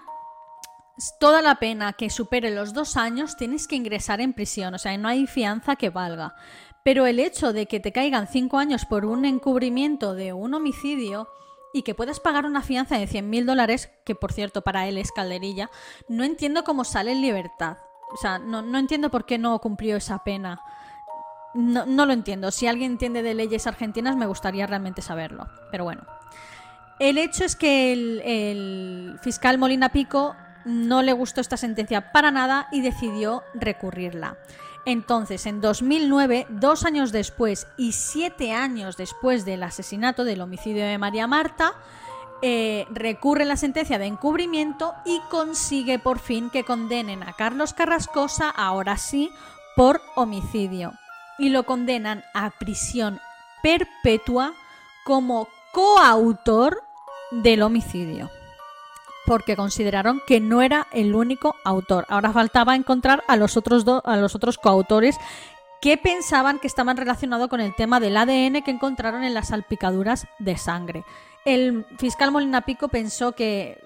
toda 1.19 1.41
la 1.41 1.55
pena 1.55 1.93
que 1.93 2.09
supere 2.09 2.49
los 2.49 2.73
dos 2.73 2.97
años 2.97 3.37
tienes 3.37 3.67
que 3.67 3.75
ingresar 3.75 4.19
en 4.19 4.33
prisión, 4.33 4.73
o 4.73 4.77
sea, 4.77 4.97
no 4.97 5.07
hay 5.07 5.27
fianza 5.27 5.75
que 5.75 5.89
valga. 5.89 6.35
Pero 6.83 7.05
el 7.05 7.19
hecho 7.19 7.53
de 7.53 7.65
que 7.67 7.79
te 7.79 7.91
caigan 7.91 8.27
cinco 8.27 8.57
años 8.57 8.85
por 8.85 9.05
un 9.05 9.25
encubrimiento 9.25 10.15
de 10.15 10.33
un 10.33 10.53
homicidio 10.53 11.27
y 11.73 11.83
que 11.83 11.93
puedas 11.93 12.19
pagar 12.19 12.45
una 12.45 12.61
fianza 12.61 12.97
de 12.97 13.07
100.000 13.07 13.45
dólares, 13.45 13.91
que 14.05 14.15
por 14.15 14.31
cierto 14.31 14.61
para 14.61 14.87
él 14.87 14.97
es 14.97 15.11
calderilla, 15.11 15.69
no 16.07 16.23
entiendo 16.23 16.63
cómo 16.63 16.83
sale 16.85 17.11
en 17.11 17.21
libertad. 17.21 17.77
O 18.13 18.17
sea, 18.17 18.39
no, 18.39 18.61
no 18.61 18.79
entiendo 18.79 19.11
por 19.11 19.25
qué 19.25 19.37
no 19.37 19.59
cumplió 19.59 19.97
esa 19.97 20.23
pena. 20.23 20.61
No, 21.57 22.05
lo 22.05 22.13
entiendo. 22.13 22.51
Si 22.51 22.67
alguien 22.67 22.91
entiende 22.91 23.23
de 23.23 23.33
leyes 23.33 23.65
argentinas, 23.65 24.15
me 24.15 24.27
gustaría 24.27 24.67
realmente 24.67 25.01
saberlo. 25.01 25.47
Pero 25.71 25.85
bueno. 25.85 26.03
El 26.99 27.17
hecho 27.17 27.45
es 27.45 27.55
que 27.55 27.91
el, 27.93 28.21
el 28.23 29.19
fiscal 29.23 29.57
Molina 29.57 29.89
Pico 29.89 30.35
no 30.65 31.01
le 31.01 31.13
gustó 31.13 31.41
esta 31.41 31.57
sentencia 31.57 32.11
para 32.11 32.29
nada 32.29 32.67
y 32.71 32.81
decidió 32.81 33.41
recurrirla. 33.55 34.37
Entonces, 34.85 35.47
en 35.47 35.59
2009, 35.59 36.45
dos 36.49 36.85
años 36.85 37.11
después 37.11 37.67
y 37.75 37.93
siete 37.93 38.51
años 38.51 38.95
después 38.95 39.43
del 39.43 39.63
asesinato 39.63 40.23
del 40.25 40.41
homicidio 40.41 40.85
de 40.85 40.99
María 40.99 41.25
Marta, 41.25 41.73
eh, 42.43 42.85
recurre 42.91 43.45
la 43.45 43.57
sentencia 43.57 43.97
de 43.97 44.05
encubrimiento 44.05 44.93
y 45.05 45.19
consigue 45.31 45.97
por 45.97 46.19
fin 46.19 46.51
que 46.51 46.63
condenen 46.63 47.23
a 47.23 47.33
Carlos 47.33 47.73
Carrascosa, 47.73 48.47
ahora 48.51 48.97
sí, 48.97 49.31
por 49.75 50.01
homicidio. 50.15 50.93
Y 51.37 51.49
lo 51.49 51.63
condenan 51.63 52.23
a 52.33 52.49
prisión 52.51 53.19
perpetua 53.61 54.53
como 55.05 55.47
coautor 55.71 56.83
del 57.31 57.61
homicidio 57.61 58.29
porque 59.27 59.57
consideraron 59.57 60.21
que 60.25 60.39
no 60.39 60.61
era 60.61 60.87
el 60.93 61.13
único 61.13 61.57
autor. 61.65 62.05
Ahora 62.07 62.31
faltaba 62.31 62.75
encontrar 62.75 63.25
a 63.27 63.35
los 63.35 63.57
otros, 63.57 63.83
a 64.05 64.15
los 64.15 64.33
otros 64.35 64.57
coautores 64.57 65.17
que 65.81 65.97
pensaban 65.97 66.59
que 66.59 66.67
estaban 66.67 66.95
relacionados 66.95 67.49
con 67.49 67.59
el 67.59 67.75
tema 67.75 67.99
del 67.99 68.15
ADN 68.15 68.63
que 68.63 68.71
encontraron 68.71 69.25
en 69.25 69.33
las 69.33 69.49
salpicaduras 69.49 70.27
de 70.39 70.57
sangre. 70.57 71.03
El 71.43 71.85
fiscal 71.99 72.31
Molina 72.31 72.61
Pico 72.61 72.87
pensó 72.87 73.33
que 73.33 73.77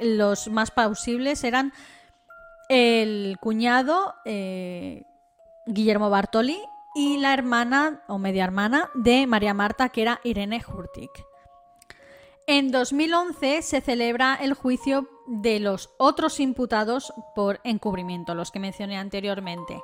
los 0.00 0.48
más 0.48 0.72
plausibles 0.72 1.44
eran 1.44 1.72
el 2.68 3.38
cuñado 3.40 4.14
eh, 4.24 5.04
Guillermo 5.66 6.10
Bartoli 6.10 6.60
y 6.98 7.16
la 7.16 7.32
hermana 7.32 8.02
o 8.08 8.18
media 8.18 8.42
hermana 8.42 8.90
de 8.92 9.28
María 9.28 9.54
Marta, 9.54 9.90
que 9.90 10.02
era 10.02 10.20
Irene 10.24 10.60
Hurtig. 10.66 11.10
En 12.48 12.72
2011 12.72 13.62
se 13.62 13.80
celebra 13.80 14.34
el 14.34 14.52
juicio 14.54 15.08
de 15.28 15.60
los 15.60 15.90
otros 15.96 16.40
imputados 16.40 17.12
por 17.36 17.60
encubrimiento, 17.62 18.34
los 18.34 18.50
que 18.50 18.58
mencioné 18.58 18.98
anteriormente, 18.98 19.80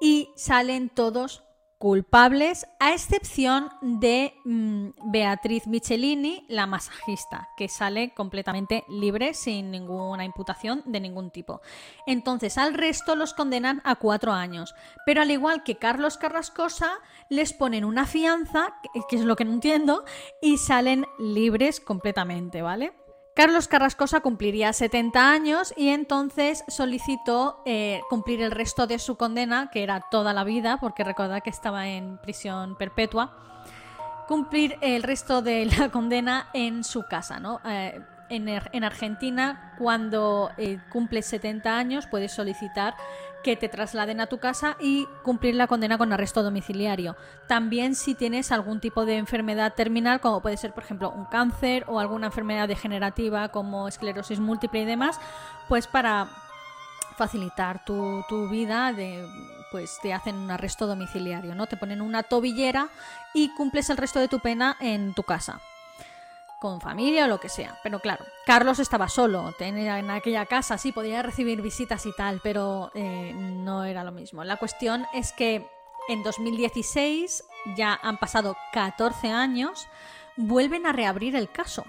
y 0.00 0.30
salen 0.36 0.88
todos 0.88 1.44
culpables, 1.78 2.66
a 2.80 2.92
excepción 2.92 3.70
de 3.80 4.34
mm, 4.44 4.88
Beatriz 5.12 5.66
Michelini, 5.68 6.44
la 6.48 6.66
masajista, 6.66 7.48
que 7.56 7.68
sale 7.68 8.12
completamente 8.14 8.84
libre 8.88 9.32
sin 9.32 9.70
ninguna 9.70 10.24
imputación 10.24 10.82
de 10.86 11.00
ningún 11.00 11.30
tipo. 11.30 11.60
Entonces 12.06 12.58
al 12.58 12.74
resto 12.74 13.14
los 13.14 13.32
condenan 13.32 13.80
a 13.84 13.94
cuatro 13.94 14.32
años, 14.32 14.74
pero 15.06 15.22
al 15.22 15.30
igual 15.30 15.62
que 15.62 15.76
Carlos 15.76 16.18
Carrascosa, 16.18 16.90
les 17.30 17.52
ponen 17.52 17.84
una 17.84 18.06
fianza, 18.06 18.74
que 19.08 19.16
es 19.16 19.24
lo 19.24 19.36
que 19.36 19.44
no 19.44 19.52
entiendo, 19.52 20.04
y 20.42 20.58
salen 20.58 21.06
libres 21.18 21.80
completamente, 21.80 22.60
¿vale? 22.60 22.92
Carlos 23.38 23.68
Carrascosa 23.68 24.18
cumpliría 24.18 24.72
70 24.72 25.30
años 25.30 25.72
y 25.76 25.90
entonces 25.90 26.64
solicitó 26.66 27.62
eh, 27.66 28.00
cumplir 28.10 28.42
el 28.42 28.50
resto 28.50 28.88
de 28.88 28.98
su 28.98 29.16
condena, 29.16 29.70
que 29.70 29.84
era 29.84 30.00
toda 30.10 30.32
la 30.32 30.42
vida, 30.42 30.78
porque 30.80 31.04
recordad 31.04 31.40
que 31.40 31.50
estaba 31.50 31.86
en 31.86 32.18
prisión 32.18 32.76
perpetua, 32.76 33.38
cumplir 34.26 34.76
el 34.80 35.04
resto 35.04 35.40
de 35.40 35.66
la 35.78 35.88
condena 35.90 36.48
en 36.52 36.82
su 36.82 37.04
casa, 37.04 37.38
¿no? 37.38 37.60
Eh, 37.64 38.00
en, 38.28 38.84
Argentina, 38.84 39.72
cuando 39.78 40.50
eh, 40.58 40.80
cumples 40.90 41.24
70 41.26 41.78
años, 41.78 42.08
puedes 42.08 42.32
solicitar 42.32 42.96
que 43.42 43.56
te 43.56 43.68
trasladen 43.68 44.20
a 44.20 44.26
tu 44.26 44.38
casa 44.38 44.76
y 44.80 45.06
cumplir 45.22 45.54
la 45.54 45.66
condena 45.66 45.98
con 45.98 46.12
arresto 46.12 46.42
domiciliario. 46.42 47.16
También 47.46 47.94
si 47.94 48.14
tienes 48.14 48.52
algún 48.52 48.80
tipo 48.80 49.04
de 49.04 49.16
enfermedad 49.16 49.74
terminal, 49.74 50.20
como 50.20 50.40
puede 50.40 50.56
ser, 50.56 50.72
por 50.72 50.84
ejemplo, 50.84 51.10
un 51.10 51.24
cáncer 51.26 51.84
o 51.86 52.00
alguna 52.00 52.26
enfermedad 52.26 52.68
degenerativa 52.68 53.48
como 53.48 53.88
esclerosis 53.88 54.40
múltiple 54.40 54.82
y 54.82 54.84
demás, 54.84 55.20
pues 55.68 55.86
para 55.86 56.28
facilitar 57.16 57.84
tu, 57.84 58.24
tu 58.28 58.48
vida, 58.48 58.92
de, 58.92 59.26
pues 59.70 59.98
te 60.02 60.12
hacen 60.14 60.36
un 60.36 60.50
arresto 60.50 60.86
domiciliario, 60.86 61.54
¿no? 61.54 61.66
Te 61.66 61.76
ponen 61.76 62.00
una 62.00 62.22
tobillera 62.22 62.88
y 63.34 63.54
cumples 63.54 63.90
el 63.90 63.96
resto 63.96 64.20
de 64.20 64.28
tu 64.28 64.40
pena 64.40 64.76
en 64.80 65.14
tu 65.14 65.22
casa 65.22 65.60
con 66.58 66.80
familia 66.80 67.24
o 67.24 67.28
lo 67.28 67.40
que 67.40 67.48
sea. 67.48 67.78
Pero 67.82 68.00
claro, 68.00 68.24
Carlos 68.46 68.78
estaba 68.78 69.08
solo, 69.08 69.52
tenía 69.58 69.98
en 69.98 70.10
aquella 70.10 70.46
casa, 70.46 70.78
sí, 70.78 70.92
podía 70.92 71.22
recibir 71.22 71.62
visitas 71.62 72.04
y 72.06 72.12
tal, 72.12 72.40
pero 72.42 72.90
eh, 72.94 73.32
no 73.34 73.84
era 73.84 74.04
lo 74.04 74.12
mismo. 74.12 74.44
La 74.44 74.56
cuestión 74.56 75.06
es 75.14 75.32
que 75.32 75.68
en 76.08 76.22
2016, 76.22 77.44
ya 77.76 77.98
han 78.02 78.18
pasado 78.18 78.56
14 78.72 79.28
años, 79.28 79.88
vuelven 80.36 80.86
a 80.86 80.92
reabrir 80.92 81.36
el 81.36 81.50
caso. 81.50 81.84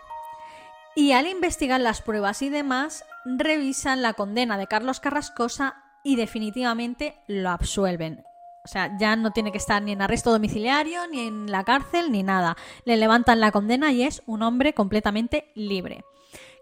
Y 0.96 1.14
al 1.14 1.28
investigar 1.28 1.80
las 1.80 2.02
pruebas 2.02 2.42
y 2.42 2.50
demás, 2.50 3.06
revisan 3.26 4.02
la 4.02 4.14
condena 4.14 4.58
de 4.58 4.68
Carlos 4.68 5.00
Carrascosa 5.00 5.84
y 6.04 6.16
definitivamente 6.16 7.22
lo 7.28 7.50
absuelven. 7.50 8.24
O 8.64 8.68
sea, 8.68 8.97
ya 8.97 9.16
no 9.16 9.32
tiene 9.32 9.51
que 9.51 9.57
estar 9.57 9.82
ni 9.82 9.93
en 9.93 10.01
arresto 10.01 10.32
domiciliario, 10.32 11.07
ni 11.07 11.28
en 11.28 11.51
la 11.51 11.64
cárcel, 11.64 12.12
ni 12.12 12.24
nada. 12.24 12.57
Le 12.84 12.97
levantan 12.97 13.39
la 13.39 13.51
condena 13.51 13.91
y 13.91 14.03
es 14.03 14.22
un 14.26 14.43
hombre 14.43 14.74
completamente 14.74 15.51
libre. 15.55 16.03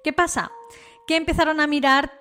¿Qué 0.04 0.14
pasa? 0.14 0.52
Que 1.08 1.16
empezaron 1.16 1.60
a 1.60 1.68
mirar 1.68 2.12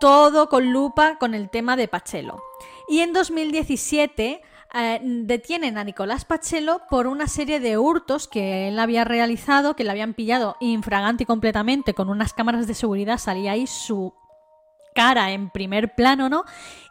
todo 0.00 0.48
con 0.48 0.72
lupa 0.72 1.18
con 1.18 1.34
el 1.34 1.50
tema 1.50 1.76
de 1.76 1.88
Pachelo. 1.88 2.42
Y 2.88 3.00
en 3.00 3.12
2017 3.12 4.42
eh, 4.74 5.00
detienen 5.02 5.78
a 5.78 5.84
Nicolás 5.84 6.24
Pachelo 6.24 6.82
por 6.88 7.06
una 7.06 7.26
serie 7.26 7.58
de 7.58 7.78
hurtos 7.78 8.28
que 8.28 8.68
él 8.68 8.78
había 8.78 9.04
realizado, 9.04 9.74
que 9.74 9.84
le 9.84 9.90
habían 9.90 10.14
pillado 10.14 10.56
infraganti 10.60 11.24
completamente 11.24 11.94
con 11.94 12.10
unas 12.10 12.34
cámaras 12.34 12.66
de 12.66 12.74
seguridad, 12.74 13.18
salía 13.18 13.52
ahí 13.52 13.66
su 13.66 14.14
cara 14.98 15.30
en 15.30 15.48
primer 15.48 15.94
plano, 15.94 16.28
¿no? 16.28 16.44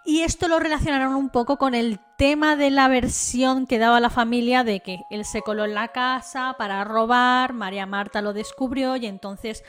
Y 0.06 0.22
esto 0.22 0.48
lo 0.48 0.60
relacionaron 0.60 1.14
un 1.14 1.30
poco 1.30 1.58
con 1.58 1.76
el 1.76 2.00
tema 2.18 2.56
de 2.56 2.70
la 2.70 2.88
versión 2.88 3.68
que 3.68 3.80
daba 3.80 4.00
la 4.00 4.10
familia 4.10 4.64
de 4.64 4.80
que 4.80 5.02
él 5.10 5.26
se 5.26 5.42
coló 5.42 5.66
en 5.66 5.74
la 5.74 5.90
casa 5.90 6.56
para 6.58 6.86
robar, 6.86 7.52
María 7.52 7.86
Marta 7.86 8.22
lo 8.22 8.32
descubrió 8.32 8.96
y 8.96 9.08
entonces, 9.08 9.62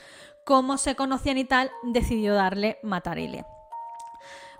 como 0.45 0.77
se 0.77 0.95
conocían 0.95 1.37
y 1.37 1.43
tal, 1.43 1.69
decidió 1.91 2.33
darle 2.33 2.79
matarile. 2.81 3.43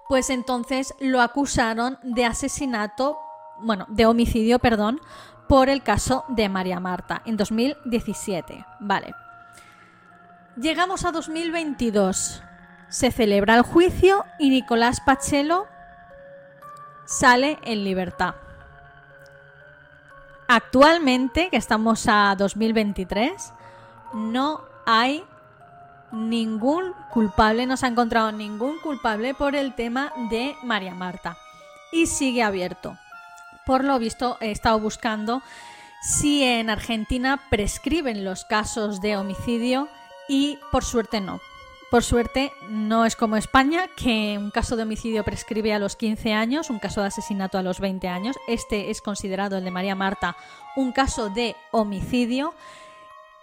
Pues 0.10 0.30
entonces 0.30 0.94
lo 1.00 1.22
acusaron 1.22 2.00
de 2.04 2.26
asesinato, 2.26 3.18
bueno, 3.62 3.86
de 3.88 4.08
homicidio, 4.08 4.60
perdón, 4.60 5.00
por 5.48 5.70
el 5.70 5.84
caso 5.84 6.26
de 6.28 6.50
María 6.50 6.82
Marta 6.82 7.22
en 7.26 7.38
2017. 7.38 8.66
Vale. 8.82 9.16
Llegamos 10.58 11.06
a 11.06 11.14
2022 11.14 12.44
se 12.90 13.12
celebra 13.12 13.56
el 13.56 13.62
juicio 13.62 14.26
y 14.40 14.50
Nicolás 14.50 15.00
Pachelo 15.02 15.68
sale 17.06 17.58
en 17.64 17.84
libertad. 17.84 18.36
Actualmente, 20.48 21.50
que 21.50 21.58
estamos 21.58 22.08
a 22.08 22.36
2023, 22.36 23.54
no 24.14 24.64
hay 24.86 25.24
ningún 26.12 26.94
culpable, 27.12 27.68
no 27.68 27.78
se 27.78 27.86
ha 27.86 27.90
encontrado 27.90 28.32
ningún 28.32 28.80
culpable 28.80 29.36
por 29.36 29.56
el 29.56 29.76
tema 29.76 30.12
de 30.32 30.56
María 30.64 30.96
Marta. 30.96 31.38
Y 31.92 32.08
sigue 32.08 32.44
abierto. 32.44 32.98
Por 33.66 33.84
lo 33.84 34.00
visto, 34.00 34.38
he 34.42 34.52
estado 34.52 34.80
buscando 34.80 35.44
si 36.02 36.44
en 36.44 36.70
Argentina 36.70 37.40
prescriben 37.50 38.24
los 38.24 38.46
casos 38.46 39.02
de 39.02 39.18
homicidio 39.18 39.88
y 40.28 40.58
por 40.72 40.84
suerte 40.84 41.22
no. 41.22 41.40
Por 41.90 42.04
suerte 42.04 42.54
no 42.70 43.04
es 43.06 43.16
como 43.16 43.36
España, 43.36 43.88
que 43.96 44.38
un 44.38 44.52
caso 44.52 44.76
de 44.76 44.84
homicidio 44.84 45.24
prescribe 45.24 45.74
a 45.74 45.80
los 45.80 45.96
15 45.96 46.34
años, 46.34 46.70
un 46.70 46.78
caso 46.78 47.02
de 47.02 47.08
asesinato 47.08 47.58
a 47.58 47.64
los 47.64 47.80
20 47.80 48.08
años. 48.08 48.38
Este 48.48 48.92
es 48.92 49.02
considerado, 49.02 49.58
el 49.58 49.64
de 49.64 49.72
María 49.72 49.96
Marta, 49.96 50.38
un 50.76 50.92
caso 50.92 51.30
de 51.32 51.56
homicidio. 51.72 52.54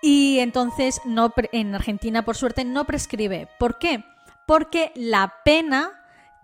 Y 0.00 0.38
entonces 0.38 1.00
no, 1.04 1.34
en 1.50 1.74
Argentina, 1.74 2.24
por 2.24 2.36
suerte, 2.36 2.64
no 2.64 2.84
prescribe. 2.84 3.48
¿Por 3.58 3.78
qué? 3.78 4.04
Porque 4.46 4.92
la 4.94 5.34
pena 5.44 5.90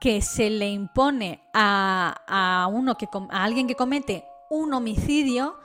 que 0.00 0.22
se 0.22 0.50
le 0.50 0.70
impone 0.70 1.40
a, 1.54 2.68
uno 2.72 2.98
que, 2.98 3.08
a 3.30 3.44
alguien 3.44 3.68
que 3.68 3.76
comete 3.76 4.24
un 4.50 4.74
homicidio 4.74 5.56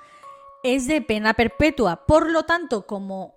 es 0.61 0.85
de 0.85 1.01
pena 1.01 1.33
perpetua. 1.33 2.05
Por 2.05 2.29
lo 2.29 2.43
tanto, 2.43 2.85
como 2.85 3.36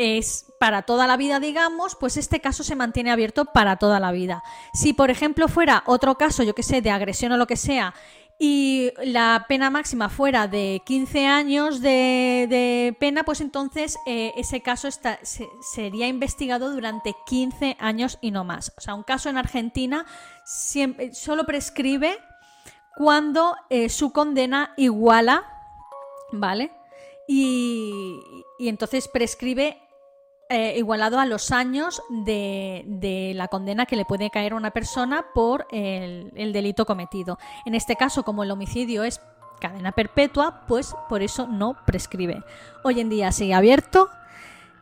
es 0.00 0.46
para 0.58 0.82
toda 0.82 1.06
la 1.06 1.16
vida, 1.16 1.40
digamos, 1.40 1.94
pues 1.94 2.16
este 2.16 2.40
caso 2.40 2.64
se 2.64 2.74
mantiene 2.74 3.10
abierto 3.10 3.44
para 3.44 3.76
toda 3.76 4.00
la 4.00 4.12
vida. 4.12 4.42
Si, 4.72 4.94
por 4.94 5.10
ejemplo, 5.10 5.46
fuera 5.46 5.82
otro 5.86 6.16
caso, 6.16 6.42
yo 6.42 6.54
que 6.54 6.62
sé, 6.62 6.80
de 6.80 6.90
agresión 6.90 7.32
o 7.32 7.36
lo 7.36 7.46
que 7.46 7.56
sea, 7.56 7.94
y 8.42 8.92
la 9.04 9.44
pena 9.48 9.68
máxima 9.68 10.08
fuera 10.08 10.48
de 10.48 10.80
15 10.86 11.26
años 11.26 11.82
de, 11.82 12.96
pena, 12.98 13.22
pues 13.24 13.42
entonces 13.42 13.98
eh, 14.06 14.32
ese 14.34 14.62
caso 14.62 14.88
está, 14.88 15.20
sería 15.22 16.08
investigado 16.08 16.72
durante 16.72 17.14
15 17.26 17.76
años 17.78 18.16
y 18.22 18.30
no 18.30 18.44
más. 18.44 18.72
O 18.78 18.80
sea, 18.80 18.94
un 18.94 19.02
caso 19.02 19.28
en 19.28 19.36
Argentina 19.36 20.06
siempre, 20.42 21.12
solo 21.12 21.44
prescribe 21.44 22.16
cuando 22.96 23.54
eh, 23.68 23.90
su 23.90 24.10
condena 24.10 24.72
iguala, 24.78 25.44
¿vale? 26.32 26.72
Y 27.28 28.18
entonces 28.58 29.06
prescribe 29.06 29.78
eh, 30.50 30.74
igualado 30.76 31.20
a 31.20 31.26
los 31.26 31.52
años 31.52 32.02
de, 32.08 33.32
la 33.36 33.48
condena 33.48 33.86
que 33.86 33.96
le 33.96 34.04
puede 34.04 34.30
caer 34.30 34.52
a 34.52 34.56
una 34.56 34.72
persona 34.72 35.26
por 35.32 35.66
el, 35.70 36.32
el 36.34 36.52
delito 36.52 36.84
cometido. 36.84 37.38
En 37.64 37.76
este 37.76 37.94
caso, 37.94 38.24
como 38.24 38.42
el 38.42 38.50
homicidio 38.50 39.04
es 39.04 39.20
cadena 39.60 39.92
perpetua, 39.92 40.66
pues 40.66 40.94
por 41.08 41.22
eso 41.22 41.46
no 41.46 41.76
prescribe. 41.86 42.42
Hoy 42.82 42.98
en 42.98 43.10
día 43.10 43.30
sigue 43.30 43.54
abierto. 43.54 44.10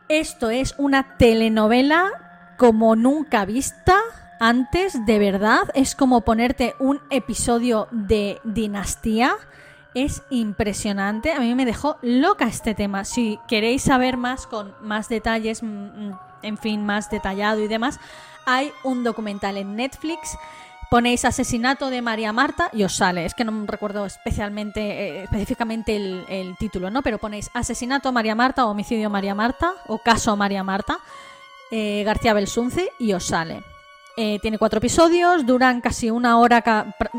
Esto 0.09 0.49
es 0.49 0.75
una 0.79 1.19
telenovela 1.19 2.55
como 2.57 2.97
nunca 2.97 3.45
vista 3.45 3.99
antes, 4.41 5.05
de 5.05 5.19
verdad. 5.19 5.65
Es 5.75 5.95
como 5.95 6.23
ponerte 6.23 6.75
un 6.79 7.01
episodio 7.11 7.89
de 7.91 8.41
dinastía 8.45 9.37
es 10.05 10.23
impresionante. 10.31 11.33
A 11.33 11.41
mí 11.41 11.55
me 11.55 11.65
dejó 11.65 11.97
loca 12.03 12.47
este 12.47 12.75
tema. 12.75 13.05
Si 13.05 13.39
queréis 13.49 13.83
saber 13.83 14.17
más 14.17 14.47
con 14.47 14.75
más 14.81 15.09
detalles, 15.09 15.63
mm, 15.63 15.67
mm, 15.67 16.19
en 16.43 16.59
fin, 16.59 16.85
más 16.85 17.11
detallado 17.11 17.61
y 17.61 17.69
demás, 17.69 17.99
hay 18.47 18.73
un 18.83 19.05
documental 19.05 19.57
en 19.57 19.77
Netflix. 19.77 20.37
Ponéis 20.91 21.27
asesinato 21.27 21.91
de 21.91 22.01
María 22.01 22.33
Marta 22.33 22.71
y 22.73 22.83
os 22.83 22.97
sale. 22.97 23.27
Es 23.27 23.35
que 23.35 23.45
no 23.45 23.67
recuerdo 23.67 24.07
especialmente, 24.07 24.81
eh, 24.81 25.23
específicamente 25.25 25.97
el, 25.97 26.57
título, 26.59 26.91
¿no? 26.91 27.03
Pero 27.03 27.19
ponéis 27.19 27.51
asesinato 27.53 28.11
María 28.11 28.35
Marta 28.35 28.65
o 28.65 28.71
homicidio 28.71 29.11
María 29.11 29.35
Marta 29.35 29.75
o 29.87 29.99
caso 29.99 30.35
María 30.37 30.65
Marta, 30.65 30.99
eh, 31.71 32.03
García 32.05 32.33
Belsunce 32.33 32.91
y 32.99 33.13
os 33.13 33.27
sale. 33.27 33.63
Eh, 34.17 34.39
tiene 34.41 34.59
cuatro 34.59 34.79
episodios, 34.79 35.45
duran 35.45 35.83
casi 35.83 36.11
una 36.11 36.39
hora, 36.39 36.65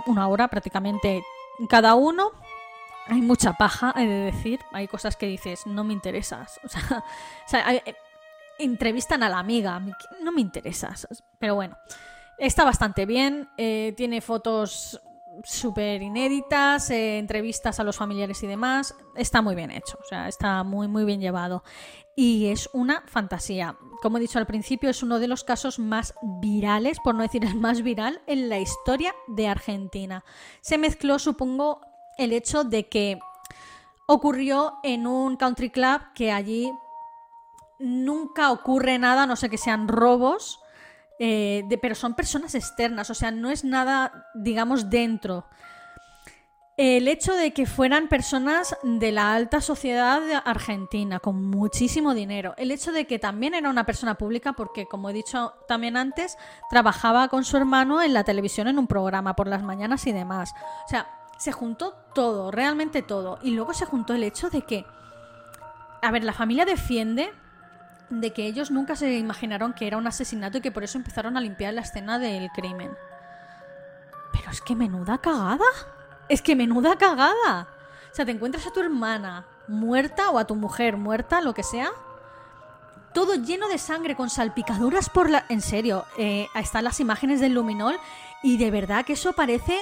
una 0.07 0.27
hora 0.27 0.47
prácticamente 0.47 1.23
cada 1.69 1.93
uno 1.93 2.31
hay 3.09 3.21
mucha 3.21 3.53
paja, 3.53 3.93
he 3.97 4.05
de 4.05 4.31
decir. 4.31 4.59
Hay 4.71 4.87
cosas 4.87 5.15
que 5.15 5.25
dices, 5.25 5.65
no 5.65 5.83
me 5.83 5.93
interesas. 5.93 6.59
O 7.45 7.49
sea, 7.49 7.73
eh, 7.73 7.95
entrevistan 8.59 9.23
a 9.23 9.29
la 9.29 9.39
amiga, 9.39 9.81
no 10.21 10.31
me 10.31 10.41
interesas. 10.41 11.07
Pero 11.39 11.55
bueno, 11.55 11.77
está 12.37 12.63
bastante 12.63 13.05
bien. 13.05 13.49
Eh, 13.57 13.93
tiene 13.97 14.21
fotos 14.21 15.01
súper 15.43 16.01
inéditas, 16.01 16.89
eh, 16.89 17.17
entrevistas 17.17 17.79
a 17.79 17.83
los 17.83 17.97
familiares 17.97 18.41
y 18.43 18.47
demás. 18.47 18.95
Está 19.15 19.41
muy 19.41 19.55
bien 19.55 19.71
hecho, 19.71 19.97
o 20.01 20.05
sea, 20.07 20.27
está 20.27 20.63
muy, 20.63 20.87
muy 20.87 21.05
bien 21.05 21.21
llevado. 21.21 21.63
Y 22.15 22.47
es 22.47 22.69
una 22.73 23.03
fantasía. 23.07 23.77
Como 24.01 24.17
he 24.17 24.21
dicho 24.21 24.39
al 24.39 24.45
principio, 24.45 24.89
es 24.89 25.03
uno 25.03 25.19
de 25.19 25.27
los 25.27 25.43
casos 25.43 25.79
más 25.79 26.13
virales, 26.41 26.99
por 26.99 27.15
no 27.15 27.23
decir 27.23 27.45
el 27.45 27.55
más 27.55 27.81
viral, 27.81 28.21
en 28.27 28.49
la 28.49 28.59
historia 28.59 29.15
de 29.27 29.47
Argentina. 29.47 30.23
Se 30.61 30.77
mezcló, 30.77 31.17
supongo, 31.17 31.81
el 32.19 32.33
hecho 32.33 32.63
de 32.63 32.87
que 32.87 33.19
ocurrió 34.07 34.79
en 34.83 35.07
un 35.07 35.37
country 35.37 35.69
club 35.69 36.01
que 36.13 36.31
allí 36.31 36.71
nunca 37.79 38.51
ocurre 38.51 38.99
nada, 38.99 39.25
no 39.25 39.35
sé 39.35 39.49
que 39.49 39.57
sean 39.57 39.87
robos, 39.87 40.59
eh, 41.19 41.63
pero 41.81 41.95
son 41.95 42.13
personas 42.13 42.55
externas, 42.55 43.09
o 43.09 43.13
sea, 43.13 43.31
no 43.31 43.49
es 43.49 43.63
nada, 43.63 44.25
digamos, 44.35 44.89
dentro. 44.89 45.45
El 46.75 47.09
hecho 47.09 47.33
de 47.35 47.51
que 47.51 47.65
fueran 47.65 48.07
personas 48.07 48.75
de 48.83 49.11
la 49.11 49.35
alta 49.35 49.59
sociedad 49.59 50.21
argentina, 50.45 51.19
con 51.19 51.43
muchísimo 51.45 52.13
dinero. 52.13 52.53
El 52.57 52.71
hecho 52.71 52.93
de 52.93 53.05
que 53.05 53.19
también 53.19 53.53
era 53.53 53.69
una 53.69 53.85
persona 53.85 54.15
pública, 54.15 54.53
porque 54.53 54.85
como 54.85 55.09
he 55.09 55.13
dicho 55.13 55.53
también 55.67 55.97
antes, 55.97 56.37
trabajaba 56.69 57.27
con 57.27 57.43
su 57.43 57.57
hermano 57.57 58.01
en 58.01 58.13
la 58.13 58.23
televisión 58.23 58.69
en 58.69 58.79
un 58.79 58.87
programa 58.87 59.35
por 59.35 59.47
las 59.47 59.61
mañanas 59.61 60.07
y 60.07 60.13
demás. 60.13 60.53
O 60.85 60.87
sea, 60.87 61.18
se 61.39 61.53
juntó 61.53 61.95
todo, 62.13 62.51
realmente 62.51 63.01
todo. 63.01 63.39
Y 63.41 63.51
luego 63.51 63.73
se 63.73 63.85
juntó 63.85 64.13
el 64.13 64.23
hecho 64.23 64.49
de 64.49 64.61
que, 64.61 64.85
a 66.01 66.11
ver, 66.11 66.23
la 66.25 66.33
familia 66.33 66.65
defiende 66.65 67.31
de 68.09 68.33
que 68.33 68.45
ellos 68.45 68.71
nunca 68.71 68.97
se 68.97 69.17
imaginaron 69.17 69.73
que 69.73 69.87
era 69.87 69.97
un 69.97 70.05
asesinato 70.05 70.57
y 70.57 70.61
que 70.61 70.71
por 70.71 70.83
eso 70.83 70.97
empezaron 70.97 71.37
a 71.37 71.41
limpiar 71.41 71.73
la 71.73 71.81
escena 71.81 72.19
del 72.19 72.49
crimen. 72.49 72.91
Pero 74.33 74.51
es 74.51 74.59
que 74.59 74.75
menuda 74.75 75.19
cagada. 75.19 75.65
Es 76.27 76.41
que 76.41 76.57
menuda 76.57 76.97
cagada. 76.97 77.69
O 78.11 78.15
sea, 78.15 78.25
te 78.25 78.31
encuentras 78.31 78.67
a 78.67 78.73
tu 78.73 78.81
hermana 78.81 79.45
muerta 79.69 80.31
o 80.31 80.39
a 80.39 80.45
tu 80.45 80.55
mujer 80.55 80.97
muerta, 80.97 81.39
lo 81.39 81.53
que 81.53 81.63
sea. 81.63 81.89
Todo 83.13 83.35
lleno 83.35 83.69
de 83.69 83.77
sangre, 83.77 84.15
con 84.15 84.29
salpicaduras 84.29 85.09
por 85.09 85.29
la... 85.29 85.45
En 85.47 85.61
serio, 85.61 86.03
eh, 86.17 86.47
están 86.55 86.83
las 86.83 86.99
imágenes 86.99 87.39
del 87.39 87.53
luminol 87.53 87.97
y 88.43 88.57
de 88.57 88.71
verdad 88.71 89.05
que 89.05 89.13
eso 89.13 89.31
parece 89.33 89.79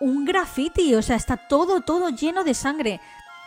un 0.00 0.24
graffiti, 0.24 0.94
o 0.94 1.02
sea, 1.02 1.16
está 1.16 1.36
todo, 1.36 1.80
todo 1.80 2.10
lleno 2.10 2.44
de 2.44 2.54
sangre. 2.54 3.00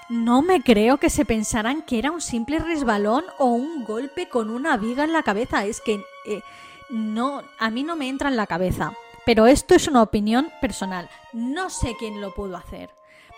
No 0.10 0.42
me 0.42 0.62
creo 0.62 0.98
que 0.98 1.10
se 1.10 1.26
pensaran 1.26 1.82
que 1.82 2.00
era 2.00 2.12
un 2.12 2.22
simple 2.22 2.60
resbalón 2.60 3.26
o 3.40 3.48
un 3.48 3.84
golpe 3.84 4.30
con 4.30 4.50
una 4.50 4.78
viga 4.78 5.04
en 5.04 5.12
la 5.12 5.24
cabeza. 5.24 5.66
Es 5.66 5.82
que 5.82 6.02
eh, 6.26 6.42
no, 6.90 7.44
a 7.60 7.70
mí 7.70 7.84
no 7.84 7.96
me 7.96 8.08
entra 8.08 8.30
en 8.30 8.38
la 8.38 8.48
cabeza. 8.48 8.94
Pero 9.26 9.46
esto 9.46 9.76
es 9.76 9.90
una 9.90 10.02
opinión 10.02 10.50
personal. 10.62 11.10
No 11.34 11.70
sé 11.70 11.96
quién 12.00 12.22
lo 12.22 12.34
pudo 12.34 12.56
hacer. 12.56 12.90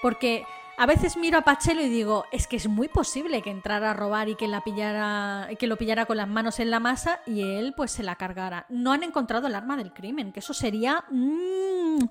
Porque 0.03 0.45
a 0.77 0.85
veces 0.85 1.17
miro 1.17 1.39
a 1.39 1.41
Pachelo 1.41 1.81
y 1.81 1.89
digo, 1.89 2.25
es 2.31 2.45
que 2.45 2.57
es 2.57 2.67
muy 2.67 2.87
posible 2.87 3.41
que 3.41 3.49
entrara 3.49 3.91
a 3.91 3.93
robar 3.93 4.29
y 4.29 4.35
que 4.35 4.47
la 4.47 4.63
pillara, 4.63 5.49
que 5.57 5.67
lo 5.67 5.75
pillara 5.75 6.05
con 6.05 6.17
las 6.17 6.27
manos 6.27 6.59
en 6.59 6.69
la 6.69 6.79
masa 6.79 7.19
y 7.25 7.41
él 7.41 7.73
pues 7.75 7.91
se 7.91 8.03
la 8.03 8.15
cargara. 8.15 8.67
No 8.69 8.91
han 8.91 9.03
encontrado 9.03 9.47
el 9.47 9.55
arma 9.55 9.75
del 9.75 9.91
crimen, 9.91 10.31
que 10.31 10.39
eso 10.39 10.53
sería. 10.53 11.03
Mmm, 11.09 12.05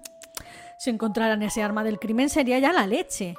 si 0.79 0.91
encontraran 0.91 1.43
ese 1.43 1.63
arma 1.63 1.85
del 1.85 1.99
crimen 1.99 2.29
sería 2.29 2.59
ya 2.59 2.73
la 2.73 2.87
leche. 2.87 3.35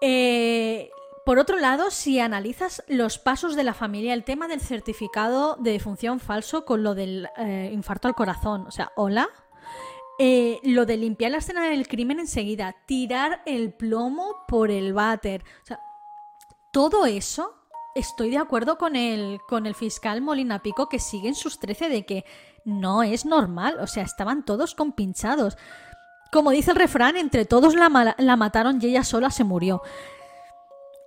Eh, 0.00 0.90
por 1.24 1.38
otro 1.38 1.58
lado, 1.58 1.90
si 1.90 2.20
analizas 2.20 2.82
los 2.88 3.18
pasos 3.18 3.54
de 3.54 3.62
la 3.62 3.74
familia, 3.74 4.14
el 4.14 4.24
tema 4.24 4.48
del 4.48 4.60
certificado 4.60 5.56
de 5.56 5.72
defunción 5.72 6.20
falso 6.20 6.64
con 6.64 6.82
lo 6.82 6.94
del 6.94 7.28
eh, 7.36 7.70
infarto 7.72 8.08
al 8.08 8.14
corazón, 8.14 8.66
o 8.66 8.70
sea, 8.70 8.92
hola, 8.96 9.28
eh, 10.18 10.58
lo 10.62 10.86
de 10.86 10.96
limpiar 10.96 11.30
la 11.30 11.38
escena 11.38 11.68
del 11.68 11.86
crimen 11.86 12.18
enseguida, 12.18 12.74
tirar 12.86 13.42
el 13.44 13.74
plomo 13.74 14.36
por 14.48 14.70
el 14.70 14.94
váter, 14.94 15.44
todo 16.72 17.04
eso, 17.04 17.54
estoy 17.94 18.30
de 18.30 18.38
acuerdo 18.38 18.78
con 18.78 18.96
el, 18.96 19.40
con 19.46 19.66
el 19.66 19.74
fiscal 19.74 20.22
Molina 20.22 20.62
Pico 20.62 20.88
que 20.88 20.98
sigue 20.98 21.28
en 21.28 21.34
sus 21.34 21.58
13 21.58 21.88
de 21.88 22.06
que 22.06 22.24
no 22.64 23.02
es 23.02 23.26
normal, 23.26 23.78
o 23.80 23.86
sea, 23.86 24.02
estaban 24.02 24.44
todos 24.44 24.74
compinchados. 24.74 25.56
Como 26.30 26.50
dice 26.50 26.72
el 26.72 26.76
refrán, 26.76 27.16
entre 27.16 27.44
todos 27.44 27.74
la, 27.74 27.88
mataron 27.88 28.78
y 28.80 28.86
ella 28.86 29.04
sola 29.04 29.30
se 29.30 29.44
murió. 29.44 29.82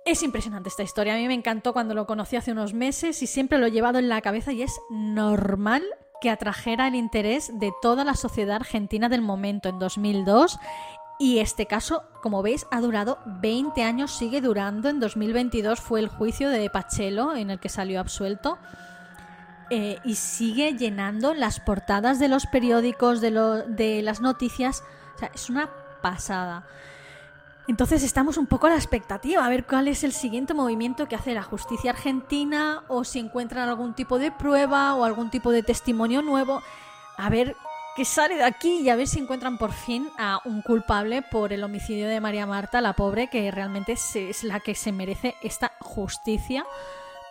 Es 0.04 0.22
impresionante 0.22 0.68
esta 0.68 0.82
historia. 0.82 1.14
A 1.14 1.18
mí 1.18 1.28
me 1.28 1.34
encantó 1.34 1.72
cuando 1.72 1.94
lo 1.94 2.06
conocí 2.06 2.36
hace 2.36 2.52
unos 2.52 2.74
meses 2.74 3.22
y 3.22 3.26
siempre 3.26 3.58
lo 3.58 3.66
he 3.66 3.70
llevado 3.70 3.98
en 3.98 4.08
la 4.08 4.20
cabeza 4.20 4.52
y 4.52 4.62
es 4.62 4.80
normal 4.90 5.84
que 6.20 6.30
atrajera 6.30 6.88
el 6.88 6.96
interés 6.96 7.52
de 7.58 7.72
toda 7.80 8.04
la 8.04 8.14
sociedad 8.14 8.56
argentina 8.56 9.08
del 9.08 9.22
momento 9.22 9.68
en 9.68 9.78
2002 9.78 10.58
y 11.22 11.38
este 11.38 11.66
caso, 11.66 12.02
como 12.20 12.42
veis, 12.42 12.66
ha 12.72 12.80
durado 12.80 13.18
20 13.24 13.84
años, 13.84 14.10
sigue 14.10 14.40
durando. 14.40 14.88
En 14.88 14.98
2022 14.98 15.78
fue 15.80 16.00
el 16.00 16.08
juicio 16.08 16.50
de 16.50 16.68
Pachelo 16.68 17.36
en 17.36 17.50
el 17.50 17.60
que 17.60 17.68
salió 17.68 18.00
absuelto. 18.00 18.58
Eh, 19.70 20.00
y 20.04 20.16
sigue 20.16 20.76
llenando 20.76 21.32
las 21.32 21.60
portadas 21.60 22.18
de 22.18 22.26
los 22.26 22.46
periódicos, 22.46 23.20
de, 23.20 24.00
las 24.02 24.20
noticias 24.20 24.82
es 25.34 25.50
una 25.50 25.70
pasada. 26.00 26.66
Entonces 27.68 28.02
estamos 28.02 28.36
un 28.38 28.46
poco 28.46 28.66
a 28.66 28.70
la 28.70 28.76
expectativa, 28.76 29.44
a 29.44 29.48
ver 29.48 29.64
cuál 29.64 29.86
es 29.86 30.02
el 30.02 30.12
siguiente 30.12 30.52
movimiento 30.52 31.06
que 31.06 31.14
hace 31.14 31.32
la 31.32 31.44
justicia 31.44 31.92
argentina 31.92 32.82
o 32.88 33.04
si 33.04 33.20
encuentran 33.20 33.68
algún 33.68 33.94
tipo 33.94 34.18
de 34.18 34.32
prueba 34.32 34.94
o 34.94 35.04
algún 35.04 35.30
tipo 35.30 35.52
de 35.52 35.62
testimonio 35.62 36.22
nuevo, 36.22 36.60
a 37.16 37.30
ver 37.30 37.54
qué 37.94 38.04
sale 38.04 38.36
de 38.36 38.44
aquí 38.44 38.80
y 38.80 38.88
a 38.88 38.96
ver 38.96 39.06
si 39.06 39.20
encuentran 39.20 39.58
por 39.58 39.72
fin 39.72 40.08
a 40.18 40.40
un 40.44 40.60
culpable 40.62 41.22
por 41.22 41.52
el 41.52 41.62
homicidio 41.62 42.08
de 42.08 42.20
María 42.20 42.46
Marta, 42.46 42.80
la 42.80 42.94
pobre, 42.94 43.28
que 43.28 43.48
realmente 43.52 43.92
es 43.92 44.42
la 44.42 44.58
que 44.58 44.74
se 44.74 44.90
merece 44.90 45.36
esta 45.40 45.72
justicia 45.78 46.64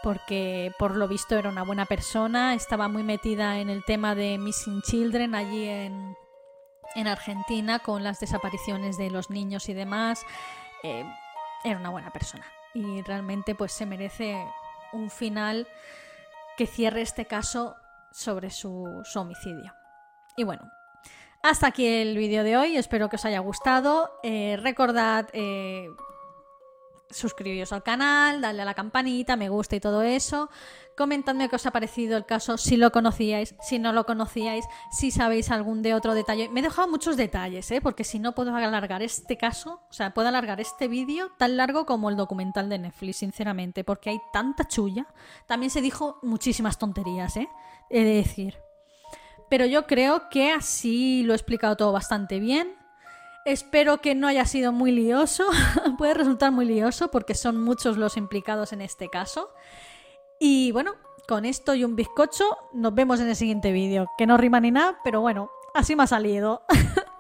porque 0.02 0.72
por 0.80 0.96
lo 0.96 1.08
visto 1.08 1.38
era 1.38 1.50
una 1.50 1.64
buena 1.64 1.86
persona, 1.86 2.56
estaba 2.56 2.88
muy 2.88 3.04
metida 3.04 3.60
en 3.60 3.70
el 3.70 3.84
tema 3.84 4.16
de 4.16 4.38
Missing 4.38 4.82
Children 4.82 5.36
allí 5.36 5.68
en, 5.68 6.16
en 6.96 7.08
Argentina 7.08 7.80
con 7.80 8.04
las 8.04 8.20
desapariciones 8.20 8.98
de 8.98 9.10
los 9.10 9.30
niños 9.30 9.70
y 9.70 9.74
demás. 9.74 10.26
Eh, 10.84 11.06
era 11.64 11.80
una 11.80 11.90
buena 11.90 12.12
persona 12.12 12.46
y 12.74 13.02
realmente 13.02 13.56
pues 13.56 13.72
se 13.72 13.86
merece 13.86 14.46
un 14.94 15.10
final 15.10 15.68
que 16.58 16.68
cierre 16.68 17.02
este 17.02 17.26
caso 17.26 17.76
sobre 18.12 18.50
su, 18.50 19.04
homicidio. 19.16 19.74
Y 20.36 20.44
bueno, 20.44 20.70
hasta 21.42 21.68
aquí 21.68 21.86
el 21.86 22.18
vídeo 22.18 22.44
de 22.44 22.58
hoy, 22.58 22.78
espero 22.78 23.10
que 23.10 23.16
os 23.16 23.26
haya 23.26 23.40
gustado. 23.40 24.12
Eh, 24.24 24.58
recordad 24.62 25.28
eh, 25.34 25.88
suscribiros 27.14 27.72
al 27.74 27.84
canal, 27.84 28.42
darle 28.42 28.62
a 28.62 28.66
la 28.66 28.74
campanita, 28.74 29.36
me 29.36 29.50
gusta 29.50 29.76
y 29.76 29.80
todo 29.80 30.02
eso. 30.02 30.50
Comentadme 30.98 31.50
qué 31.50 31.56
os 31.56 31.66
ha 31.66 31.72
parecido 31.72 32.18
el 32.18 32.26
caso, 32.26 32.58
si 32.58 32.78
lo 32.78 32.92
conocíais, 32.92 33.56
si 33.62 33.80
no 33.80 33.94
lo 33.94 34.06
conocíais, 34.06 34.66
si 34.92 35.10
sabéis 35.10 35.50
algún 35.50 35.82
de 35.82 35.94
otro 35.94 36.14
detalle. 36.14 36.50
Me 36.50 36.60
he 36.60 36.64
dejado 36.64 36.88
muchos 36.90 37.18
detalles, 37.18 37.72
¿eh? 37.72 37.82
porque 37.82 38.04
si 38.04 38.20
no 38.20 38.36
puedo 38.36 38.54
alargar 38.56 39.02
este 39.02 39.38
caso, 39.38 39.82
o 39.90 39.94
sea, 39.94 40.14
puedo 40.14 40.28
alargar 40.28 40.60
este 40.60 40.88
vídeo 40.88 41.32
tan 41.38 41.58
largo 41.58 41.86
como 41.86 42.10
el 42.10 42.18
documental 42.18 42.70
de 42.70 42.80
Netflix, 42.80 43.18
sinceramente, 43.18 43.84
porque 43.84 44.10
hay 44.10 44.20
tanta 44.34 44.68
chulla. 44.68 45.08
También 45.48 45.70
se 45.70 45.82
dijo 45.82 46.20
muchísimas 46.22 46.78
tonterías, 46.78 47.38
¿eh? 47.38 47.48
he 47.90 48.04
de 48.04 48.16
decir. 48.16 48.58
Pero 49.50 49.66
yo 49.66 49.88
creo 49.88 50.30
que 50.30 50.52
así 50.52 51.24
lo 51.24 51.34
he 51.34 51.36
explicado 51.36 51.76
todo 51.76 51.92
bastante 51.92 52.40
bien 52.40 52.81
Espero 53.44 54.02
que 54.02 54.14
no 54.14 54.28
haya 54.28 54.46
sido 54.46 54.72
muy 54.72 54.92
lioso. 54.92 55.46
Puede 55.98 56.14
resultar 56.14 56.52
muy 56.52 56.66
lioso 56.66 57.10
porque 57.10 57.34
son 57.34 57.62
muchos 57.62 57.98
los 57.98 58.18
implicados 58.18 58.72
en 58.74 58.82
este 58.82 59.10
caso. 59.10 59.50
Y 60.40 60.72
bueno, 60.72 60.94
con 61.28 61.46
esto 61.46 61.74
y 61.74 61.84
un 61.84 61.96
bizcocho 61.96 62.46
nos 62.74 62.94
vemos 62.94 63.20
en 63.20 63.30
el 63.30 63.36
siguiente 63.36 63.72
vídeo. 63.72 64.08
Que 64.18 64.28
no 64.28 64.38
rima 64.38 64.60
ni 64.60 64.72
nada, 64.72 65.00
pero 65.04 65.22
bueno, 65.22 65.50
así 65.74 65.96
me 65.96 66.04
ha 66.04 66.08
salido. 66.08 66.64